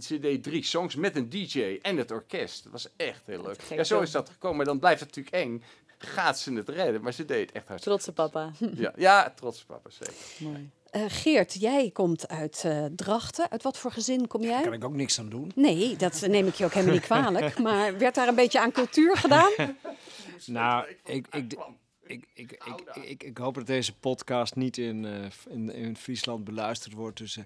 ze 0.01 0.19
deed 0.19 0.43
drie 0.43 0.63
songs 0.63 0.95
met 0.95 1.15
een 1.15 1.29
DJ 1.29 1.79
en 1.81 1.97
het 1.97 2.11
orkest. 2.11 2.63
Dat 2.63 2.71
was 2.71 2.87
echt 2.95 3.21
heel 3.25 3.41
leuk. 3.41 3.61
Ja, 3.61 3.83
zo 3.83 4.01
is 4.01 4.11
dat 4.11 4.29
gekomen. 4.29 4.57
Maar 4.57 4.65
dan 4.65 4.79
blijft 4.79 4.99
het 4.99 5.15
natuurlijk 5.15 5.45
eng. 5.45 5.63
Gaat 5.97 6.39
ze 6.39 6.53
het 6.53 6.69
redden? 6.69 7.01
Maar 7.01 7.13
ze 7.13 7.25
deed 7.25 7.47
het 7.47 7.51
echt 7.51 7.67
hartstikke 7.67 7.99
Trotse 7.99 8.21
papa. 8.21 8.51
ja, 8.83 8.93
ja, 8.95 9.33
trots 9.35 9.63
papa, 9.63 9.89
zeker. 9.89 10.15
Mooi. 10.37 10.69
Eh, 10.89 11.03
Geert, 11.07 11.53
jij 11.53 11.89
komt 11.93 12.27
uit 12.27 12.61
eh, 12.65 12.85
Drachten. 12.95 13.51
Uit 13.51 13.63
wat 13.63 13.77
voor 13.77 13.91
gezin 13.91 14.27
kom 14.27 14.41
Daar 14.41 14.51
kan 14.51 14.63
jij? 14.63 14.73
ik 14.73 14.83
ook 14.83 14.93
niks 14.93 15.19
aan 15.19 15.29
doen. 15.29 15.51
Nee, 15.55 15.95
dat 15.95 16.27
neem 16.27 16.47
ik 16.47 16.53
je 16.53 16.65
ook 16.65 16.73
helemaal 16.73 16.93
niet 16.93 17.03
kwalijk. 17.03 17.59
Maar 17.69 17.97
werd 17.97 18.15
daar 18.15 18.27
een 18.27 18.35
beetje 18.35 18.59
aan 18.59 18.71
cultuur 18.71 19.17
gedaan? 19.17 19.51
Nou, 20.45 20.87
ik, 21.03 21.27
ik, 21.31 21.53
ik, 22.03 22.27
ik, 22.33 22.51
ik, 22.51 23.03
ik, 23.03 23.23
ik 23.23 23.37
hoop 23.37 23.55
dat 23.55 23.67
deze 23.67 23.95
podcast 23.95 24.55
niet 24.55 24.77
in, 24.77 25.05
eh, 25.05 25.53
in, 25.53 25.73
in 25.73 25.95
Friesland 25.95 26.43
beluisterd 26.43 26.93
wordt. 26.93 27.17
Dus, 27.17 27.37
eh, 27.37 27.43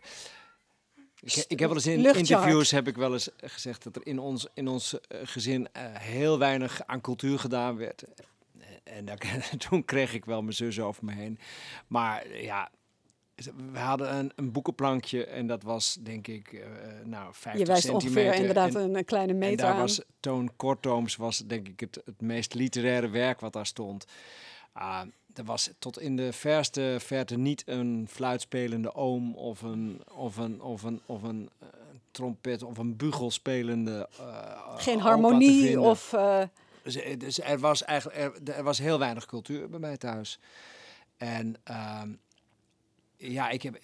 ik, 1.23 1.45
ik 1.47 1.59
heb 1.59 1.67
wel 1.67 1.77
eens 1.77 1.87
in 1.87 2.05
interviews 2.15 2.71
heb 2.71 2.87
ik 2.87 2.95
wel 2.95 3.13
eens 3.13 3.29
gezegd 3.37 3.83
dat 3.83 3.95
er 3.95 4.05
in 4.05 4.19
ons, 4.19 4.47
in 4.53 4.67
ons 4.67 4.99
eh, 4.99 5.19
gezin 5.23 5.67
eh, 5.71 5.83
heel 5.95 6.39
weinig 6.39 6.81
aan 6.85 7.01
cultuur 7.01 7.39
gedaan 7.39 7.77
werd. 7.77 8.03
Eh, 8.03 8.97
En 8.97 9.05
daar, 9.05 9.47
toen 9.69 9.85
kreeg 9.85 10.13
ik 10.13 10.25
wel 10.25 10.41
mijn 10.41 10.53
zus 10.55 10.79
over 10.79 11.05
me 11.05 11.13
heen. 11.13 11.39
Maar 11.87 12.21
eh, 12.21 12.43
ja, 12.43 12.69
we 13.71 13.79
hadden 13.79 14.15
een, 14.15 14.31
een 14.35 14.51
boekenplankje 14.51 15.25
en 15.25 15.47
dat 15.47 15.63
was 15.63 15.97
denk 16.01 16.27
ik 16.27 16.53
eh, 16.53 16.67
nou 17.03 17.33
50 17.33 17.59
Je 17.61 17.65
wijst 17.67 17.83
centimeter. 17.87 18.21
ongeveer 18.23 18.39
inderdaad 18.39 18.75
En- 18.75 18.95
een, 18.95 19.05
kleine 19.05 19.31
en 19.31 19.37
meter 19.37 19.57
daar 19.65 19.73
aan. 19.73 19.79
was 19.79 20.01
Toon 20.19 20.51
Kortooms 20.55 21.15
was 21.15 21.37
denk 21.37 21.67
ik 21.67 21.79
het, 21.79 22.01
het 22.05 22.21
meest 22.21 22.53
literaire 22.53 23.09
werk 23.09 23.39
wat 23.39 23.53
daar 23.53 23.65
stond. 23.65 24.05
Ah, 24.71 25.01
er 25.35 25.43
was 25.43 25.69
tot 25.79 25.99
in 25.99 26.15
de 26.15 26.33
verste 26.33 26.95
verte 26.99 27.37
niet 27.37 27.63
een 27.65 28.07
fluitspelende 28.09 28.95
oom 28.95 29.35
of 29.35 29.61
een, 29.61 30.01
of 30.15 30.37
een, 30.37 30.61
of 30.61 30.83
een, 30.83 31.01
of 31.05 31.23
een 31.23 31.49
eh, 31.59 31.67
trompet 32.11 32.63
of 32.63 32.77
een 32.77 32.95
bugelspelende. 32.95 34.09
eh, 34.19 34.77
Geen 34.77 34.99
harmonie 34.99 35.79
of... 35.81 36.13
eh, 36.13 36.41
Dus, 36.83 36.97
dus 37.17 37.39
er 37.41 37.59
was 37.59 37.83
eigenlijk 37.83 38.19
er, 38.47 38.55
er 38.55 38.63
was 38.63 38.77
heel 38.77 38.99
weinig 38.99 39.25
cultuur 39.25 39.69
bij 39.69 39.79
mij 39.79 39.97
thuis. 39.97 40.39
En 41.17 41.55
ehm, 41.63 42.09
ja, 43.17 43.49
ik 43.49 43.61
heb, 43.61 43.75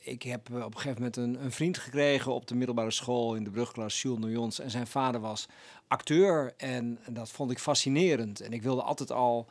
ik 0.00 0.22
heb 0.22 0.48
op 0.50 0.74
een 0.74 0.80
gegeven 0.80 0.94
moment 0.94 1.16
een, 1.16 1.44
een 1.44 1.52
vriend 1.52 1.78
gekregen 1.78 2.32
op 2.34 2.46
de 2.46 2.54
middelbare 2.54 2.90
school 2.90 3.34
in 3.34 3.44
de 3.44 3.50
brugklas, 3.50 4.02
Jules 4.02 4.20
Noyons. 4.20 4.58
En 4.58 4.70
zijn 4.70 4.86
vader 4.86 5.20
was 5.20 5.46
acteur 5.88 6.54
en, 6.56 6.98
en 7.04 7.14
dat 7.14 7.30
vond 7.30 7.50
ik 7.50 7.58
fascinerend. 7.58 8.40
En 8.40 8.52
ik 8.52 8.62
wilde 8.62 8.82
altijd 8.82 9.12
al, 9.12 9.46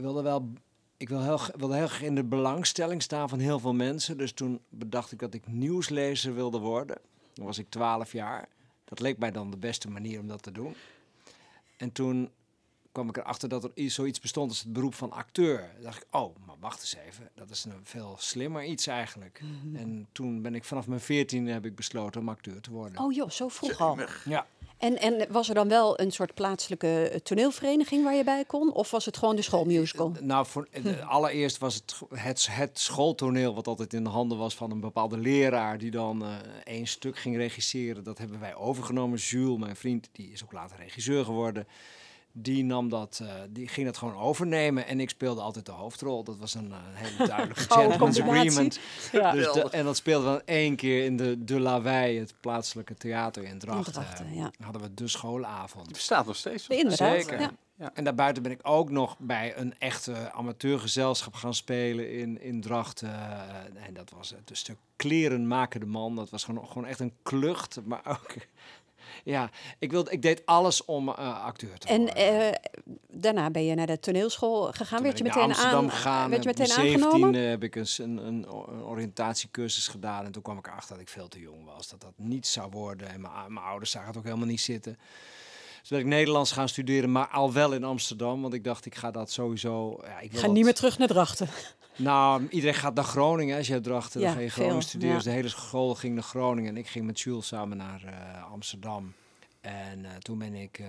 ik 0.00 0.06
wilde 0.06 0.22
wel, 0.22 0.52
ik 0.96 1.08
wilde 1.08 1.24
heel, 1.24 1.40
wilde 1.56 1.74
heel 1.74 1.86
graag 1.86 2.02
in 2.02 2.14
de 2.14 2.24
belangstelling 2.24 3.02
staan 3.02 3.28
van 3.28 3.38
heel 3.38 3.58
veel 3.58 3.74
mensen. 3.74 4.18
Dus 4.18 4.32
toen 4.32 4.60
bedacht 4.68 5.12
ik 5.12 5.18
dat 5.18 5.34
ik 5.34 5.46
nieuwslezer 5.46 6.34
wilde 6.34 6.58
worden. 6.58 6.98
Toen 7.32 7.44
was 7.44 7.58
ik 7.58 7.70
12 7.70 8.12
jaar. 8.12 8.48
Dat 8.84 9.00
leek 9.00 9.18
mij 9.18 9.30
dan 9.30 9.50
de 9.50 9.56
beste 9.56 9.90
manier 9.90 10.20
om 10.20 10.28
dat 10.28 10.42
te 10.42 10.52
doen. 10.52 10.74
En 11.76 11.92
toen 11.92 12.30
kwam 12.92 13.08
ik 13.08 13.16
erachter 13.16 13.48
dat 13.48 13.64
er 13.64 13.70
zoiets 13.74 14.20
bestond 14.20 14.48
als 14.48 14.58
het 14.58 14.72
beroep 14.72 14.94
van 14.94 15.12
acteur. 15.12 15.70
Toen 15.74 15.82
dacht 15.82 16.02
ik, 16.02 16.06
oh, 16.10 16.36
maar 16.46 16.56
wacht 16.60 16.80
eens 16.80 16.96
even. 17.06 17.30
Dat 17.34 17.50
is 17.50 17.64
een 17.64 17.80
veel 17.82 18.16
slimmer 18.18 18.64
iets 18.64 18.86
eigenlijk. 18.86 19.40
En 19.74 20.08
toen 20.12 20.42
ben 20.42 20.54
ik 20.54 20.64
vanaf 20.64 20.86
mijn 20.86 21.00
veertiende 21.00 21.52
heb 21.52 21.64
ik 21.64 21.74
besloten 21.74 22.20
om 22.20 22.28
acteur 22.28 22.60
te 22.60 22.70
worden. 22.70 23.00
oh 23.00 23.12
joh, 23.12 23.30
zo 23.30 23.48
vroeg 23.48 23.80
al. 23.80 23.98
Ja. 24.24 24.46
En, 24.80 24.98
en 24.98 25.32
was 25.32 25.48
er 25.48 25.54
dan 25.54 25.68
wel 25.68 26.00
een 26.00 26.10
soort 26.10 26.34
plaatselijke 26.34 27.08
eh, 27.08 27.20
toneelvereniging 27.20 28.04
waar 28.04 28.14
je 28.14 28.24
bij 28.24 28.44
kon? 28.44 28.72
Of 28.72 28.90
was 28.90 29.04
het 29.04 29.16
gewoon 29.16 29.36
de 29.36 29.42
schoolmusical? 29.42 30.12
Nou, 30.20 30.46
voor, 30.46 30.68
eh, 30.70 31.08
allereerst 31.16 31.58
was 31.58 31.74
het, 31.74 32.00
het 32.14 32.48
het 32.50 32.78
schooltoneel 32.78 33.54
wat 33.54 33.66
altijd 33.66 33.92
in 33.92 34.04
de 34.04 34.10
handen 34.10 34.38
was 34.38 34.54
van 34.54 34.70
een 34.70 34.80
bepaalde 34.80 35.18
leraar 35.18 35.78
die 35.78 35.90
dan 35.90 36.24
eh 36.24 36.36
één 36.64 36.86
stuk 36.86 37.18
ging 37.18 37.36
regisseren. 37.36 38.04
Dat 38.04 38.18
hebben 38.18 38.40
wij 38.40 38.54
overgenomen. 38.54 39.18
Jules, 39.18 39.58
mijn 39.58 39.76
vriend, 39.76 40.08
die 40.12 40.32
is 40.32 40.44
ook 40.44 40.52
later 40.52 40.76
regisseur 40.76 41.24
geworden. 41.24 41.66
Die 42.32 42.64
nam 42.64 42.88
dat, 42.88 43.20
eh, 43.22 43.32
die 43.50 43.68
ging 43.68 43.86
dat 43.86 43.96
gewoon 43.96 44.16
overnemen 44.16 44.86
en 44.86 45.00
ik 45.00 45.10
speelde 45.10 45.40
altijd 45.40 45.66
de 45.66 45.72
hoofdrol. 45.72 46.24
Dat 46.24 46.38
was 46.38 46.54
een 46.54 46.72
eh, 46.72 46.78
hele 46.92 47.26
duidelijke 47.28 47.60
gentleman's 47.74 48.16
combinatie. 48.18 48.50
agreement. 48.50 48.80
Ja. 49.12 49.32
Dus 49.32 49.52
de- 49.52 49.70
en 49.70 49.84
dat 49.84 49.96
speelden 49.96 50.32
we 50.32 50.36
dan 50.38 50.46
één 50.56 50.76
keer 50.76 51.04
in 51.04 51.16
de 51.16 51.44
De 51.44 51.60
Lawei, 51.60 52.18
het 52.18 52.34
plaatselijke 52.40 52.94
theater 52.94 53.42
in 53.44 53.58
Drachten. 53.58 53.92
Drachten, 53.92 54.34
ja. 54.34 54.50
Hadden 54.62 54.82
we 54.82 54.94
de 54.94 55.08
schoolavond. 55.08 55.84
Het 55.86 55.94
bestaat 55.94 56.26
nog 56.26 56.36
steeds. 56.36 56.68
Inderdaad. 56.68 57.20
Zeker. 57.20 57.40
Ja. 57.40 57.50
Ja. 57.76 57.90
En 57.94 58.04
daarbuiten 58.04 58.42
ben 58.42 58.52
ik 58.52 58.60
ook 58.62 58.90
nog 58.90 59.16
bij 59.18 59.56
een 59.56 59.74
echte 59.78 60.32
amateurgezelschap 60.32 61.34
gaan 61.34 61.54
spelen 61.54 62.12
in, 62.12 62.40
in 62.42 62.60
Drachten. 62.60 63.08
Eh, 63.08 63.86
En 63.86 63.94
dat 63.94 64.10
was 64.16 64.30
het 64.30 64.50
een 64.50 64.56
stuk 64.56 64.76
kleren 64.96 65.46
maken 65.48 65.80
de 65.80 65.86
man. 65.86 66.16
Dat 66.16 66.30
was 66.30 66.44
gewoon, 66.44 66.66
gewoon 66.66 66.86
echt 66.86 67.00
een 67.00 67.12
klucht. 67.22 67.78
Maar 67.84 68.00
ook, 68.08 68.34
ja, 69.24 69.50
ik, 69.78 69.90
wilde, 69.90 70.10
ik 70.10 70.22
deed 70.22 70.46
alles 70.46 70.84
om 70.84 71.08
eh, 71.08 71.44
acteur 71.44 71.78
te 71.78 71.86
En 71.88 72.00
worden. 72.00 72.16
eh, 72.16 72.70
daarna 73.08 73.50
ben 73.50 73.64
je 73.64 73.74
naar 73.74 73.86
de 73.86 74.00
toneelschool 74.00 74.62
gegaan. 74.72 74.96
Toen 74.98 75.06
werd 75.06 75.18
je 75.18 75.24
naar 75.24 75.34
meteen, 75.36 75.48
Amsterdam 75.50 75.84
aan, 75.84 75.90
gegaan. 75.90 76.30
werd 76.30 76.42
je 76.44 76.50
Op 76.50 76.56
meteen 76.58 76.76
mijn 76.76 77.04
aangenomen? 77.04 77.34
17e 77.34 77.48
heb 77.48 77.62
ik 77.62 77.76
eens 77.76 77.98
een, 77.98 78.16
een, 78.26 78.46
een 78.68 78.82
oriëntatiecursus 78.84 79.88
gedaan. 79.88 80.24
En 80.24 80.32
toen 80.32 80.42
kwam 80.42 80.58
ik 80.58 80.66
erachter 80.66 80.92
dat 80.92 81.00
ik 81.00 81.08
veel 81.08 81.28
te 81.28 81.40
jong 81.40 81.64
was. 81.64 81.88
Dat 81.88 82.00
dat 82.00 82.12
niet 82.16 82.46
zou 82.46 82.70
worden. 82.70 83.08
En 83.08 83.20
mijn, 83.20 83.52
mijn 83.52 83.66
ouders 83.66 83.90
zagen 83.90 84.08
het 84.08 84.16
ook 84.16 84.24
helemaal 84.24 84.46
niet 84.46 84.60
zitten. 84.60 84.98
Dus 85.80 85.88
ben 85.88 85.98
ik 85.98 86.06
Nederlands 86.06 86.52
gaan 86.52 86.68
studeren, 86.68 87.12
maar 87.12 87.28
al 87.28 87.52
wel 87.52 87.72
in 87.72 87.84
Amsterdam. 87.84 88.42
Want 88.42 88.54
ik 88.54 88.64
dacht, 88.64 88.86
ik 88.86 88.94
ga 88.94 89.10
dat 89.10 89.30
sowieso... 89.30 89.98
Ja, 90.02 90.18
ik 90.18 90.24
Ik 90.24 90.30
wil 90.30 90.40
ga 90.40 90.46
dat- 90.46 90.54
niet 90.54 90.64
meer 90.64 90.74
terug 90.74 90.98
naar 90.98 91.08
Drachten. 91.08 91.48
Nou, 91.96 92.46
iedereen 92.50 92.74
gaat 92.74 92.94
naar 92.94 93.04
Groningen. 93.04 93.56
Als 93.56 93.66
je 93.66 93.72
uit 93.72 93.84
Drachten, 93.84 94.20
Ja, 94.20 94.26
dan 94.26 94.34
ga 94.34 94.40
je 94.42 94.48
Groningen 94.50 94.82
studeren. 94.82 95.14
Dus 95.14 95.24
de 95.24 95.30
hele 95.30 95.48
school 95.48 95.94
ging 95.94 96.14
naar 96.14 96.22
Groningen. 96.22 96.70
En 96.70 96.76
ik 96.76 96.86
ging 96.86 97.06
met 97.06 97.20
Jules 97.20 97.46
samen 97.46 97.76
naar 97.76 98.02
eh, 98.04 98.52
Amsterdam. 98.52 99.12
En 99.60 100.04
eh, 100.04 100.16
toen 100.16 100.38
ben 100.38 100.54
ik, 100.54 100.78
eh, 100.78 100.86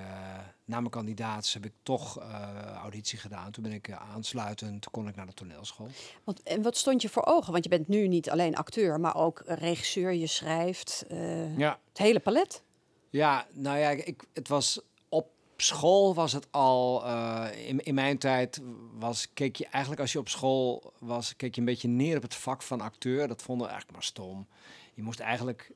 na 0.66 0.80
mijn 0.80 0.90
kandidaats, 0.90 1.54
heb 1.54 1.66
ik 1.66 1.74
toch 1.84 2.20
auditie 2.82 3.20
gedaan. 3.20 3.52
Toen 3.52 3.64
ben 3.64 3.72
ik 3.72 3.92
aansluitend, 3.92 4.90
kon 4.90 5.08
ik 5.08 5.16
naar 5.16 5.26
de 5.26 5.34
toneelschool. 5.34 5.88
Want, 6.24 6.44
en 6.44 6.62
wat 6.62 6.78
stond 6.78 7.02
je 7.02 7.10
voor 7.10 7.26
ogen? 7.26 7.52
Want 7.52 7.64
je 7.64 7.70
bent 7.70 7.88
nu 7.88 8.08
niet 8.08 8.30
alleen 8.30 8.56
acteur, 8.56 9.00
maar 9.00 9.16
ook 9.16 9.42
regisseur. 9.46 10.14
Je 10.14 10.28
schrijft. 10.28 11.06
Ja, 11.58 11.80
Het 11.90 11.98
hele 11.98 12.20
palet. 12.20 12.64
ja 13.10 13.48
nou 13.54 13.78
ja, 13.78 13.90
ik, 13.90 14.24
het 14.34 14.48
was 14.48 14.82
op 15.62 15.68
school 15.78 16.14
was 16.14 16.34
het 16.34 16.48
al, 16.52 17.06
eh, 17.06 17.68
in, 17.68 17.80
in 17.84 17.94
mijn 17.94 18.18
tijd 18.18 18.62
was, 19.00 19.28
keek 19.34 19.56
je 19.56 19.66
eigenlijk 19.66 20.02
als 20.02 20.12
je 20.12 20.20
op 20.20 20.30
school 20.30 20.94
was, 21.00 21.36
keek 21.36 21.54
je 21.56 21.60
een 21.60 21.66
beetje 21.68 21.88
neer 21.88 22.16
op 22.16 22.22
het 22.22 22.36
vak 22.36 22.62
van 22.62 22.82
acteur. 22.82 23.28
Dat 23.28 23.42
vonden 23.42 23.66
we 23.68 23.72
eigenlijk 23.72 24.02
maar 24.02 24.08
stom. 24.08 24.48
Je 24.94 25.02
moest 25.04 25.20
eigenlijk, 25.20 25.72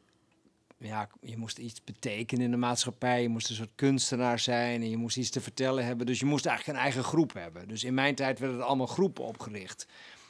ja, 0.77 1.07
je 1.21 1.37
moest 1.37 1.57
iets 1.57 1.83
betekenen 1.83 2.45
in 2.45 2.51
de 2.51 2.57
maatschappij. 2.57 3.21
Je 3.21 3.29
moest 3.29 3.49
een 3.49 3.55
soort 3.55 3.69
kunstenaar 3.75 4.39
zijn 4.39 4.81
en 4.81 4.89
je 4.89 4.97
moest 4.97 5.17
iets 5.17 5.29
te 5.29 5.41
vertellen 5.41 5.85
hebben. 5.85 6.05
Dus 6.05 6.19
je 6.19 6.25
moest 6.25 6.45
eigenlijk 6.45 6.77
een 6.77 6.83
eigen 6.83 7.03
groep 7.03 7.33
hebben. 7.33 7.67
Dus 7.67 7.83
in 7.83 7.93
mijn 7.93 8.15
tijd 8.15 8.39
werden 8.39 8.57
er 8.57 8.63
allemaal 8.63 8.87
groepen 8.87 9.23
opgericht. 9.23 9.87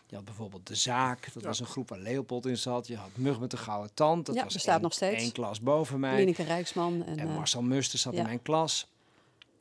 Je 0.08 0.16
had 0.16 0.26
bijvoorbeeld 0.26 0.68
De 0.68 0.76
Zaak, 0.76 1.34
dat 1.34 1.44
was 1.44 1.60
een 1.60 1.66
groep 1.66 1.90
waar 1.90 2.00
Leopold 2.00 2.46
in 2.46 2.58
zat. 2.58 2.88
Je 2.88 2.98
had 2.98 3.10
Mug 3.14 3.40
met 3.40 3.52
de 3.52 3.58
Gouden 3.58 3.94
Tand, 3.94 4.26
dat 4.26 4.36
Ja, 4.36 4.44
was 4.44 4.54
bestaat 4.54 4.74
één- 4.74 4.84
nog 4.84 4.94
steeds. 4.94 5.22
één 5.22 5.32
klas 5.32 5.62
boven 5.62 6.00
mij. 6.00 6.16
Lineke 6.16 6.44
Rijksman. 6.44 7.04
En, 7.06 7.18
En 7.20 7.28
eh, 7.30 7.36
Marcel 7.36 7.62
Muster 7.62 8.00
zat 8.00 8.14
ja. 8.14 8.20
in 8.20 8.26
mijn 8.26 8.42
klas. 8.42 8.94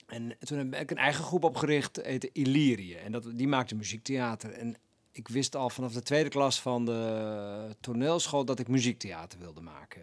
En 0.07 0.37
toen 0.38 0.59
heb 0.59 0.75
ik 0.75 0.90
een 0.90 0.97
eigen 0.97 1.25
groep 1.25 1.45
opgericht, 1.45 2.01
heette 2.03 2.31
Illyrië. 2.33 2.95
En 2.95 3.12
dat, 3.12 3.27
die 3.35 3.49
maakte 3.49 3.75
muziektheater. 3.75 4.53
En 4.53 4.77
ik 5.12 5.29
wist 5.29 5.57
al 5.57 5.71
vanaf 5.71 5.93
de 5.93 6.03
tweede 6.03 6.29
klas 6.29 6.61
van 6.61 6.85
de 6.85 7.77
toneelschool 7.81 8.45
dat 8.45 8.59
ik 8.59 8.69
muziektheater 8.69 9.38
wilde 9.38 9.61
maken. 9.61 10.03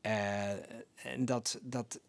Eh, 0.00 0.50
en 0.94 1.24
dat, 1.24 1.58
dat, 1.62 2.00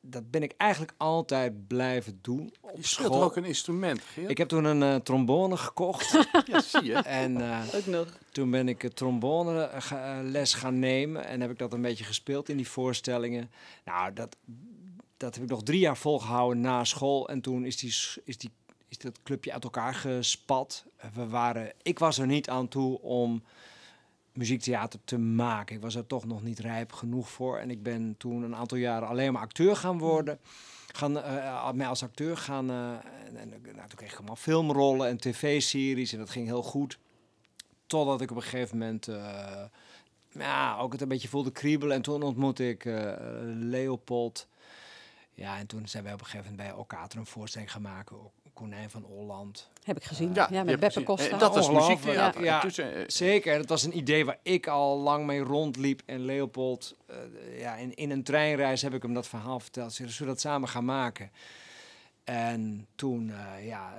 dat 0.00 0.30
ben 0.30 0.42
ik 0.42 0.54
eigenlijk 0.56 0.92
altijd 0.96 1.66
blijven 1.66 2.18
doen 2.22 2.52
op 2.60 2.76
Je 2.76 2.86
speelt 2.86 3.12
school. 3.12 3.22
ook 3.22 3.36
een 3.36 3.44
instrument, 3.44 4.00
Geert? 4.00 4.30
Ik 4.30 4.38
heb 4.38 4.48
toen 4.48 4.64
een 4.64 4.82
eh, 4.82 4.94
trombone 4.94 5.56
gekocht. 5.56 6.12
Ja, 6.46 6.60
zie 6.60 6.84
je. 6.84 6.94
en 6.94 7.40
eh, 7.40 7.74
Ook 7.74 7.86
nog. 7.86 8.18
toen 8.32 8.50
ben 8.50 8.68
ik 8.68 8.88
trombone 8.94 9.70
les 10.22 10.54
gaan 10.54 10.78
nemen 10.78 11.24
en 11.26 11.40
heb 11.40 11.50
ik 11.50 11.58
dat 11.58 11.72
een 11.72 11.82
beetje 11.82 12.04
gespeeld 12.04 12.48
in 12.48 12.56
die 12.56 12.68
voorstellingen. 12.68 13.50
Nou, 13.84 14.12
dat, 14.12 14.36
dat 15.18 15.34
heb 15.34 15.44
ik 15.44 15.50
nog 15.50 15.62
drie 15.62 15.80
jaar 15.80 15.96
volgehouden 15.96 16.60
na 16.60 16.84
school. 16.84 17.28
En 17.28 17.40
toen 17.40 17.64
is, 17.64 17.76
die, 17.76 17.88
is, 18.24 18.38
die, 18.38 18.50
is 18.88 18.98
dat 18.98 19.22
clubje 19.22 19.52
uit 19.52 19.64
elkaar 19.64 19.94
gespat. 19.94 20.84
Eh, 20.96 21.10
We 21.14 21.28
waren, 21.28 21.72
ik 21.82 21.98
was 21.98 22.18
er 22.18 22.26
niet 22.26 22.48
aan 22.48 22.68
toe 22.68 23.00
om 23.00 23.42
muziektheater 24.32 25.00
te 25.04 25.18
maken. 25.18 25.76
Ik 25.76 25.82
was 25.82 25.94
er 25.94 26.06
toch 26.06 26.26
nog 26.26 26.42
niet 26.42 26.58
rijp 26.58 26.92
genoeg 26.92 27.30
voor. 27.30 27.58
En 27.58 27.70
ik 27.70 27.82
ben 27.82 28.14
toen 28.18 28.42
een 28.42 28.56
aantal 28.56 28.78
jaren 28.78 29.08
alleen 29.08 29.32
maar 29.32 29.42
acteur 29.42 29.76
gaan 29.76 29.98
worden. 29.98 30.38
Gaan, 30.92 31.22
eh, 31.22 31.72
mij 31.72 31.86
als 31.86 32.02
acteur 32.02 32.36
gaan... 32.36 32.70
en, 32.70 33.48
nou, 33.74 33.88
toen 33.88 33.96
kreeg 33.96 34.10
ik 34.12 34.16
allemaal 34.16 34.36
filmrollen 34.36 35.08
en 35.08 35.18
tv-series. 35.18 36.12
En 36.12 36.18
dat 36.18 36.30
ging 36.30 36.46
heel 36.46 36.62
goed. 36.62 36.98
Totdat 37.86 38.20
ik 38.20 38.30
op 38.30 38.36
een 38.36 38.42
gegeven 38.42 38.78
moment... 38.78 39.08
ja, 40.32 40.78
ook 40.78 40.92
het 40.92 41.00
een 41.00 41.08
beetje 41.08 41.28
voelde 41.28 41.50
kriebelen. 41.50 41.96
En 41.96 42.02
toen 42.02 42.22
ontmoette 42.22 42.68
ik 42.68 42.84
Leopold. 43.44 44.48
Ja, 45.38 45.58
en 45.58 45.66
toen 45.66 45.88
zijn 45.88 46.04
wij 46.04 46.12
op 46.12 46.18
een 46.20 46.26
gegeven 46.26 46.50
moment 46.50 46.68
bij 46.68 46.76
elkaar 46.78 47.08
een 47.16 47.26
voorstelling 47.26 47.72
gaan 47.72 47.82
maken. 47.82 48.16
Konijn 48.52 48.90
van 48.90 49.02
Holland. 49.02 49.68
heb 49.82 49.96
ik 49.96 50.04
gezien. 50.04 50.34
Ja, 50.34 50.64
met 50.64 50.80
Beppe. 50.80 51.02
Costa. 51.02 51.30
Eh, 51.30 51.38
Dat 51.38 51.54
was 51.54 51.68
Ongelooflijk. 51.68 52.00
muziektheater. 52.04 52.44
Ja. 52.44 52.64
Eh, 52.96 53.04
Zeker, 53.06 53.56
dat 53.58 53.68
was 53.68 53.82
een 53.82 53.96
idee 53.96 54.24
waar 54.24 54.38
ik 54.42 54.66
al 54.66 54.98
lang 54.98 55.26
mee 55.26 55.40
rondliep. 55.40 56.02
En 56.06 56.20
Leopold, 56.24 56.96
eh, 57.06 57.16
ja, 57.60 57.74
in, 57.76 57.94
in 57.94 58.10
een 58.10 58.22
treinreis 58.22 58.82
heb 58.82 58.94
ik 58.94 59.02
hem 59.02 59.14
dat 59.14 59.28
verhaal 59.28 59.60
verteld. 59.60 59.92
Zullen 59.92 60.12
we 60.18 60.24
dat 60.24 60.40
samen 60.40 60.68
gaan 60.68 60.84
maken? 60.84 61.30
En 62.24 62.86
toen, 62.94 63.30
eh, 63.30 63.66
ja... 63.66 63.94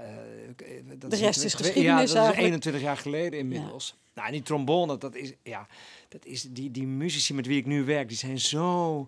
eh, 0.57 0.75
dat 0.97 1.11
De 1.11 1.17
rest 1.17 1.43
is 1.43 1.51
twe- 1.53 1.63
geschiedenis 1.63 1.89
Ja, 1.91 1.97
dat 1.97 2.07
is 2.09 2.13
eigenlijk. 2.13 2.45
21 2.45 2.81
jaar 2.81 2.97
geleden 2.97 3.39
inmiddels. 3.39 3.95
Nou, 4.13 4.27
en 4.27 4.33
die 4.33 4.43
trombone, 4.43 4.97
dat 4.97 5.15
is, 5.15 5.33
ja, 5.43 5.67
dat 6.09 6.25
is 6.25 6.41
die, 6.41 6.71
die 6.71 6.87
muzici 6.87 7.33
met 7.33 7.45
wie 7.45 7.57
ik 7.59 7.65
nu 7.65 7.83
werk, 7.83 8.07
die 8.07 8.17
zijn 8.17 8.39
zo, 8.39 9.07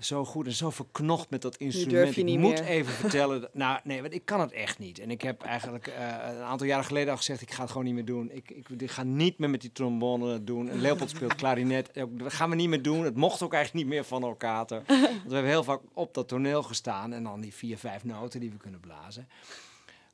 zo 0.00 0.24
goed 0.24 0.46
en 0.46 0.52
zo 0.52 0.70
verknocht 0.70 1.30
met 1.30 1.42
dat 1.42 1.56
instrument. 1.56 2.16
ik 2.16 2.24
moet 2.26 2.38
meer. 2.40 2.64
even 2.64 2.92
vertellen, 3.04 3.40
dat- 3.40 3.54
nou 3.54 3.80
nee, 3.84 4.00
want 4.02 4.14
ik 4.14 4.24
kan 4.24 4.40
het 4.40 4.52
echt 4.52 4.78
niet. 4.78 4.98
En 4.98 5.10
ik 5.10 5.22
heb 5.22 5.42
eigenlijk 5.42 5.86
eh, 5.86 6.06
een 6.28 6.42
aantal 6.42 6.66
jaren 6.66 6.84
geleden 6.84 7.10
al 7.10 7.16
gezegd, 7.16 7.40
ik 7.42 7.50
ga 7.50 7.60
het 7.62 7.70
gewoon 7.70 7.84
niet 7.86 7.94
meer 7.94 8.04
doen. 8.04 8.30
Ik, 8.30 8.50
ik, 8.50 8.68
ik 8.68 8.90
ga 8.90 9.02
niet 9.02 9.38
meer 9.38 9.50
met 9.50 9.60
die 9.60 9.72
trombone 9.72 10.44
doen. 10.44 10.68
En 10.68 10.80
Leopold 10.80 11.10
speelt 11.10 11.34
klarinet. 11.34 11.90
Dat 11.94 12.32
gaan 12.32 12.50
we 12.50 12.56
niet 12.56 12.68
meer 12.68 12.82
doen. 12.82 13.04
Het 13.04 13.16
mocht 13.16 13.42
ook 13.42 13.52
eigenlijk 13.52 13.84
niet 13.84 13.94
meer 13.94 14.04
van 14.04 14.22
elkaar. 14.22 14.66
Want 14.68 14.86
we 14.88 15.34
hebben 15.34 15.44
heel 15.50 15.64
vaak 15.64 15.80
op 15.92 16.14
dat 16.14 16.28
toneel 16.28 16.62
gestaan 16.62 17.12
en 17.12 17.22
dan 17.22 17.40
die 17.40 17.54
vier, 17.54 17.78
vijf 17.78 18.04
noten 18.04 18.40
die 18.40 18.50
we 18.50 18.56
kunnen 18.56 18.80
blazen. 18.80 19.28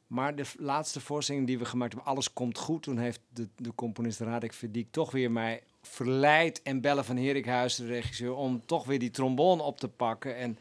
Maar 0.06 0.36
de 0.36 0.44
laatste 0.58 1.00
voorstelling 1.00 1.46
die 1.46 1.58
we 1.58 1.64
gemaakt 1.64 1.92
hebben, 1.92 2.10
Alles 2.12 2.32
Komt 2.32 2.58
Goed. 2.58 2.82
Toen 2.82 2.98
heeft 2.98 3.20
de, 3.28 3.48
de 3.56 3.74
componist 3.74 4.20
Radek 4.20 4.52
Verdiek 4.52 4.90
toch 4.90 5.10
weer 5.10 5.30
mij 5.30 5.62
verleid. 5.82 6.62
En 6.62 6.80
Belle 6.80 7.04
van 7.04 7.16
Herikhuis, 7.16 7.74
de 7.74 7.86
regisseur, 7.86 8.34
om 8.34 8.66
toch 8.66 8.84
weer 8.84 8.98
die 8.98 9.10
trombone 9.10 9.62
op 9.62 9.80
te 9.80 9.88
pakken. 9.88 10.36
En 10.36 10.58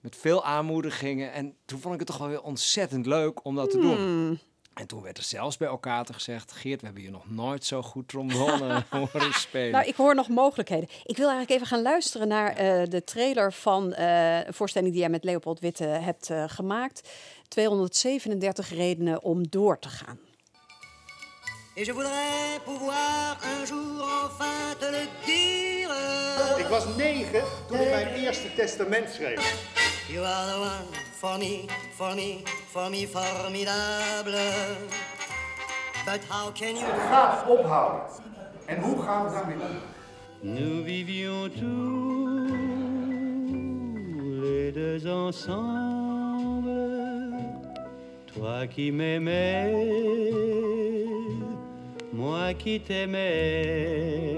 met 0.00 0.16
veel 0.16 0.44
aanmoedigingen. 0.44 1.32
En 1.32 1.54
toen 1.64 1.80
vond 1.80 1.94
ik 1.94 2.00
het 2.00 2.08
toch 2.08 2.18
wel 2.18 2.28
weer 2.28 2.42
ontzettend 2.42 3.06
leuk 3.06 3.44
om 3.44 3.54
dat 3.54 3.70
te 3.70 3.78
doen. 3.78 3.96
Hmm. 3.96 4.38
En 4.74 4.86
toen 4.86 5.02
werd 5.02 5.18
er 5.18 5.24
zelfs 5.24 5.56
bij 5.56 5.68
elkaar 5.68 6.06
gezegd... 6.12 6.52
Geert, 6.52 6.80
we 6.80 6.86
hebben 6.86 7.04
je 7.04 7.10
nog 7.10 7.30
nooit 7.30 7.64
zo 7.64 7.82
goed 7.82 8.08
trombone 8.08 8.84
horen 8.90 9.32
spelen. 9.32 9.70
Nou, 9.70 9.86
ik 9.86 9.94
hoor 9.94 10.14
nog 10.14 10.28
mogelijkheden. 10.28 10.88
Ik 11.04 11.16
wil 11.16 11.28
eigenlijk 11.28 11.50
even 11.50 11.66
gaan 11.66 11.82
luisteren 11.82 12.28
naar 12.28 12.56
eh, 12.56 12.82
de 12.88 13.04
trailer 13.04 13.52
van 13.52 13.92
eh, 13.92 14.46
een 14.46 14.54
voorstelling 14.54 14.90
die 14.92 15.00
jij 15.00 15.10
met 15.10 15.24
Leopold 15.24 15.60
Witte 15.60 15.84
hebt 15.84 16.30
eh, 16.30 16.44
gemaakt. 16.46 17.08
237 17.48 18.70
redenen 18.70 19.22
om 19.22 19.48
door 19.48 19.78
te 19.78 19.88
gaan. 19.88 20.18
Et 21.74 21.86
je 21.86 21.92
voudrais 21.92 22.60
pouvoir 22.66 23.38
un 23.42 23.64
jour 23.64 24.06
enfin 24.24 24.74
te 24.78 24.84
le 24.84 25.08
dire. 25.24 25.88
Ik 26.58 26.66
was 26.66 26.96
negen 26.96 27.42
toen 27.66 27.80
ik 27.80 27.90
mijn 27.90 28.08
eerste 28.14 28.54
testament 28.54 29.08
schreef. 29.10 29.70
You 30.08 30.24
are 30.24 30.52
the 30.52 30.58
one 30.58 30.86
for 31.12 31.38
me, 31.38 31.64
for 31.94 32.14
me, 32.14 32.42
for 32.66 32.90
me 32.90 33.06
formidable. 33.06 34.38
But 36.04 36.20
how 36.28 36.52
can 36.52 36.76
you... 36.76 36.84
Het 36.84 37.00
gaat 37.10 37.48
ophouden. 37.48 38.02
En 38.66 38.80
hoe 38.80 39.02
gaan 39.02 39.24
we 39.24 39.32
daarmee 39.32 39.56
om? 39.56 39.60
Nous 40.40 40.84
vivions 40.84 41.48
tous 41.48 42.48
les 44.42 44.72
deux 44.72 45.06
ensemble, 45.06 46.72
toi 48.34 48.66
qui 48.66 48.92
m'aimais, 48.92 49.72
moi 52.12 52.54
qui 52.54 52.80
t'aimais. 52.80 54.32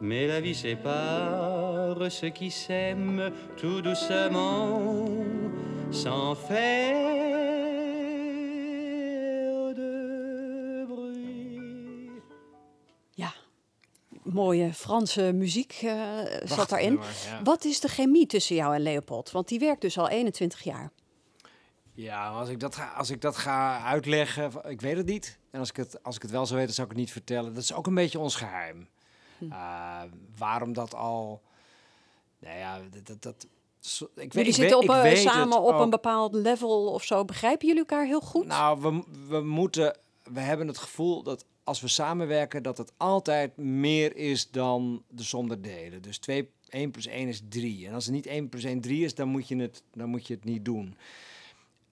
Mais 0.00 0.26
la 0.26 0.40
vie 0.40 0.54
sépare 0.54 2.10
ceux 2.10 2.28
qui 2.30 2.50
s'aiment 2.50 3.32
tout 3.56 3.80
doucement, 3.80 5.06
sans 5.90 6.34
faire 6.34 6.94
de 9.74 10.84
bruit. 10.86 12.10
Ja, 13.14 13.32
mooie 14.24 14.72
Franse 14.72 15.32
muziek 15.32 15.82
eh, 15.82 16.24
zat 16.44 16.68
daarin. 16.68 16.98
ja. 17.24 17.42
Wat 17.42 17.64
is 17.64 17.80
de 17.80 17.88
chemie 17.88 18.26
tussen 18.26 18.56
jou 18.56 18.74
en 18.74 18.80
Leopold? 18.82 19.30
Want 19.30 19.48
die 19.48 19.58
werkt 19.58 19.80
dus 19.80 19.98
al 19.98 20.08
21 20.08 20.62
jaar. 20.62 20.90
Ja, 21.94 22.28
als 22.28 22.48
ik, 22.48 22.60
dat 22.60 22.74
ga, 22.74 22.92
als 22.96 23.10
ik 23.10 23.20
dat 23.20 23.36
ga 23.36 23.80
uitleggen, 23.84 24.50
ik 24.68 24.80
weet 24.80 24.96
het 24.96 25.06
niet. 25.06 25.38
En 25.56 25.62
als 25.62 25.70
ik 25.70 25.76
het, 25.76 26.02
als 26.02 26.16
ik 26.16 26.22
het 26.22 26.30
wel 26.30 26.46
zou 26.46 26.58
weten, 26.58 26.74
zou 26.74 26.86
ik 26.86 26.92
het 26.92 27.02
niet 27.02 27.12
vertellen. 27.12 27.54
Dat 27.54 27.62
is 27.62 27.72
ook 27.72 27.86
een 27.86 27.94
beetje 27.94 28.18
ons 28.18 28.34
geheim. 28.34 28.88
Hm. 29.38 29.44
Uh, 29.44 30.02
waarom 30.36 30.72
dat 30.72 30.94
al... 30.94 31.42
Nou 32.38 32.58
ja, 32.58 32.80
dat... 33.04 33.22
dat, 33.22 33.46
ik 34.00 34.14
weet, 34.14 34.32
Jullie 34.32 34.48
ik 34.48 34.54
zitten 34.54 34.78
op, 34.78 34.88
eh, 34.88 35.02
weet 35.02 35.18
samen 35.18 35.60
op 35.60 35.78
een 35.78 35.90
bepaald 35.90 36.34
level 36.34 36.92
of 36.92 37.04
zo. 37.04 37.24
Begrijpen 37.24 37.66
jullie 37.66 37.82
elkaar 37.82 38.06
heel 38.06 38.20
goed? 38.20 38.46
Nou, 38.46 38.80
we, 38.80 39.02
we 39.28 39.40
moeten... 39.40 39.96
We 40.22 40.40
hebben 40.40 40.66
het 40.66 40.78
gevoel 40.78 41.22
dat 41.22 41.44
als 41.64 41.80
we 41.80 41.88
samenwerken, 41.88 42.62
dat 42.62 42.78
het 42.78 42.92
altijd 42.96 43.56
meer 43.56 44.16
is 44.16 44.50
dan 44.50 45.02
de 45.08 45.22
som 45.22 45.48
der 45.48 45.62
delen. 45.62 46.02
Dus 46.02 46.18
2, 46.18 46.50
1 46.68 46.90
plus 46.90 47.06
1 47.06 47.28
is 47.28 47.42
3. 47.48 47.86
En 47.86 47.94
als 47.94 48.04
het 48.04 48.14
niet 48.14 48.26
1 48.26 48.48
plus 48.48 48.64
1 48.64 48.80
3 48.80 49.04
is, 49.04 49.14
dan 49.14 49.28
moet 49.28 49.48
je 49.48 49.56
het, 49.56 49.82
dan 49.94 50.08
moet 50.08 50.26
je 50.26 50.34
het 50.34 50.44
niet 50.44 50.64
doen. 50.64 50.96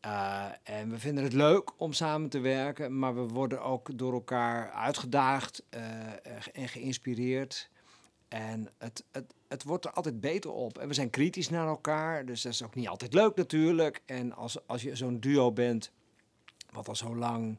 Uh, 0.05 0.45
en 0.63 0.91
we 0.91 0.99
vinden 0.99 1.25
het 1.25 1.33
leuk 1.33 1.81
om 1.81 1.93
samen 1.93 2.29
te 2.29 2.39
werken, 2.39 2.99
maar 2.99 3.15
we 3.15 3.27
worden 3.27 3.63
ook 3.63 3.99
door 3.99 4.13
elkaar 4.13 4.71
uitgedaagd 4.71 5.63
uh, 5.71 5.81
en 6.53 6.69
geïnspireerd. 6.69 7.71
En 8.29 8.69
het, 8.79 9.05
het, 9.13 9.35
het 9.49 9.63
wordt 9.63 9.85
er 9.85 9.91
altijd 9.91 10.21
beter 10.21 10.53
op. 10.53 10.79
En 10.79 10.89
we 10.89 10.95
zijn 10.95 11.11
kritisch 11.11 11.51
naar 11.51 11.67
elkaar, 11.67 12.25
dus 12.25 12.43
dat 12.43 12.53
is 12.53 12.63
ook 12.63 12.75
niet 12.75 12.89
altijd 12.89 13.15
leuk 13.15 13.37
natuurlijk. 13.37 14.03
En 14.07 14.33
als, 14.33 14.67
als 14.67 14.83
je 14.83 14.97
zo'n 14.97 15.21
duo 15.21 15.53
bent, 15.53 15.91
wat 16.71 16.89
al 16.89 16.97
zo 16.97 17.17
lang, 17.17 17.59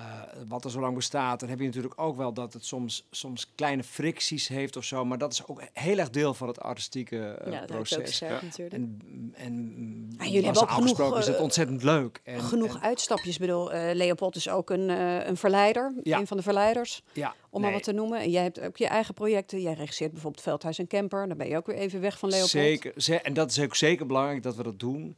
uh, 0.00 0.06
wat 0.48 0.64
er 0.64 0.70
zo 0.70 0.80
lang 0.80 0.94
bestaat, 0.94 1.40
dan 1.40 1.48
heb 1.48 1.58
je 1.58 1.64
natuurlijk 1.64 2.00
ook 2.00 2.16
wel 2.16 2.32
dat 2.32 2.52
het 2.52 2.64
soms, 2.64 3.06
soms 3.10 3.52
kleine 3.54 3.82
fricties 3.84 4.48
heeft 4.48 4.76
of 4.76 4.84
zo. 4.84 5.04
Maar 5.04 5.18
dat 5.18 5.32
is 5.32 5.46
ook 5.46 5.62
heel 5.72 5.98
erg 5.98 6.10
deel 6.10 6.34
van 6.34 6.48
het 6.48 6.60
artistieke 6.60 7.38
uh, 7.46 7.52
ja, 7.52 7.58
dat 7.58 7.66
proces. 7.66 8.14
Sterk, 8.14 8.42
natuurlijk. 8.42 8.74
En, 8.74 9.00
en 9.34 10.14
Maar 10.16 10.26
jullie 10.26 10.44
hebben 10.44 10.62
ook 10.62 10.70
genoeg, 10.70 11.18
is 11.18 11.26
het 11.26 11.38
ontzettend 11.38 11.82
leuk. 11.82 12.20
En, 12.24 12.40
genoeg 12.40 12.74
en, 12.74 12.82
uitstapjes. 12.82 13.34
Ik 13.34 13.40
bedoel, 13.40 13.74
uh, 13.74 13.90
Leopold 13.92 14.36
is 14.36 14.48
ook 14.48 14.70
een, 14.70 14.88
uh, 14.88 15.26
een 15.26 15.36
verleider, 15.36 15.94
Ja. 16.02 16.18
een 16.18 16.26
van 16.26 16.36
de 16.36 16.42
verleiders, 16.42 17.02
ja, 17.12 17.28
om 17.28 17.60
nee, 17.60 17.62
maar 17.62 17.72
wat 17.72 17.82
te 17.82 17.92
noemen. 17.92 18.20
En 18.20 18.30
jij 18.30 18.42
hebt 18.42 18.60
ook 18.60 18.76
je 18.76 18.86
eigen 18.86 19.14
projecten. 19.14 19.60
Jij 19.60 19.74
regisseert 19.74 20.12
bijvoorbeeld 20.12 20.42
Veldhuis 20.42 20.78
en 20.78 20.86
Camper. 20.86 21.28
Dan 21.28 21.36
ben 21.36 21.48
je 21.48 21.56
ook 21.56 21.66
weer 21.66 21.76
even 21.76 22.00
weg 22.00 22.18
van 22.18 22.28
Leopold. 22.28 22.50
Zeker, 22.50 22.92
ze- 22.96 23.20
en 23.20 23.34
dat 23.34 23.50
is 23.50 23.60
ook 23.60 23.74
zeker 23.74 24.06
belangrijk 24.06 24.42
dat 24.42 24.56
we 24.56 24.62
dat 24.62 24.78
doen. 24.78 25.16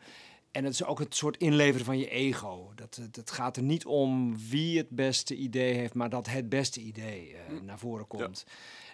En 0.55 0.65
het 0.65 0.73
is 0.73 0.85
ook 0.85 0.99
het 0.99 1.15
soort 1.17 1.37
inleveren 1.37 1.85
van 1.85 1.99
je 1.99 2.09
ego. 2.09 2.73
Dat, 2.75 2.95
het- 2.95 3.17
het 3.17 3.31
gaat 3.31 3.57
er 3.57 3.63
niet 3.63 3.87
om 3.87 4.39
wie 4.49 4.79
het 4.79 4.89
beste 4.91 5.35
idee 5.37 5.75
heeft, 5.75 5.95
maar 5.95 6.11
dat 6.11 6.27
het 6.27 6.49
beste 6.49 6.81
idee 6.81 7.35
eh, 7.35 7.61
naar 7.63 7.79
voren 7.79 8.07
komt. 8.07 8.45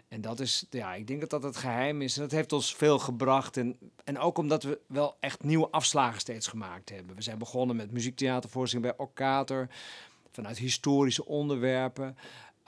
En 0.08 0.20
dat 0.20 0.40
is, 0.40 0.64
ja, 0.70 0.94
ik 0.94 1.06
denk 1.06 1.20
dat 1.20 1.30
dat 1.30 1.42
het 1.42 1.56
geheim 1.56 2.02
is. 2.02 2.16
En 2.16 2.22
dat 2.22 2.30
heeft 2.30 2.52
ons 2.52 2.74
veel 2.74 2.98
gebracht. 2.98 3.56
En, 3.56 3.76
en 4.04 4.18
ook 4.18 4.38
omdat 4.38 4.62
we 4.62 4.80
wel 4.86 5.16
echt 5.20 5.42
nieuwe 5.42 5.70
afslagen 5.70 6.20
steeds 6.20 6.46
gemaakt 6.46 6.88
hebben. 6.90 7.16
We 7.16 7.22
zijn 7.22 7.38
begonnen 7.38 7.76
met 7.76 7.90
muziektheatervoorstelling 7.92 8.88
bij 8.88 9.06
Orkater. 9.06 9.68
Vanuit 10.32 10.58
historische 10.58 11.24
onderwerpen. 11.26 12.16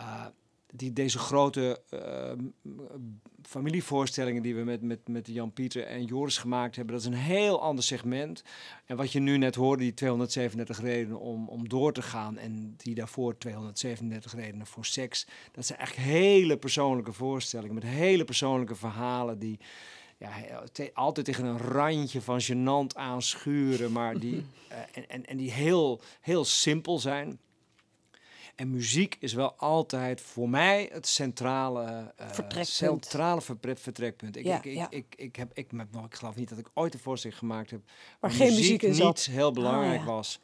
Uh, 0.01 0.27
die, 0.75 0.93
deze 0.93 1.19
grote 1.19 1.83
uh, 1.91 2.33
familievoorstellingen 3.43 4.43
die 4.43 4.55
we 4.55 4.63
met, 4.65 4.83
met, 4.83 5.09
met 5.09 5.27
Jan-Pieter 5.27 5.87
en 5.87 6.05
Joris 6.05 6.39
gemaakt 6.39 6.77
hebben, 6.77 6.95
dat 6.95 7.05
is 7.05 7.11
een 7.11 7.25
heel 7.25 7.63
ander 7.63 7.85
segment. 7.85 8.43
En 8.87 8.97
wat 8.97 9.13
je 9.13 9.21
nu 9.21 9.39
net 9.39 9.55
hoorde, 9.55 9.83
die 9.83 9.95
237 9.95 10.81
redenen 10.81 11.21
om, 11.21 11.49
om 11.49 11.69
door 11.69 11.93
te 11.93 12.03
gaan 12.03 12.39
en 12.39 12.75
die 12.77 12.95
daarvoor 12.95 13.39
237 13.39 14.35
redenen 14.35 14.67
voor 14.67 14.85
seks, 14.85 15.27
dat 15.53 15.67
zijn 15.67 15.79
echt 15.79 15.97
hele 15.97 16.57
persoonlijke 16.57 17.13
voorstellingen 17.13 17.75
met 17.75 17.85
hele 17.85 18.25
persoonlijke 18.25 18.75
verhalen 18.75 19.39
die 19.39 19.59
ja, 20.19 20.63
te, 20.73 20.91
altijd 20.95 21.27
tegen 21.27 21.45
een 21.45 21.59
randje 21.59 22.21
van 22.21 22.41
gênant 22.43 22.97
aanschuren, 22.97 23.93
maar 23.93 24.19
die, 24.19 24.35
uh, 24.35 24.79
en, 24.97 25.09
en, 25.09 25.27
en 25.27 25.37
die 25.37 25.51
heel, 25.51 26.01
heel 26.21 26.45
simpel 26.45 26.99
zijn. 26.99 27.39
En 28.55 28.71
muziek 28.71 29.17
is 29.21 29.33
wel 29.33 29.55
altijd 29.57 30.21
voor 30.21 30.49
mij 30.49 30.89
het 30.93 31.07
centrale, 31.07 31.83
uh, 32.21 32.27
Vertrekpunt. 32.27 32.67
centrale 32.69 33.41
ver 33.41 33.57
vertrekpunt. 33.77 34.37
Ik, 34.37 34.45
Ja, 34.45 34.57
ik, 34.57 34.65
ik, 34.65 34.75
ja. 34.75 34.87
ik, 34.91 35.15
ik, 35.17 35.37
heb, 35.37 35.51
ik, 35.55 35.73
ik, 35.73 35.81
ik 36.05 36.15
geloof 36.15 36.35
niet 36.35 36.49
dat 36.49 36.59
ik 36.59 36.69
ooit 36.75 36.95
een 36.95 37.01
voorstelling 37.01 37.39
gemaakt 37.39 37.71
heb 37.71 37.81
Waar 38.21 38.31
geen 38.31 38.55
muziek 38.55 38.83
in 38.83 38.91
niet 38.91 39.27
heel 39.27 39.53
belangrijk 39.53 40.01
Ah, 40.01 40.07
ja. 40.07 40.13
was. 40.13 40.41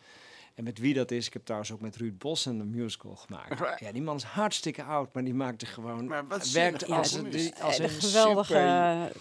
En 0.55 0.65
met 0.65 0.79
wie 0.79 0.95
dat 0.95 1.11
is, 1.11 1.27
ik 1.27 1.33
heb 1.33 1.45
trouwens 1.45 1.73
ook 1.73 1.81
met 1.81 1.97
Ruud 1.97 2.19
Bossen 2.19 2.59
een 2.61 2.71
musical 2.71 3.17
gemaakt. 3.17 3.81
Ja, 3.81 3.93
die 3.93 4.03
man 4.03 4.17
is 4.17 4.23
hartstikke 4.23 4.83
oud, 4.83 5.13
maar 5.15 5.25
die 5.25 5.35
maakte 5.35 5.67
gewoon... 5.67 6.07
Maar 6.07 6.27
wat 6.27 6.51
werkte 6.51 6.87
als, 6.87 7.13
een, 7.13 7.21
componist. 7.23 7.55
die- 7.55 7.63
als 7.65 7.79
een 7.79 7.85
een 7.85 7.91
geweldige 7.91 8.53
super- 8.53 9.03
eh, 9.05 9.17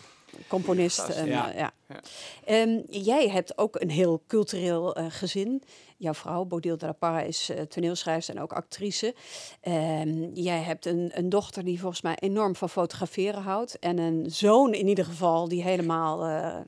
componist. 0.47 0.99
En, 0.99 1.25
Ja. 1.25 1.47
ja. 1.47 1.53
ja. 1.57 1.71
Ja. 1.88 1.99
Ehm, 2.45 2.80
jij 2.89 3.30
hebt 3.30 3.57
ook 3.57 3.82
een 3.82 3.89
heel 3.89 4.23
cultureel 4.28 4.95
eh, 4.95 5.05
gezin. 5.09 5.63
Jouw 5.97 6.13
vrouw, 6.13 6.43
Bodil 6.45 6.78
de 6.78 6.86
la 6.86 6.91
Parra, 6.91 7.21
is 7.21 7.49
eh, 7.49 7.61
toneelschrijfster 7.61 8.36
en 8.36 8.41
ook 8.41 8.53
actrice. 8.53 9.15
Ehm, 9.61 10.34
jij 10.34 10.61
hebt 10.61 10.86
een, 10.86 11.11
een 11.13 11.30
dochter 11.30 11.63
die 11.63 11.80
volgens 11.80 12.01
mij 12.01 12.15
enorm 12.19 12.55
van 12.55 12.69
fotograferen 12.69 13.41
houdt. 13.41 13.80
En 13.80 13.97
een 13.97 14.32
zoon 14.32 14.73
in 14.73 14.88
ieder 14.88 15.05
geval 15.05 15.47
die 15.47 15.63
helemaal 15.63 16.23
eh, 16.23 16.47
eh, 16.47 16.63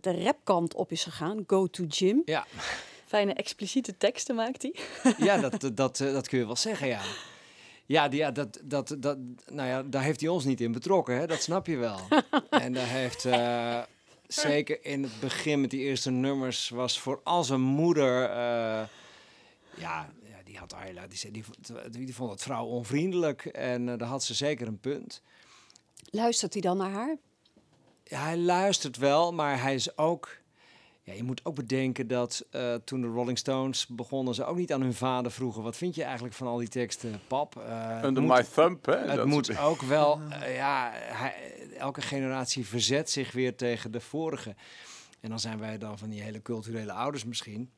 de 0.00 0.22
rapkant 0.24 0.74
op 0.74 0.92
is 0.92 1.02
gegaan. 1.02 1.44
Go 1.46 1.66
to 1.66 1.84
gym. 1.88 2.22
Ja, 2.24 2.46
Fijne 3.06 3.32
expliciete 3.32 3.96
teksten 3.96 4.34
maakt 4.34 4.62
hij. 4.62 4.74
ja 5.26 5.36
dat, 5.40 5.60
dat, 5.60 5.76
dat, 5.76 6.00
eh, 6.00 6.12
dat 6.12 6.28
kun 6.28 6.38
je 6.38 6.46
wel 6.46 6.56
zeggen, 6.56 6.88
ja. 6.88 7.00
Ja, 7.86 8.08
die, 8.08 8.18
ja 8.18 8.30
dat, 8.30 8.60
dat, 8.64 8.96
dat, 8.98 9.18
nou 9.50 9.68
ja, 9.68 9.82
daar 9.82 10.02
heeft 10.02 10.20
hij 10.20 10.28
ons 10.28 10.44
niet 10.44 10.60
in 10.60 10.72
betrokken, 10.72 11.16
hè? 11.18 11.26
dat 11.26 11.42
snap 11.42 11.66
je 11.66 11.76
wel. 11.76 11.98
en 12.50 12.72
daar 12.72 12.86
heeft, 12.86 13.24
eh, 13.24 13.82
zeker 14.26 14.84
in 14.84 15.02
het 15.02 15.20
begin 15.20 15.60
met 15.60 15.70
die 15.70 15.80
eerste 15.80 16.10
nummers, 16.10 16.68
was 16.68 16.98
vooral 17.00 17.44
zijn 17.44 17.60
moeder, 17.60 18.22
eh, 18.24 18.34
ja, 19.76 20.08
ja, 20.24 20.42
die 20.44 20.58
had 20.58 20.72
Ayla, 20.74 21.06
die, 21.06 21.30
die, 21.30 21.44
vond- 21.44 21.92
die 21.94 22.14
vond 22.14 22.30
het 22.30 22.42
vrouw 22.42 22.64
onvriendelijk 22.64 23.44
en 23.44 23.88
eh, 23.88 23.98
daar 23.98 24.08
had 24.08 24.24
ze 24.24 24.34
zeker 24.34 24.66
een 24.66 24.80
punt. 24.80 25.22
Luistert 26.10 26.52
hij 26.52 26.62
dan 26.62 26.76
naar 26.76 26.90
haar? 26.90 27.16
Ja, 28.04 28.22
hij 28.22 28.36
luistert 28.38 28.96
wel, 28.96 29.32
maar 29.32 29.60
hij 29.62 29.74
is 29.74 29.96
ook. 29.98 30.40
Ja, 31.04 31.12
je 31.12 31.22
moet 31.22 31.44
ook 31.44 31.54
bedenken 31.54 32.06
dat 32.08 32.46
eh, 32.50 32.74
toen 32.74 33.00
de 33.00 33.06
Rolling 33.06 33.38
Stones 33.38 33.86
begonnen, 33.86 34.34
ze 34.34 34.44
ook 34.44 34.56
niet 34.56 34.72
aan 34.72 34.80
hun 34.82 34.94
vader 34.94 35.30
vroegen: 35.32 35.62
wat 35.62 35.76
vind 35.76 35.94
je 35.94 36.02
eigenlijk 36.02 36.34
van 36.34 36.46
al 36.46 36.56
die 36.56 36.68
teksten, 36.68 37.20
pap? 37.26 37.56
Eh, 37.56 37.96
het 37.96 38.04
Under 38.04 38.22
moet- 38.22 38.32
my 38.36 38.44
thumb, 38.54 38.86
hè? 38.86 38.96
Het 38.96 39.16
dat 39.16 39.26
moet 39.26 39.58
ook 39.58 39.82
wel, 39.82 40.20
eh, 40.30 40.54
ja, 40.56 40.90
hij, 40.94 41.34
elke 41.78 42.00
generatie 42.02 42.66
verzet 42.66 43.10
zich 43.10 43.32
weer 43.32 43.56
tegen 43.56 43.90
de 43.92 44.00
vorige. 44.00 44.54
En 45.20 45.28
dan 45.28 45.38
zijn 45.40 45.58
wij 45.58 45.78
dan 45.78 45.98
van 45.98 46.08
die 46.08 46.22
hele 46.22 46.42
culturele 46.42 46.92
ouders 46.92 47.24
misschien. 47.24 47.70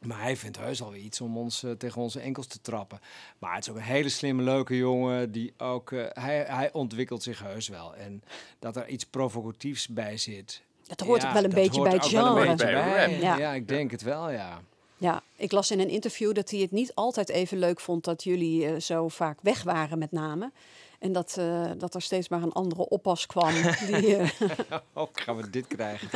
Maar 0.00 0.20
hij 0.20 0.36
vindt 0.36 0.58
heus 0.58 0.82
alweer 0.82 1.00
iets 1.00 1.20
om 1.20 1.36
ons 1.38 1.62
eh, 1.62 1.70
tegen 1.70 2.00
onze 2.02 2.20
enkels 2.20 2.46
te 2.46 2.60
trappen. 2.60 3.00
Maar 3.38 3.54
het 3.54 3.64
is 3.64 3.70
ook 3.70 3.76
een 3.76 3.82
hele 3.82 4.08
slimme, 4.08 4.42
leuke 4.42 4.76
jongen. 4.76 5.32
Die 5.32 5.54
ook, 5.58 5.92
eh, 5.92 6.04
hij, 6.08 6.44
hij 6.48 6.72
ontwikkelt 6.72 7.22
zich 7.22 7.38
heus 7.42 7.68
wel. 7.68 7.94
En 7.96 8.22
dat 8.58 8.76
er 8.76 8.88
iets 8.88 9.04
provocatiefs 9.04 9.88
bij 9.88 10.16
zit. 10.16 10.62
Dat 10.86 11.00
hoort 11.00 11.22
Ja, 11.22 11.28
ook 11.28 11.34
wel 11.34 11.44
een 11.44 11.50
beetje 11.50 11.82
bij 11.82 11.92
het 11.92 12.06
genre. 12.06 12.46
beetje 12.46 12.64
Bij 12.64 12.74
bij. 12.74 13.06
rap. 13.06 13.20
Ja. 13.20 13.36
Ja. 13.38 13.52
ik 13.52 13.68
denk 13.68 13.90
het 13.90 14.02
wel, 14.02 14.30
ja. 14.30 14.60
Ja, 14.98 15.22
ik 15.36 15.52
las 15.52 15.70
in 15.70 15.80
een 15.80 15.88
interview 15.88 16.34
dat 16.34 16.50
hij 16.50 16.60
het 16.60 16.70
niet 16.70 16.94
altijd 16.94 17.28
even 17.28 17.58
leuk 17.58 17.80
vond 17.80 18.04
dat 18.04 18.24
jullie 18.24 18.66
eh, 18.66 18.80
zo 18.80 19.08
vaak 19.08 19.38
weg 19.42 19.62
waren, 19.62 19.98
met 19.98 20.12
name. 20.12 20.50
En 20.98 21.12
dat, 21.12 21.36
eh, 21.38 21.70
dat 21.78 21.94
er 21.94 22.02
steeds 22.02 22.28
maar 22.28 22.42
een 22.42 22.52
andere 22.52 22.88
oppas 22.88 23.26
kwam. 23.26 23.52
die, 23.86 24.16
eh, 24.16 24.30
Oh, 24.92 25.08
gaan 25.12 25.36
we 25.36 25.50
dit 25.50 25.66
krijgen? 25.66 26.08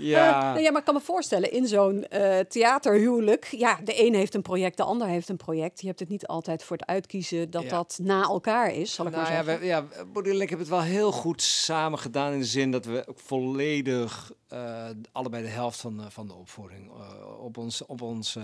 Ja. 0.00 0.56
Eh, 0.56 0.62
ja, 0.62 0.70
maar 0.70 0.80
ik 0.80 0.84
kan 0.86 0.94
me 0.94 1.00
voorstellen, 1.00 1.52
in 1.52 1.66
zo'n 1.66 2.04
eh, 2.08 2.38
theaterhuwelijk, 2.38 3.44
ja, 3.44 3.78
de 3.84 4.06
een 4.06 4.14
heeft 4.14 4.34
een 4.34 4.42
project, 4.42 4.76
de 4.76 4.82
ander 4.82 5.06
heeft 5.08 5.28
een 5.28 5.36
project. 5.36 5.80
Je 5.80 5.86
hebt 5.86 6.00
het 6.00 6.08
niet 6.08 6.26
altijd 6.26 6.62
voor 6.64 6.76
het 6.76 6.86
uitkiezen 6.86 7.50
dat 7.50 7.62
Ja. 7.62 7.68
dat 7.68 7.98
na 8.02 8.22
elkaar 8.22 8.72
is, 8.74 8.94
zal 8.94 9.06
ik 9.06 9.12
Nou 9.12 9.22
maar 9.24 9.32
ja, 9.32 9.42
zeggen. 9.44 9.60
we, 9.60 9.66
ja, 9.66 9.84
en 10.24 10.40
ik 10.40 10.48
hebben 10.48 10.58
het 10.58 10.68
wel 10.68 10.80
heel 10.82 11.12
goed 11.12 11.42
samen 11.42 11.98
gedaan 11.98 12.32
in 12.32 12.38
de 12.38 12.44
zin 12.44 12.70
dat 12.70 12.84
we 12.84 13.06
volledig 13.14 14.32
eh, 14.48 14.84
allebei 15.12 15.42
de 15.42 15.48
helft 15.48 15.80
van, 15.80 15.96
de- 15.96 16.10
van 16.10 16.26
de 16.26 16.34
opvoeding 16.34 16.90
eh, 16.90 17.42
op, 17.44 17.56
ons, 17.56 17.86
op, 17.86 18.02
ons, 18.02 18.36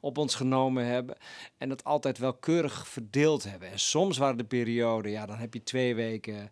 op 0.00 0.18
ons 0.18 0.34
genomen 0.34 0.84
hebben. 0.86 1.16
En 1.58 1.68
dat 1.68 1.84
altijd 1.84 2.18
wel 2.18 2.34
keurig 2.34 2.88
verdeeld 2.88 3.44
hebben. 3.44 3.70
En 3.70 3.78
soms 3.80 4.18
waren 4.18 4.36
de 4.36 4.44
perioden, 4.44 5.10
ja, 5.10 5.26
dan 5.26 5.36
heb 5.36 5.54
je 5.54 5.62
twee 5.62 5.94
weken 5.94 6.50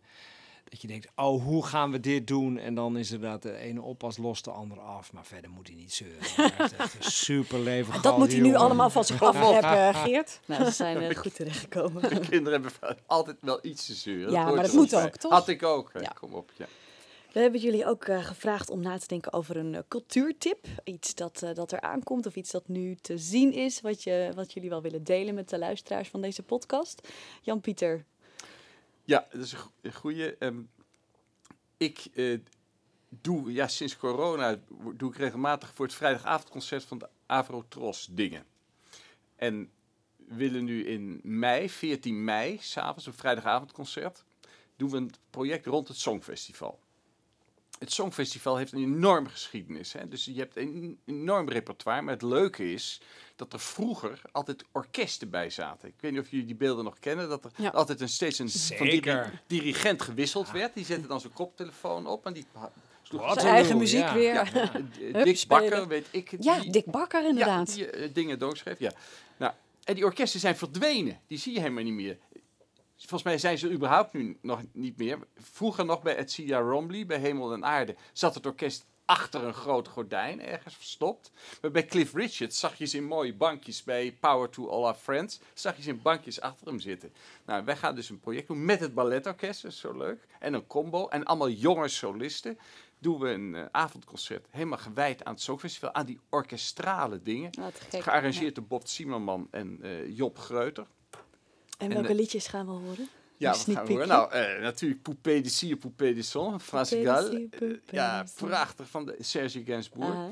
dat 0.70 0.80
je 0.80 0.88
denkt, 0.88 1.08
oh, 1.16 1.44
hoe 1.44 1.66
gaan 1.66 1.90
we 1.90 2.00
dit 2.00 2.26
doen? 2.26 2.58
En 2.58 2.74
dan 2.74 2.96
is 2.96 3.10
inderdaad 3.10 3.42
de 3.42 3.56
ene 3.56 3.82
oppas 3.82 4.16
los, 4.16 4.42
de 4.42 4.50
andere 4.50 4.80
af. 4.80 5.12
Maar 5.12 5.24
verder 5.24 5.50
moet 5.50 5.66
hij 5.66 5.76
niet 5.76 5.92
zeuren. 5.92 6.20
Echt 6.58 6.94
een 6.94 7.10
super 7.26 7.58
leven 7.58 8.02
dat 8.02 8.18
moet 8.18 8.32
hij 8.32 8.40
nu 8.40 8.54
allemaal 8.54 8.90
van 8.90 9.04
zich 9.04 9.22
afreppen, 9.22 9.94
Geert. 10.04 10.40
Nou, 10.46 10.64
ze 10.64 10.70
zijn 10.70 10.96
er 10.96 11.16
goed 11.16 11.34
terechtgekomen. 11.34 12.02
De 12.02 12.20
kinderen 12.20 12.62
hebben 12.62 12.98
altijd 13.06 13.36
wel 13.40 13.58
iets 13.62 13.86
te 13.86 13.94
zeuren. 13.94 14.32
Ja, 14.32 14.44
maar 14.44 14.62
dat 14.62 14.72
moet 14.72 14.94
ook, 14.94 15.00
bij. 15.00 15.10
toch? 15.10 15.32
Had 15.32 15.48
ik 15.48 15.62
ook. 15.62 15.90
Ja. 16.00 16.12
Kom 16.20 16.34
op, 16.34 16.50
ja. 16.56 16.66
We 17.32 17.40
hebben 17.40 17.60
jullie 17.60 17.86
ook 17.86 18.04
eh, 18.04 18.24
gevraagd 18.24 18.70
om 18.70 18.80
na 18.80 18.98
te 18.98 19.06
denken 19.06 19.32
over 19.32 19.56
een 19.56 19.74
eh, 19.74 19.80
cultuurtip. 19.88 20.66
Iets 20.84 21.14
dat, 21.14 21.42
eh, 21.42 21.54
dat 21.54 21.72
er 21.72 21.80
aankomt 21.80 22.26
of 22.26 22.36
iets 22.36 22.50
dat 22.50 22.68
nu 22.68 22.94
te 22.94 23.18
zien 23.18 23.52
is, 23.52 23.80
wat, 23.80 24.02
je, 24.02 24.32
wat 24.34 24.52
jullie 24.52 24.68
wel 24.68 24.82
willen 24.82 25.04
delen 25.04 25.34
met 25.34 25.48
de 25.48 25.58
luisteraars 25.58 26.08
van 26.08 26.20
deze 26.20 26.42
podcast. 26.42 27.08
Jan-Pieter, 27.42 28.04
Ja, 29.04 29.26
dat 29.32 29.40
is 29.42 29.52
een 29.52 29.58
go- 29.58 29.72
een 29.80 29.94
goeie. 29.94 30.36
Ehm, 30.36 30.60
ik 31.76 32.06
eh, 32.14 32.38
doe, 33.08 33.52
ja, 33.52 33.68
sinds 33.68 33.96
corona 33.96 34.60
doe 34.94 35.10
ik 35.10 35.16
regelmatig 35.16 35.74
voor 35.74 35.86
het 35.86 35.94
vrijdagavondconcert 35.94 36.84
van 36.84 36.98
de 36.98 37.08
Avrotros 37.26 38.08
dingen. 38.10 38.46
En 39.36 39.70
willen 40.16 40.64
nu 40.64 40.86
in 40.86 41.20
mei, 41.22 41.70
14 41.70 42.24
mei, 42.24 42.58
s'avonds, 42.60 43.06
een 43.06 43.12
vrijdagavondconcert, 43.12 44.24
doen 44.76 44.90
we 44.90 44.96
een 44.96 45.10
project 45.30 45.66
rond 45.66 45.88
het 45.88 45.96
Songfestival. 45.96 46.80
Het 47.80 47.92
Songfestival 47.92 48.56
heeft 48.56 48.72
een 48.72 48.78
enorme 48.82 49.28
geschiedenis. 49.28 49.92
Hè? 49.92 50.08
Dus 50.08 50.24
je 50.24 50.34
hebt 50.38 50.56
een 50.56 50.98
enorm 51.06 51.48
repertoire. 51.48 52.02
Maar 52.02 52.12
het 52.14 52.22
leuke 52.22 52.72
is 52.72 53.00
dat 53.36 53.52
er 53.52 53.60
vroeger 53.60 54.20
altijd 54.32 54.64
orkesten 54.72 55.30
bij 55.30 55.50
zaten. 55.50 55.88
Ik 55.88 55.94
weet 56.00 56.12
niet 56.12 56.20
of 56.20 56.30
jullie 56.30 56.46
die 56.46 56.54
beelden 56.54 56.84
nog 56.84 56.98
kennen. 56.98 57.28
Dat 57.28 57.44
er 57.44 57.50
Ja. 57.56 57.68
altijd 57.68 58.00
een, 58.00 58.08
steeds 58.08 58.38
een 58.38 58.50
van 58.50 58.86
die 58.86 58.90
Zeker. 58.90 59.42
dirigent 59.46 60.02
gewisseld 60.02 60.50
werd. 60.50 60.74
Die 60.74 60.84
zette 60.84 61.06
dan 61.06 61.20
zijn 61.20 61.32
koptelefoon 61.32 62.06
op 62.06 62.26
en 62.26 62.32
die 62.32 62.44
Zijn 63.34 63.38
eigen 63.54 63.76
muziek 63.78 64.00
ja. 64.00 64.14
weer. 64.14 64.32
ja, 64.34 64.44
Ja, 65.12 65.24
Dick 65.24 65.36
spelen. 65.38 65.68
Bakker, 65.70 65.88
weet 65.88 66.06
ik 66.10 66.30
die- 66.42 66.70
Dick 66.70 66.84
Bakker 66.86 67.26
inderdaad. 67.28 67.68
Ja, 67.68 67.74
die 67.74 67.90
eh, 67.90 68.14
dingen 68.14 68.38
doorschreef, 68.38 68.78
ja. 68.78 68.92
Nou, 69.36 69.52
en 69.84 69.94
die 69.94 70.04
orkesten 70.04 70.40
zijn 70.40 70.56
verdwenen. 70.56 71.20
Die 71.26 71.38
zie 71.38 71.52
je 71.52 71.60
helemaal 71.60 71.84
niet 71.84 71.92
meer. 71.92 72.18
Volgens 73.06 73.22
mij 73.22 73.38
zijn 73.38 73.58
ze 73.58 73.70
überhaupt 73.70 74.12
nu 74.12 74.38
nog 74.42 74.62
niet 74.72 74.96
meer. 74.96 75.18
Vroeger 75.36 75.84
nog 75.84 76.02
bij 76.02 76.16
Etsia 76.16 76.58
Romley, 76.58 77.06
bij 77.06 77.18
Hemel 77.18 77.52
en 77.52 77.64
Aarde, 77.64 77.96
zat 78.12 78.34
het 78.34 78.46
orkest 78.46 78.86
achter 79.10 79.44
een 79.44 79.54
groot 79.54 79.88
gordijn, 79.88 80.42
ergens 80.42 80.74
verstopt. 80.74 81.30
Maar 81.60 81.70
bij 81.70 81.86
Cliff 81.86 82.14
Richard 82.14 82.54
zag 82.54 82.74
je 82.78 82.84
ze 82.84 82.96
in 82.96 83.04
mooie 83.04 83.34
bankjes. 83.34 83.84
Bij 83.84 84.16
Power 84.20 84.50
to 84.50 84.68
All 84.68 84.84
Our 84.84 84.94
Friends 84.94 85.40
zag 85.54 85.76
je 85.76 85.82
ze 85.82 85.88
in 85.88 86.02
bankjes 86.02 86.40
achter 86.40 86.66
hem 86.66 86.78
zitten. 86.78 87.12
Nou, 87.44 87.64
wij 87.64 87.76
gaan 87.76 87.94
dus 87.94 88.08
een 88.08 88.20
project 88.20 88.46
doen 88.46 88.64
met 88.64 88.80
het 88.80 88.94
balletorkest, 88.94 89.62
dat 89.62 89.70
is 89.70 89.78
zo 89.78 89.96
leuk. 89.96 90.26
En 90.38 90.54
een 90.54 90.66
combo. 90.66 91.08
En 91.08 91.24
allemaal 91.24 91.50
jonge 91.50 91.88
solisten. 91.88 92.58
Doen 92.98 93.18
we 93.18 93.28
een 93.28 93.54
eh, 93.54 93.64
avondconcert 93.70 94.46
helemaal 94.50 94.78
gewijd 94.78 95.24
aan 95.24 95.32
het 95.32 95.42
Songfestival. 95.42 95.94
Aan 95.94 96.06
die 96.06 96.20
orkestrale 96.28 97.22
dingen. 97.22 97.50
Gearrangeerd 97.90 98.54
door 98.54 98.64
Bob 98.64 98.86
Zimmerman 98.86 99.48
en 99.50 99.78
eh, 99.82 100.16
Job 100.16 100.38
Greuter. 100.38 100.86
En 101.80 101.92
welke 101.94 102.14
liedjes 102.14 102.46
gaan 102.46 102.66
we 102.66 102.72
horen? 102.72 103.08
Ja, 103.36 103.50
wat 103.50 103.66
gaan 103.70 103.86
we 103.86 103.92
horen? 103.92 104.08
Nou, 104.08 104.32
eh, 104.32 104.60
natuurlijk 104.60 105.02
Poupée 105.02 105.40
de 105.42 105.48
Cire, 105.48 105.76
Poupée 105.76 106.14
de 106.14 106.22
Son, 106.22 106.60
Frans. 106.60 106.88
Cire, 106.88 107.48
Eh, 107.60 107.68
ja, 107.90 108.24
prachtig 108.36 108.88
van 108.88 109.04
de 109.06 109.16
Serge 109.18 109.62
Gainsbourg. 109.64 110.14
Aha. 110.14 110.28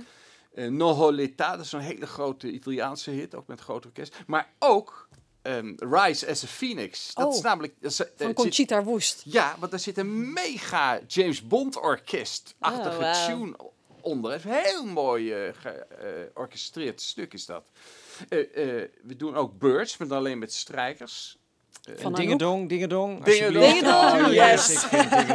Eh 0.54 0.66
Noho 0.68 1.10
l'État, 1.12 1.56
dat 1.56 1.64
is 1.64 1.72
een 1.72 1.80
hele 1.80 2.06
grote 2.06 2.50
Italiaanse 2.50 3.10
hit, 3.10 3.34
ook 3.34 3.46
met 3.46 3.60
groot 3.60 3.84
orkest. 3.84 4.16
Maar 4.26 4.52
ook 4.58 5.08
ehm, 5.42 5.74
Rise 5.76 6.28
as 6.28 6.44
a 6.44 6.46
Phoenix. 6.46 7.14
Dat 7.14 7.26
Oh, 7.26 7.34
is 7.34 7.40
namelijk... 7.40 7.74
Dat 7.80 7.90
is, 7.90 7.96
Van 7.96 8.06
zit- 8.16 8.34
Conchita 8.34 8.82
Woest. 8.82 9.22
ja, 9.24 9.56
want 9.58 9.70
daar 9.70 9.80
zit 9.80 9.98
een 9.98 10.32
mega 10.32 11.00
James 11.06 11.46
Bond 11.46 11.76
orkest-achtige 11.80 12.98
Oh, 12.98 13.26
tune 13.26 13.56
onder. 14.00 14.32
Het 14.32 14.44
een 14.44 14.50
heel 14.50 14.84
mooi 14.84 15.52
georchestreerd 16.34 17.00
stuk 17.00 17.32
is 17.34 17.46
dat. 17.46 17.70
We 18.28 19.14
doen 19.16 19.34
ook 19.36 19.58
Birds, 19.58 19.96
maar 19.96 20.08
dan 20.08 20.18
alleen 20.18 20.38
met 20.38 20.52
strijkers. 20.52 21.37
Van 21.96 22.14
Dingedong, 22.14 22.68
dingedong. 22.68 23.24
Dingedong. 23.24 23.86
Oh, 23.86 24.32
yes. 24.32 24.88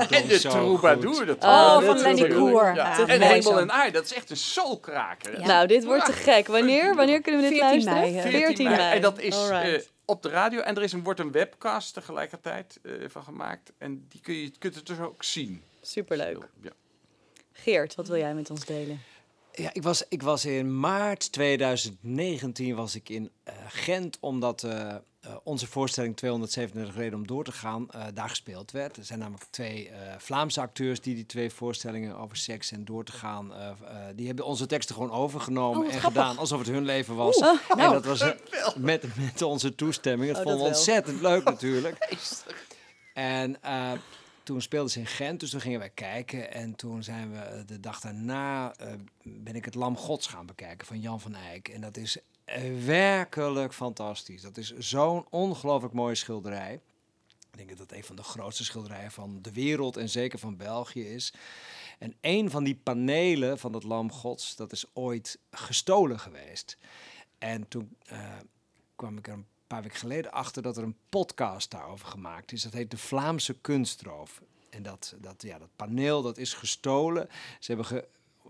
En 0.10 0.28
de 0.28 0.40
zo 0.40 0.50
troubadour. 0.50 1.26
Dat 1.26 1.44
Oh, 1.44 1.82
van 1.82 2.00
Lenny 2.00 2.28
Koer. 2.28 2.78
En 3.08 3.22
Hemel 3.22 3.60
en 3.60 3.72
Aarde, 3.72 3.92
dat 3.92 4.06
is 4.06 4.14
echt 4.14 4.30
een 4.30 4.38
soulkraker. 4.38 5.40
Ja. 5.40 5.46
Nou, 5.46 5.68
dit 5.68 5.84
wordt 5.84 6.06
te 6.06 6.14
gek. 6.14 6.48
Wanneer? 6.48 6.96
Wanneer 6.96 7.22
kunnen 7.22 7.42
we 7.42 7.50
dit 7.50 7.60
14 7.60 7.84
luisteren? 7.84 8.00
mei, 8.00 8.14
hè? 8.14 8.46
14 8.46 8.70
mei. 8.70 8.96
En 8.96 9.02
dat 9.02 9.20
is 9.20 9.50
eh, 9.50 9.80
op 10.06 10.22
de 10.22 10.30
radio. 10.30 10.60
En 10.60 10.76
er 10.76 10.84
is 10.84 10.94
een, 10.94 11.04
wordt 11.04 11.20
een 11.20 11.32
webcast 11.32 11.94
tegelijkertijd 11.94 12.80
eh, 12.84 12.92
van 13.08 13.24
gemaakt. 13.24 13.72
En 13.78 14.06
die 14.10 14.22
kun 14.22 14.34
je, 14.34 14.52
kunt 14.60 14.76
het 14.76 14.86
dus 14.86 15.00
ook 15.00 15.24
zien. 15.24 15.64
Superleuk. 15.82 16.50
Ja. 16.62 16.72
Geert, 17.52 17.96
wat 17.96 18.08
wil 18.08 18.18
jij 18.18 18.34
met 18.34 18.50
ons 18.50 18.66
delen? 18.66 19.02
Ja, 19.52 19.70
ik 19.74 19.84
was, 19.84 20.04
ik 20.10 20.22
was 20.22 20.46
in 20.46 20.80
maart 20.80 21.32
2019 21.32 22.76
was 22.76 22.96
ik 22.96 23.10
in 23.10 23.30
eh, 23.44 23.54
Gent, 23.68 24.18
omdat 24.20 24.64
eh, 24.64 24.96
eh, 25.24 25.36
onze 25.44 25.68
voorstelling 25.68 26.18
237 26.18 26.96
reden 26.96 27.20
om 27.20 27.28
door 27.28 27.44
te 27.44 27.52
gaan 27.52 27.90
eh, 27.92 28.06
daar 28.14 28.30
gespeeld 28.30 28.72
werd. 28.72 28.98
Er 28.98 29.06
zijn 29.06 29.20
namelijk 29.20 29.44
twee 29.50 29.90
eh, 29.90 30.14
Vlaamse 30.18 30.62
acteurs 30.62 31.02
die 31.02 31.16
die 31.16 31.26
twee 31.26 31.50
voorstellingen 31.50 32.18
over 32.18 32.38
seks 32.38 32.72
en 32.72 32.86
door 32.86 33.04
te 33.04 33.12
gaan, 33.12 33.54
eh, 33.54 33.70
eh, 33.70 33.76
die 34.16 34.28
hebben 34.28 34.46
onze 34.46 34.66
teksten 34.66 34.96
gewoon 34.96 35.12
overgenomen 35.12 35.80
Oh, 35.80 35.94
en 35.94 36.00
grappig. 36.00 36.22
gedaan 36.22 36.38
alsof 36.38 36.60
het 36.60 36.68
hun 36.68 36.86
leven 36.86 37.16
was. 37.16 37.38
Oeh, 37.38 37.60
en 37.70 37.78
nou. 37.78 37.94
dat 37.94 38.06
was 38.06 38.24
met, 38.78 39.16
met 39.18 39.42
onze 39.42 39.76
toestemming. 39.76 40.32
Dat 40.32 40.40
Oh, 40.40 40.44
vonden 40.44 40.62
we 40.62 40.68
ontzettend 40.68 41.22
leuk 41.22 41.44
natuurlijk. 41.44 41.98
En 43.14 43.62
eh, 43.62 43.92
toen 44.44 44.62
speelden 44.62 44.92
ze 44.92 45.00
in 45.00 45.06
Gent, 45.08 45.40
dus 45.40 45.50
toen 45.50 45.62
gingen 45.62 45.80
wij 45.80 45.90
kijken. 45.90 46.54
En 46.54 46.76
toen 46.76 47.04
zijn 47.04 47.32
we 47.32 47.64
de 47.66 47.80
dag 47.80 48.00
daarna, 48.00 48.74
eh, 48.76 48.94
ben 49.24 49.56
ik 49.56 49.66
het 49.66 49.76
Lam 49.76 49.98
Gods 49.98 50.28
gaan 50.28 50.46
bekijken 50.46 50.88
van 50.88 51.00
Jan 51.00 51.22
van 51.22 51.36
Eyck. 51.36 51.68
En 51.68 51.82
dat 51.82 51.98
is 51.98 52.18
werkelijk 52.86 53.74
fantastisch. 53.74 54.42
Dat 54.42 54.58
is 54.58 54.74
zo'n 54.78 55.26
ongelooflijk 55.30 55.94
mooie 55.94 56.16
schilderij. 56.16 56.74
Ik 57.52 57.58
denk 57.58 57.70
dat 57.70 57.78
dat 57.78 57.92
een 57.98 58.04
van 58.04 58.16
de 58.16 58.24
grootste 58.24 58.64
schilderijen 58.64 59.12
van 59.12 59.42
de 59.42 59.52
wereld 59.52 59.98
en 59.98 60.10
zeker 60.10 60.40
van 60.40 60.58
België 60.58 61.08
is. 61.08 61.34
En 62.00 62.16
een 62.22 62.50
van 62.50 62.64
die 62.64 62.76
panelen 62.84 63.60
van 63.60 63.74
het 63.74 63.84
Lam 63.84 64.12
Gods, 64.12 64.56
dat 64.56 64.72
is 64.72 64.86
ooit 64.94 65.40
gestolen 65.52 66.20
geweest. 66.20 66.78
En 67.38 67.68
toen 67.68 67.96
eh, 68.06 68.20
kwam 68.96 69.18
ik 69.18 69.28
er 69.28 69.34
een 69.34 69.48
paar 69.68 69.82
weken 69.82 69.98
geleden 70.00 70.32
achter 70.32 70.62
dat 70.62 70.78
er 70.78 70.84
een 70.84 70.98
podcast 71.10 71.72
daarover 71.72 72.08
gemaakt 72.08 72.52
is. 72.52 72.62
Dat 72.64 72.74
heet 72.74 72.92
De 72.92 72.98
Vlaamse 72.98 73.54
Kunstroof. 73.54 74.42
En 74.70 74.84
dat, 74.84 75.16
dat, 75.18 75.42
ja, 75.42 75.58
dat 75.60 75.70
paneel 75.76 76.22
dat 76.22 76.38
is 76.38 76.54
gestolen. 76.54 77.30
Ze 77.60 77.68
hebben 77.68 77.86
ge- 77.86 78.08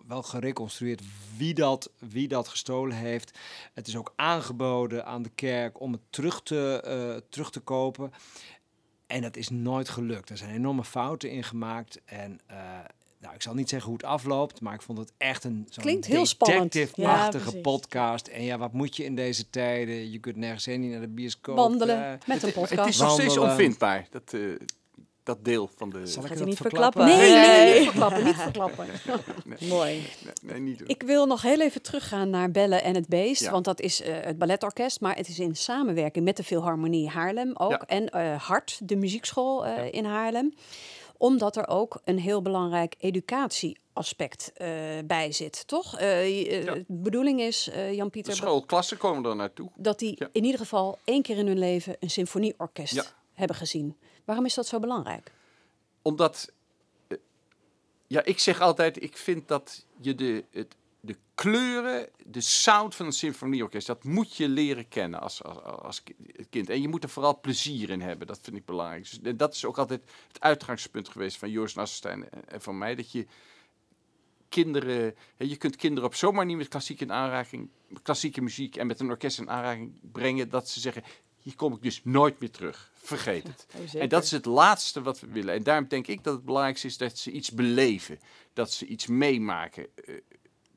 wel 0.07 0.23
gereconstrueerd 0.23 1.01
wie 1.37 1.53
dat, 1.53 1.91
wie 1.97 2.27
dat 2.27 2.47
gestolen 2.47 2.95
heeft. 2.95 3.39
Het 3.73 3.87
is 3.87 3.95
ook 3.95 4.13
aangeboden 4.15 5.05
aan 5.05 5.21
de 5.21 5.31
kerk 5.35 5.79
om 5.79 5.91
het 5.91 6.01
terug 6.09 6.43
te, 6.43 6.81
eh, 6.85 7.29
terug 7.29 7.51
te 7.51 7.59
kopen. 7.59 8.11
En 9.07 9.21
dat 9.21 9.35
is 9.35 9.49
nooit 9.49 9.89
gelukt. 9.89 10.29
Er 10.29 10.37
zijn 10.37 10.53
enorme 10.55 10.83
fouten 10.83 11.29
in 11.29 11.43
gemaakt. 11.43 12.01
En 12.05 12.39
eh, 12.47 12.57
nou, 13.19 13.35
ik 13.35 13.41
zal 13.41 13.53
niet 13.53 13.69
zeggen 13.69 13.89
hoe 13.89 13.97
het 13.97 14.07
afloopt, 14.07 14.61
maar 14.61 14.73
ik 14.73 14.81
vond 14.81 14.97
het 14.97 15.11
echt 15.17 15.43
een 15.43 15.67
zo'n 15.69 15.83
Klinkt 15.83 16.05
heel 16.05 16.25
spannend. 16.25 16.73
Ja, 16.73 16.79
detective-achtige 16.79 17.43
precies. 17.43 17.61
podcast. 17.61 18.27
En 18.27 18.43
ja, 18.43 18.57
wat 18.57 18.73
moet 18.73 18.95
je 18.95 19.03
in 19.03 19.15
deze 19.15 19.49
tijden? 19.49 20.11
Je 20.11 20.19
kunt 20.19 20.35
nergens 20.35 20.65
heen, 20.65 20.79
niet 20.79 20.91
naar 20.91 21.01
de 21.01 21.07
bioscoop. 21.07 21.55
Wandelen 21.55 22.05
eh, 22.05 22.27
met 22.27 22.43
een 22.43 22.49
Het 22.49 22.53
podcast. 22.53 22.89
is 22.89 22.97
nog 22.97 23.11
steeds 23.11 23.37
onvindbaar, 23.37 24.07
dat, 24.09 24.33
eh, 24.33 24.41
dat 25.23 25.45
deel 25.45 25.69
van 25.75 25.89
de... 25.89 26.07
Zal 26.07 26.23
ik 26.23 26.29
het 26.29 26.45
niet 26.45 26.57
verklappen? 26.57 27.01
verklappen? 27.03 27.27
Nee, 27.33 27.47
nee, 27.47 27.65
Nee. 27.69 27.79
niet 27.79 27.89
verklappen, 27.89 28.23
niet 28.23 28.35
verklappen. 28.35 28.87
Mooi. 29.75 29.93
Nee, 29.93 30.33
nee, 30.41 30.59
niet 30.59 30.77
doen. 30.79 30.87
Ik 30.87 31.01
wil 31.03 31.25
nog 31.25 31.41
heel 31.41 31.61
even 31.61 31.81
teruggaan 31.81 32.29
naar 32.29 32.51
Bellen 32.51 32.83
en 32.83 32.95
het 32.95 33.07
Beest. 33.07 33.41
Ja. 33.41 33.51
Want 33.51 33.65
dat 33.65 33.81
is 33.81 34.01
eh, 34.01 34.15
het 34.21 34.37
balletorkest. 34.37 34.99
Maar 35.01 35.15
het 35.15 35.27
is 35.27 35.39
in 35.39 35.55
samenwerking 35.55 36.25
met 36.25 36.37
de 36.37 36.43
Philharmonie 36.43 37.09
Haarlem 37.09 37.51
ook. 37.55 37.71
Ja. 37.71 37.81
En 37.85 38.09
eh 38.09 38.41
Hart, 38.41 38.79
de 38.83 38.95
muziekschool 38.95 39.65
eh, 39.65 39.91
in 39.93 40.05
Haarlem. 40.05 40.53
Omdat 41.17 41.55
er 41.55 41.67
ook 41.67 42.01
een 42.05 42.19
heel 42.19 42.41
belangrijk 42.41 42.95
educatieaspect 42.99 44.51
eh, 44.55 44.67
bij 45.05 45.31
zit, 45.31 45.67
toch? 45.67 45.91
Ja. 45.91 46.07
De 46.07 46.83
bedoeling 46.87 47.41
is, 47.41 47.69
eh, 47.69 47.75
De 47.87 47.95
Jan-Pieter, 47.95 48.35
schoolklassen 48.35 48.97
komen 48.97 49.29
er 49.29 49.35
naartoe. 49.35 49.69
dat 49.75 49.99
die 49.99 50.15
Ja. 50.19 50.29
in 50.31 50.43
ieder 50.43 50.59
geval 50.59 50.97
één 51.03 51.21
keer 51.21 51.37
in 51.37 51.47
hun 51.47 51.59
leven 51.59 51.95
een 51.99 52.09
symfonieorkest 52.09 52.93
Ja. 52.93 53.03
hebben 53.33 53.55
gezien. 53.55 53.97
Waarom 54.25 54.45
is 54.45 54.53
dat 54.53 54.67
zo 54.67 54.79
belangrijk? 54.79 55.31
Omdat, 56.01 56.51
eh, 57.07 57.17
ja, 58.07 58.23
ik 58.23 58.39
zeg 58.39 58.59
altijd, 58.61 59.03
ik 59.03 59.17
vind 59.17 59.47
dat 59.47 59.85
je 59.99 60.15
de, 60.15 60.43
het, 60.51 60.75
de 60.99 61.15
kleuren, 61.35 62.09
de 62.25 62.41
sound 62.41 62.95
van 62.95 63.05
een 63.05 63.11
symfonieorkest, 63.11 63.87
dat 63.87 64.03
moet 64.03 64.35
je 64.35 64.47
leren 64.47 64.87
kennen 64.87 65.21
als, 65.21 65.43
als, 65.43 65.61
als 65.63 66.03
ki- 66.03 66.15
kind. 66.49 66.69
En 66.69 66.81
je 66.81 66.87
moet 66.87 67.03
er 67.03 67.09
vooral 67.09 67.39
plezier 67.39 67.89
in 67.89 68.01
hebben, 68.01 68.27
dat 68.27 68.39
vind 68.41 68.55
ik 68.57 68.65
belangrijk. 68.65 69.01
Dus, 69.03 69.19
en 69.21 69.37
dat 69.37 69.53
is 69.53 69.65
ook 69.65 69.77
altijd 69.77 70.01
het 70.27 70.41
uitgangspunt 70.41 71.09
geweest 71.09 71.37
van 71.37 71.49
Joost 71.49 71.75
Nassenstein 71.75 72.29
en, 72.29 72.61
van 72.61 72.77
mij, 72.77 72.95
dat 72.95 73.11
je 73.11 73.25
kinderen, 74.49 75.15
je 75.37 75.57
kunt 75.57 75.75
kinderen 75.75 76.09
op 76.09 76.15
zomaar 76.15 76.45
niet 76.45 76.57
met 76.57 76.67
klassieke 76.67 77.03
in 77.03 77.11
aanraking, 77.11 77.69
klassieke 78.03 78.41
muziek 78.41 78.75
en 78.75 78.87
met 78.87 78.99
een 78.99 79.09
orkest 79.09 79.39
in 79.39 79.49
aanraking 79.49 79.99
brengen, 80.11 80.49
dat 80.49 80.69
ze 80.69 80.79
zeggen, 80.79 81.03
hier 81.43 81.55
kom 81.55 81.73
ik 81.73 81.81
dus 81.81 82.01
nooit 82.03 82.39
meer 82.39 82.51
terug. 82.51 82.91
Vergeet 82.93 83.47
het. 83.47 83.67
En 83.93 84.09
dat 84.09 84.23
is 84.23 84.31
het 84.31 84.45
laatste 84.45 85.01
wat 85.01 85.19
we 85.19 85.27
willen. 85.27 85.53
En 85.53 85.63
daarom 85.63 85.87
denk 85.87 86.07
ik 86.07 86.23
dat 86.23 86.33
het 86.33 86.45
belangrijkste 86.45 86.87
is 86.87 86.97
dat 86.97 87.17
ze 87.17 87.31
iets 87.31 87.51
beleven. 87.51 88.19
Dat 88.53 88.71
ze 88.71 88.85
iets 88.85 89.07
meemaken. 89.07 89.87
eh, 89.95 90.15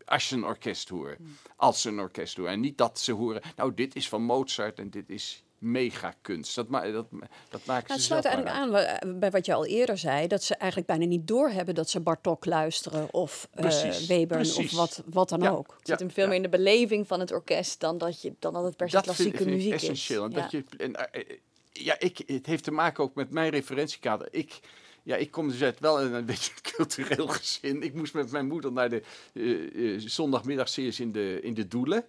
als 0.05 0.29
ze 0.29 0.35
een 0.35 0.45
orkest 0.45 0.89
horen. 0.89 1.39
Als 1.57 1.81
ze 1.81 1.89
een 1.89 2.01
orkest 2.01 2.37
horen. 2.37 2.53
En 2.53 2.61
niet 2.61 2.79
dat 2.79 3.01
ze 3.01 3.13
horen, 3.13 3.43
nou 3.57 3.75
dit 3.75 3.97
is 3.97 4.09
van 4.09 4.23
Mozart 4.23 4.79
en 4.79 4.91
dit 4.91 5.11
is 5.11 5.45
mega 5.71 6.15
kunst. 6.23 6.55
Dat, 6.55 6.69
ma 6.69 6.81
dat, 6.91 7.07
dat 7.49 7.65
maken 7.65 7.67
Nou, 7.67 7.85
ze 7.87 7.93
het 7.93 8.03
sluit 8.03 8.25
eigenlijk 8.25 8.57
aan 8.57 8.71
wa- 8.71 9.19
bij 9.19 9.31
wat 9.31 9.47
je 9.47 9.55
al 9.55 9.67
eerder 9.67 9.99
zei, 9.99 10.27
dat 10.27 10.43
ze 10.43 10.55
eigenlijk 10.55 10.91
bijna 10.91 11.05
niet 11.05 11.27
doorhebben 11.29 11.75
dat 11.75 11.91
ze 11.91 12.01
Bartok 12.01 12.45
luisteren 12.45 13.13
of 13.13 13.49
eh, 13.51 13.61
Precies, 13.61 14.07
Webern 14.07 14.41
precies. 14.41 14.71
of 14.73 14.77
wat, 14.79 15.03
wat 15.07 15.29
dan 15.29 15.41
Ja. 15.41 15.51
ook. 15.51 15.75
Het 15.79 15.89
zit 15.89 15.99
hem 15.99 16.11
veel 16.11 16.27
meer 16.27 16.37
in 16.37 16.43
de 16.43 16.49
beleving 16.49 17.07
van 17.07 17.21
het 17.21 17.33
orkest 17.33 17.81
dan 17.81 17.99
dat, 17.99 18.23
je, 18.23 18.33
dan 18.39 18.53
dat 18.53 18.65
het 18.65 18.77
per 18.77 18.91
se 18.91 19.01
klassieke 19.01 19.37
vind, 19.37 19.51
muziek 19.51 19.73
essentieel. 19.73 20.27
Is. 20.27 20.35
dat 20.35 20.51
je, 20.51 20.65
en, 20.79 20.95
eh, 20.95 21.21
eh, 21.21 21.37
ja, 21.73 21.97
ik, 21.99 22.23
het 22.27 22.47
heeft 22.47 22.65
te 22.65 22.71
maken 22.71 23.05
ook 23.05 23.15
met 23.15 23.31
mijn 23.31 23.51
referentiekader. 23.51 24.29
Ik, 24.31 24.61
ja, 25.03 25.17
ik 25.17 25.31
kom 25.31 25.49
dus 25.49 25.63
uit 25.63 25.81
wel 25.81 26.01
een, 26.03 26.13
een 26.13 26.25
beetje 26.25 26.53
cultureel 26.77 27.27
gezin. 27.29 27.83
Ik 27.83 27.95
moest 27.95 28.15
met 28.15 28.31
mijn 28.31 28.47
moeder 28.47 28.73
naar 28.73 28.89
de 28.89 29.03
eh, 29.33 29.95
eh, 29.95 30.01
zondagmiddagseries 30.05 31.01
in 31.01 31.13
de, 31.13 31.41
in 31.43 31.55
de 31.55 31.69
Doelen. 31.69 32.05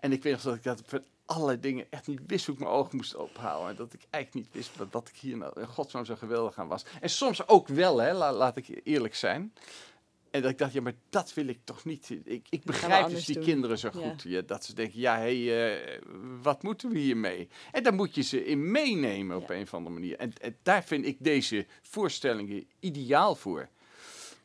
En 0.00 0.12
ik 0.12 0.22
weet 0.22 0.32
nog 0.32 0.42
dat 0.42 0.54
ik 0.54 0.62
dat 0.62 0.82
alle 1.28 1.58
dingen 1.60 1.86
echt 1.90 2.06
niet 2.06 2.20
wist 2.26 2.46
hoe 2.46 2.54
ik 2.54 2.60
mijn 2.60 2.72
ogen 2.72 2.96
moest 2.96 3.16
ophouden. 3.16 3.68
En 3.70 3.76
dat 3.76 3.92
ik 3.92 4.00
eigenlijk 4.10 4.46
niet 4.46 4.54
wist 4.54 4.78
dat, 4.78 4.92
dat 4.92 5.08
ik 5.08 5.16
hier 5.16 5.36
nou 5.36 5.60
in 5.60 5.66
godsnaam 5.66 6.04
zo 6.04 6.14
geweldig 6.16 6.58
aan 6.58 6.68
was. 6.68 6.84
En 7.00 7.10
soms 7.10 7.48
ook 7.48 7.68
wel, 7.68 7.98
hè, 7.98 8.12
la- 8.12 8.32
laat 8.32 8.56
ik 8.56 8.80
eerlijk 8.84 9.14
zijn. 9.14 9.52
En 10.30 10.42
dat 10.42 10.50
ik 10.50 10.58
dacht, 10.58 10.72
ja, 10.72 10.80
maar 10.80 10.94
dat 11.10 11.34
wil 11.34 11.46
ik 11.46 11.58
toch 11.64 11.84
niet. 11.84 12.10
Ik, 12.24 12.46
ik 12.50 12.64
begrijp 12.64 13.08
dus 13.08 13.24
die 13.24 13.34
doen. 13.34 13.44
kinderen 13.44 13.78
zo 13.78 13.90
goed. 13.90 14.22
Ja, 14.22 14.40
dat 14.40 14.64
ze 14.64 14.74
denken, 14.74 15.00
ja, 15.00 15.18
hé, 15.18 15.44
hey, 15.46 15.76
eh, 15.76 15.98
wat 16.42 16.62
moeten 16.62 16.90
we 16.90 16.98
hiermee? 16.98 17.48
En 17.72 17.82
daar 17.82 17.94
moet 17.94 18.14
je 18.14 18.22
ze 18.22 18.44
in 18.44 18.70
meenemen 18.70 19.36
op 19.36 19.48
Ja. 19.48 19.54
een 19.54 19.62
of 19.62 19.74
andere 19.74 19.94
manier. 19.94 20.16
En, 20.16 20.32
en 20.40 20.56
daar 20.62 20.84
vind 20.84 21.06
ik 21.06 21.16
deze 21.20 21.66
voorstellingen 21.82 22.66
ideaal 22.80 23.34
voor. 23.34 23.68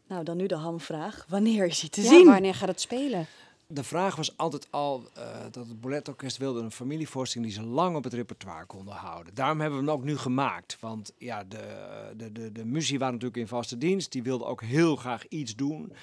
Nou, 0.07 0.23
dan 0.23 0.37
nu 0.37 0.45
de 0.47 0.55
hamvraag. 0.55 1.25
Wanneer 1.29 1.65
is 1.65 1.79
hij 1.79 1.89
te 1.89 2.01
Ja, 2.01 2.07
zien? 2.09 2.25
wanneer 2.25 2.55
gaat 2.55 2.67
het 2.67 2.81
spelen? 2.81 3.27
De 3.73 3.83
vraag 3.83 4.15
was 4.15 4.37
altijd 4.37 4.67
al 4.71 5.09
eh, 5.13 5.41
dat 5.51 5.67
het 5.67 5.81
Balletorkest 5.81 6.37
wilde 6.37 6.61
een 6.61 6.71
familievoorstelling 6.71 7.51
die 7.51 7.61
ze 7.61 7.67
lang 7.69 7.95
op 7.95 8.03
het 8.03 8.13
repertoire 8.13 8.65
konden 8.65 8.93
houden. 8.93 9.33
Daarom 9.33 9.59
hebben 9.59 9.79
we 9.79 9.85
hem 9.85 9.95
ook 9.95 10.03
nu 10.03 10.17
gemaakt. 10.17 10.77
Want 10.79 11.13
ja, 11.17 11.43
de, 11.43 12.13
de, 12.17 12.31
de, 12.31 12.51
de 12.51 12.65
muziek 12.65 12.99
waren 12.99 13.13
natuurlijk 13.13 13.41
in 13.41 13.47
vaste 13.47 13.77
dienst. 13.77 14.11
Die 14.11 14.23
wilden 14.23 14.47
ook 14.47 14.61
heel 14.61 14.95
graag 14.95 15.27
iets 15.27 15.55
doen. 15.55 15.93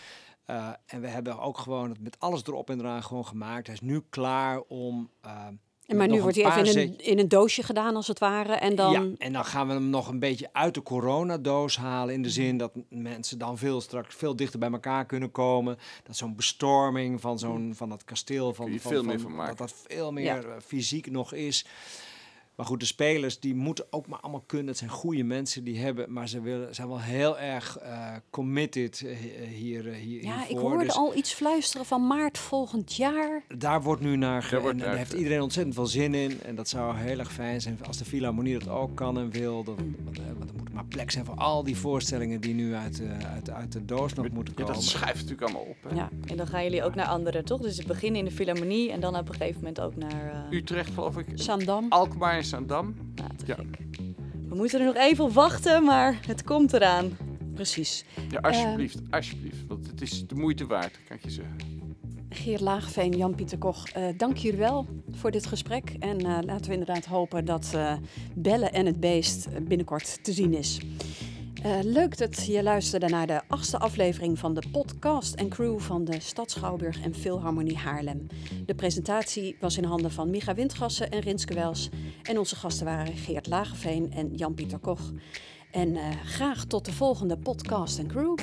Eh, 0.44 0.68
en 0.86 1.00
we 1.00 1.08
hebben 1.08 1.38
ook 1.38 1.58
gewoon 1.58 1.88
het 1.88 2.00
met 2.00 2.20
alles 2.20 2.42
erop 2.44 2.70
en 2.70 2.80
eraan 2.80 3.02
gewoon 3.02 3.26
gemaakt. 3.26 3.66
Hij 3.66 3.74
is 3.74 3.80
nu 3.80 4.02
klaar 4.10 4.60
om... 4.60 5.10
En 5.90 5.96
maar 5.96 6.08
nu 6.08 6.20
wordt 6.22 6.36
hij 6.36 6.44
even 6.44 6.80
in 6.80 6.88
een, 6.88 6.98
in 6.98 7.18
een 7.18 7.28
doosje 7.28 7.62
gedaan 7.62 7.96
als 7.96 8.06
het 8.06 8.18
ware. 8.18 8.52
En 8.52 8.74
dan... 8.76 8.92
ja, 8.92 9.04
en 9.18 9.32
dan 9.32 9.44
gaan 9.44 9.66
we 9.66 9.72
hem 9.72 9.90
nog 9.90 10.08
een 10.08 10.18
beetje 10.18 10.48
uit 10.52 10.74
de 10.74 10.82
coronadoos 10.82 11.76
halen. 11.76 12.14
In 12.14 12.22
de 12.22 12.30
zin 12.30 12.56
dat 12.58 12.72
mensen 12.88 13.38
dan 13.38 13.58
veel 13.58 13.80
straks 13.80 14.14
veel 14.14 14.36
dichter 14.36 14.58
bij 14.58 14.70
elkaar 14.70 15.06
kunnen 15.06 15.30
komen. 15.30 15.78
Dat 16.02 16.16
zo'n 16.16 16.36
bestorming 16.36 17.20
van, 17.20 17.38
zo'n, 17.38 17.72
van 17.76 17.88
dat 17.88 18.04
kasteel. 18.04 18.54
Van, 18.54 18.64
Kun 18.64 18.74
je 18.74 18.80
van, 18.80 18.90
veel 18.90 19.00
van- 19.00 19.08
meer 19.10 19.20
van 19.20 19.34
maken. 19.34 19.56
Dat 19.56 19.68
dat 19.68 19.84
veel 19.88 20.12
meer 20.12 20.24
Ja. 20.24 20.36
eh, 20.38 20.50
fysiek 20.66 21.10
nog 21.10 21.32
is. 21.34 21.64
Maar 22.60 22.68
goed, 22.68 22.80
de 22.80 22.86
spelers 22.86 23.40
die 23.40 23.54
moeten 23.54 23.84
ook 23.90 24.06
maar 24.06 24.20
allemaal 24.20 24.42
kunnen. 24.46 24.66
Het 24.68 24.76
zijn 24.78 24.90
goede 24.90 25.22
mensen 25.22 25.64
die 25.64 25.78
hebben, 25.78 26.12
maar 26.12 26.28
ze 26.28 26.40
willen, 26.40 26.74
zijn 26.74 26.88
wel 26.88 27.00
heel 27.00 27.38
erg 27.38 27.78
eh, 27.78 28.08
committed 28.30 29.02
eh, 29.06 29.16
hier, 29.48 29.88
eh, 29.88 29.94
hier 29.94 30.22
ja, 30.24 30.48
ik 30.48 30.56
hoorde 30.56 30.84
Dus 30.84 30.94
al 30.96 31.16
iets 31.16 31.32
fluisteren 31.32 31.86
van 31.86 32.06
maart 32.06 32.38
volgend 32.38 32.96
jaar. 32.96 33.42
daar 33.58 33.82
wordt 33.82 34.02
nu 34.02 34.16
naar 34.16 34.42
ge- 34.42 34.68
en, 34.68 34.78
daar 34.78 34.96
heeft 34.96 35.12
iedereen 35.12 35.40
ontzettend 35.42 35.74
veel 35.74 35.86
zin 35.86 36.14
in. 36.14 36.40
En 36.42 36.54
dat 36.54 36.68
zou 36.68 36.96
heel 36.96 37.18
erg 37.18 37.32
fijn 37.32 37.60
zijn 37.60 37.78
als 37.86 37.96
de 37.96 38.04
Philharmonie 38.04 38.58
dat 38.58 38.68
ook 38.68 38.94
kan 38.96 39.18
en 39.18 39.30
wil. 39.30 39.64
Want, 39.64 39.78
eh, 39.78 40.24
want 40.38 40.50
er 40.50 40.56
moet 40.56 40.72
maar 40.72 40.84
plek 40.84 41.10
zijn 41.10 41.24
voor 41.24 41.34
al 41.34 41.62
die 41.64 41.76
voorstellingen 41.76 42.40
die 42.40 42.54
nu 42.54 42.74
uit, 42.74 43.02
eh, 43.02 43.32
uit, 43.34 43.50
uit 43.50 43.72
de 43.72 43.84
doos 43.84 44.14
nog 44.14 44.28
moeten 44.30 44.54
Ja, 44.56 44.60
komen. 44.62 44.74
dat 44.80 44.88
schuift 44.88 45.14
natuurlijk 45.14 45.42
allemaal 45.42 45.62
op. 45.68 45.76
Hè. 45.88 45.94
Ja. 45.96 46.08
En 46.26 46.36
dan 46.36 46.46
gaan 46.46 46.62
jullie 46.62 46.84
ook 46.84 46.94
naar 46.94 47.06
anderen, 47.06 47.44
toch? 47.44 47.60
Dus 47.60 47.76
het 47.76 47.86
begin 47.86 48.16
in 48.16 48.24
de 48.24 48.30
Philharmonie 48.30 48.92
en 48.92 49.00
dan 49.00 49.16
op 49.16 49.28
een 49.28 49.34
gegeven 49.34 49.58
moment 49.58 49.80
ook 49.80 49.96
naar... 49.96 50.46
eh, 50.50 50.58
Utrecht, 50.58 50.90
geloof 50.94 51.16
ik. 51.16 51.26
Zandam. 51.34 51.86
Alkmaar 51.88 52.44
Zaandam. 52.50 52.94
Ja. 53.46 53.56
We 54.48 54.54
moeten 54.54 54.80
er 54.80 54.86
nog 54.86 54.96
even 54.96 55.24
op 55.24 55.32
wachten, 55.32 55.84
maar 55.84 56.20
het 56.26 56.44
komt 56.44 56.72
eraan. 56.72 57.16
Precies. 57.54 58.04
Ja, 58.30 58.38
alsjeblieft, 58.38 59.00
alsjeblieft. 59.10 59.66
Want 59.66 59.86
het 59.86 60.00
is 60.00 60.26
de 60.26 60.34
moeite 60.34 60.66
waard, 60.66 60.98
kan 61.08 61.16
ik 61.16 61.22
je 61.22 61.30
zeggen. 61.30 61.56
Geert 62.28 62.60
Laagveen, 62.60 63.16
Jan-Pieter 63.16 63.58
Koch, 63.58 63.88
eh, 63.88 64.04
dank 64.16 64.36
jullie 64.36 64.58
wel 64.58 64.86
voor 65.10 65.30
dit 65.30 65.46
gesprek. 65.46 65.90
En 65.98 66.18
eh, 66.18 66.38
laten 66.44 66.66
we 66.66 66.72
inderdaad 66.72 67.04
hopen 67.04 67.44
dat 67.44 67.70
eh, 67.74 67.92
Bellen 68.34 68.72
en 68.72 68.86
het 68.86 69.00
Beest 69.00 69.46
eh, 69.46 69.60
binnenkort 69.62 70.24
te 70.24 70.32
zien 70.32 70.54
is. 70.54 70.80
Eh, 71.62 71.78
leuk 71.82 72.18
dat 72.18 72.46
je 72.46 72.62
luisterde 72.62 73.08
naar 73.08 73.26
de 73.26 73.40
achtste 73.48 73.78
aflevering 73.78 74.38
van 74.38 74.54
de 74.54 74.62
podcast 74.72 75.34
en 75.34 75.48
crew 75.48 75.80
van 75.80 76.04
de 76.04 76.20
Stad 76.20 76.50
Schouwburg 76.50 77.02
en 77.02 77.14
Philharmonie 77.14 77.76
Haarlem. 77.76 78.26
De 78.66 78.74
presentatie 78.74 79.56
was 79.60 79.76
in 79.76 79.84
handen 79.84 80.10
van 80.10 80.30
Micha 80.30 80.54
Windgassen 80.54 81.10
en 81.10 81.20
Rinske 81.20 81.54
Wels. 81.54 81.88
En 82.22 82.38
onze 82.38 82.56
gasten 82.56 82.86
waren 82.86 83.16
Geert 83.16 83.46
Lageveen 83.46 84.12
en 84.12 84.34
Jan-Pieter 84.34 84.78
Koch. 84.78 85.12
En 85.70 85.96
eh, 85.96 86.04
graag 86.24 86.64
tot 86.64 86.84
de 86.84 86.92
volgende 86.92 87.38
podcast 87.38 87.98
en 87.98 88.06
crew. 88.06 88.36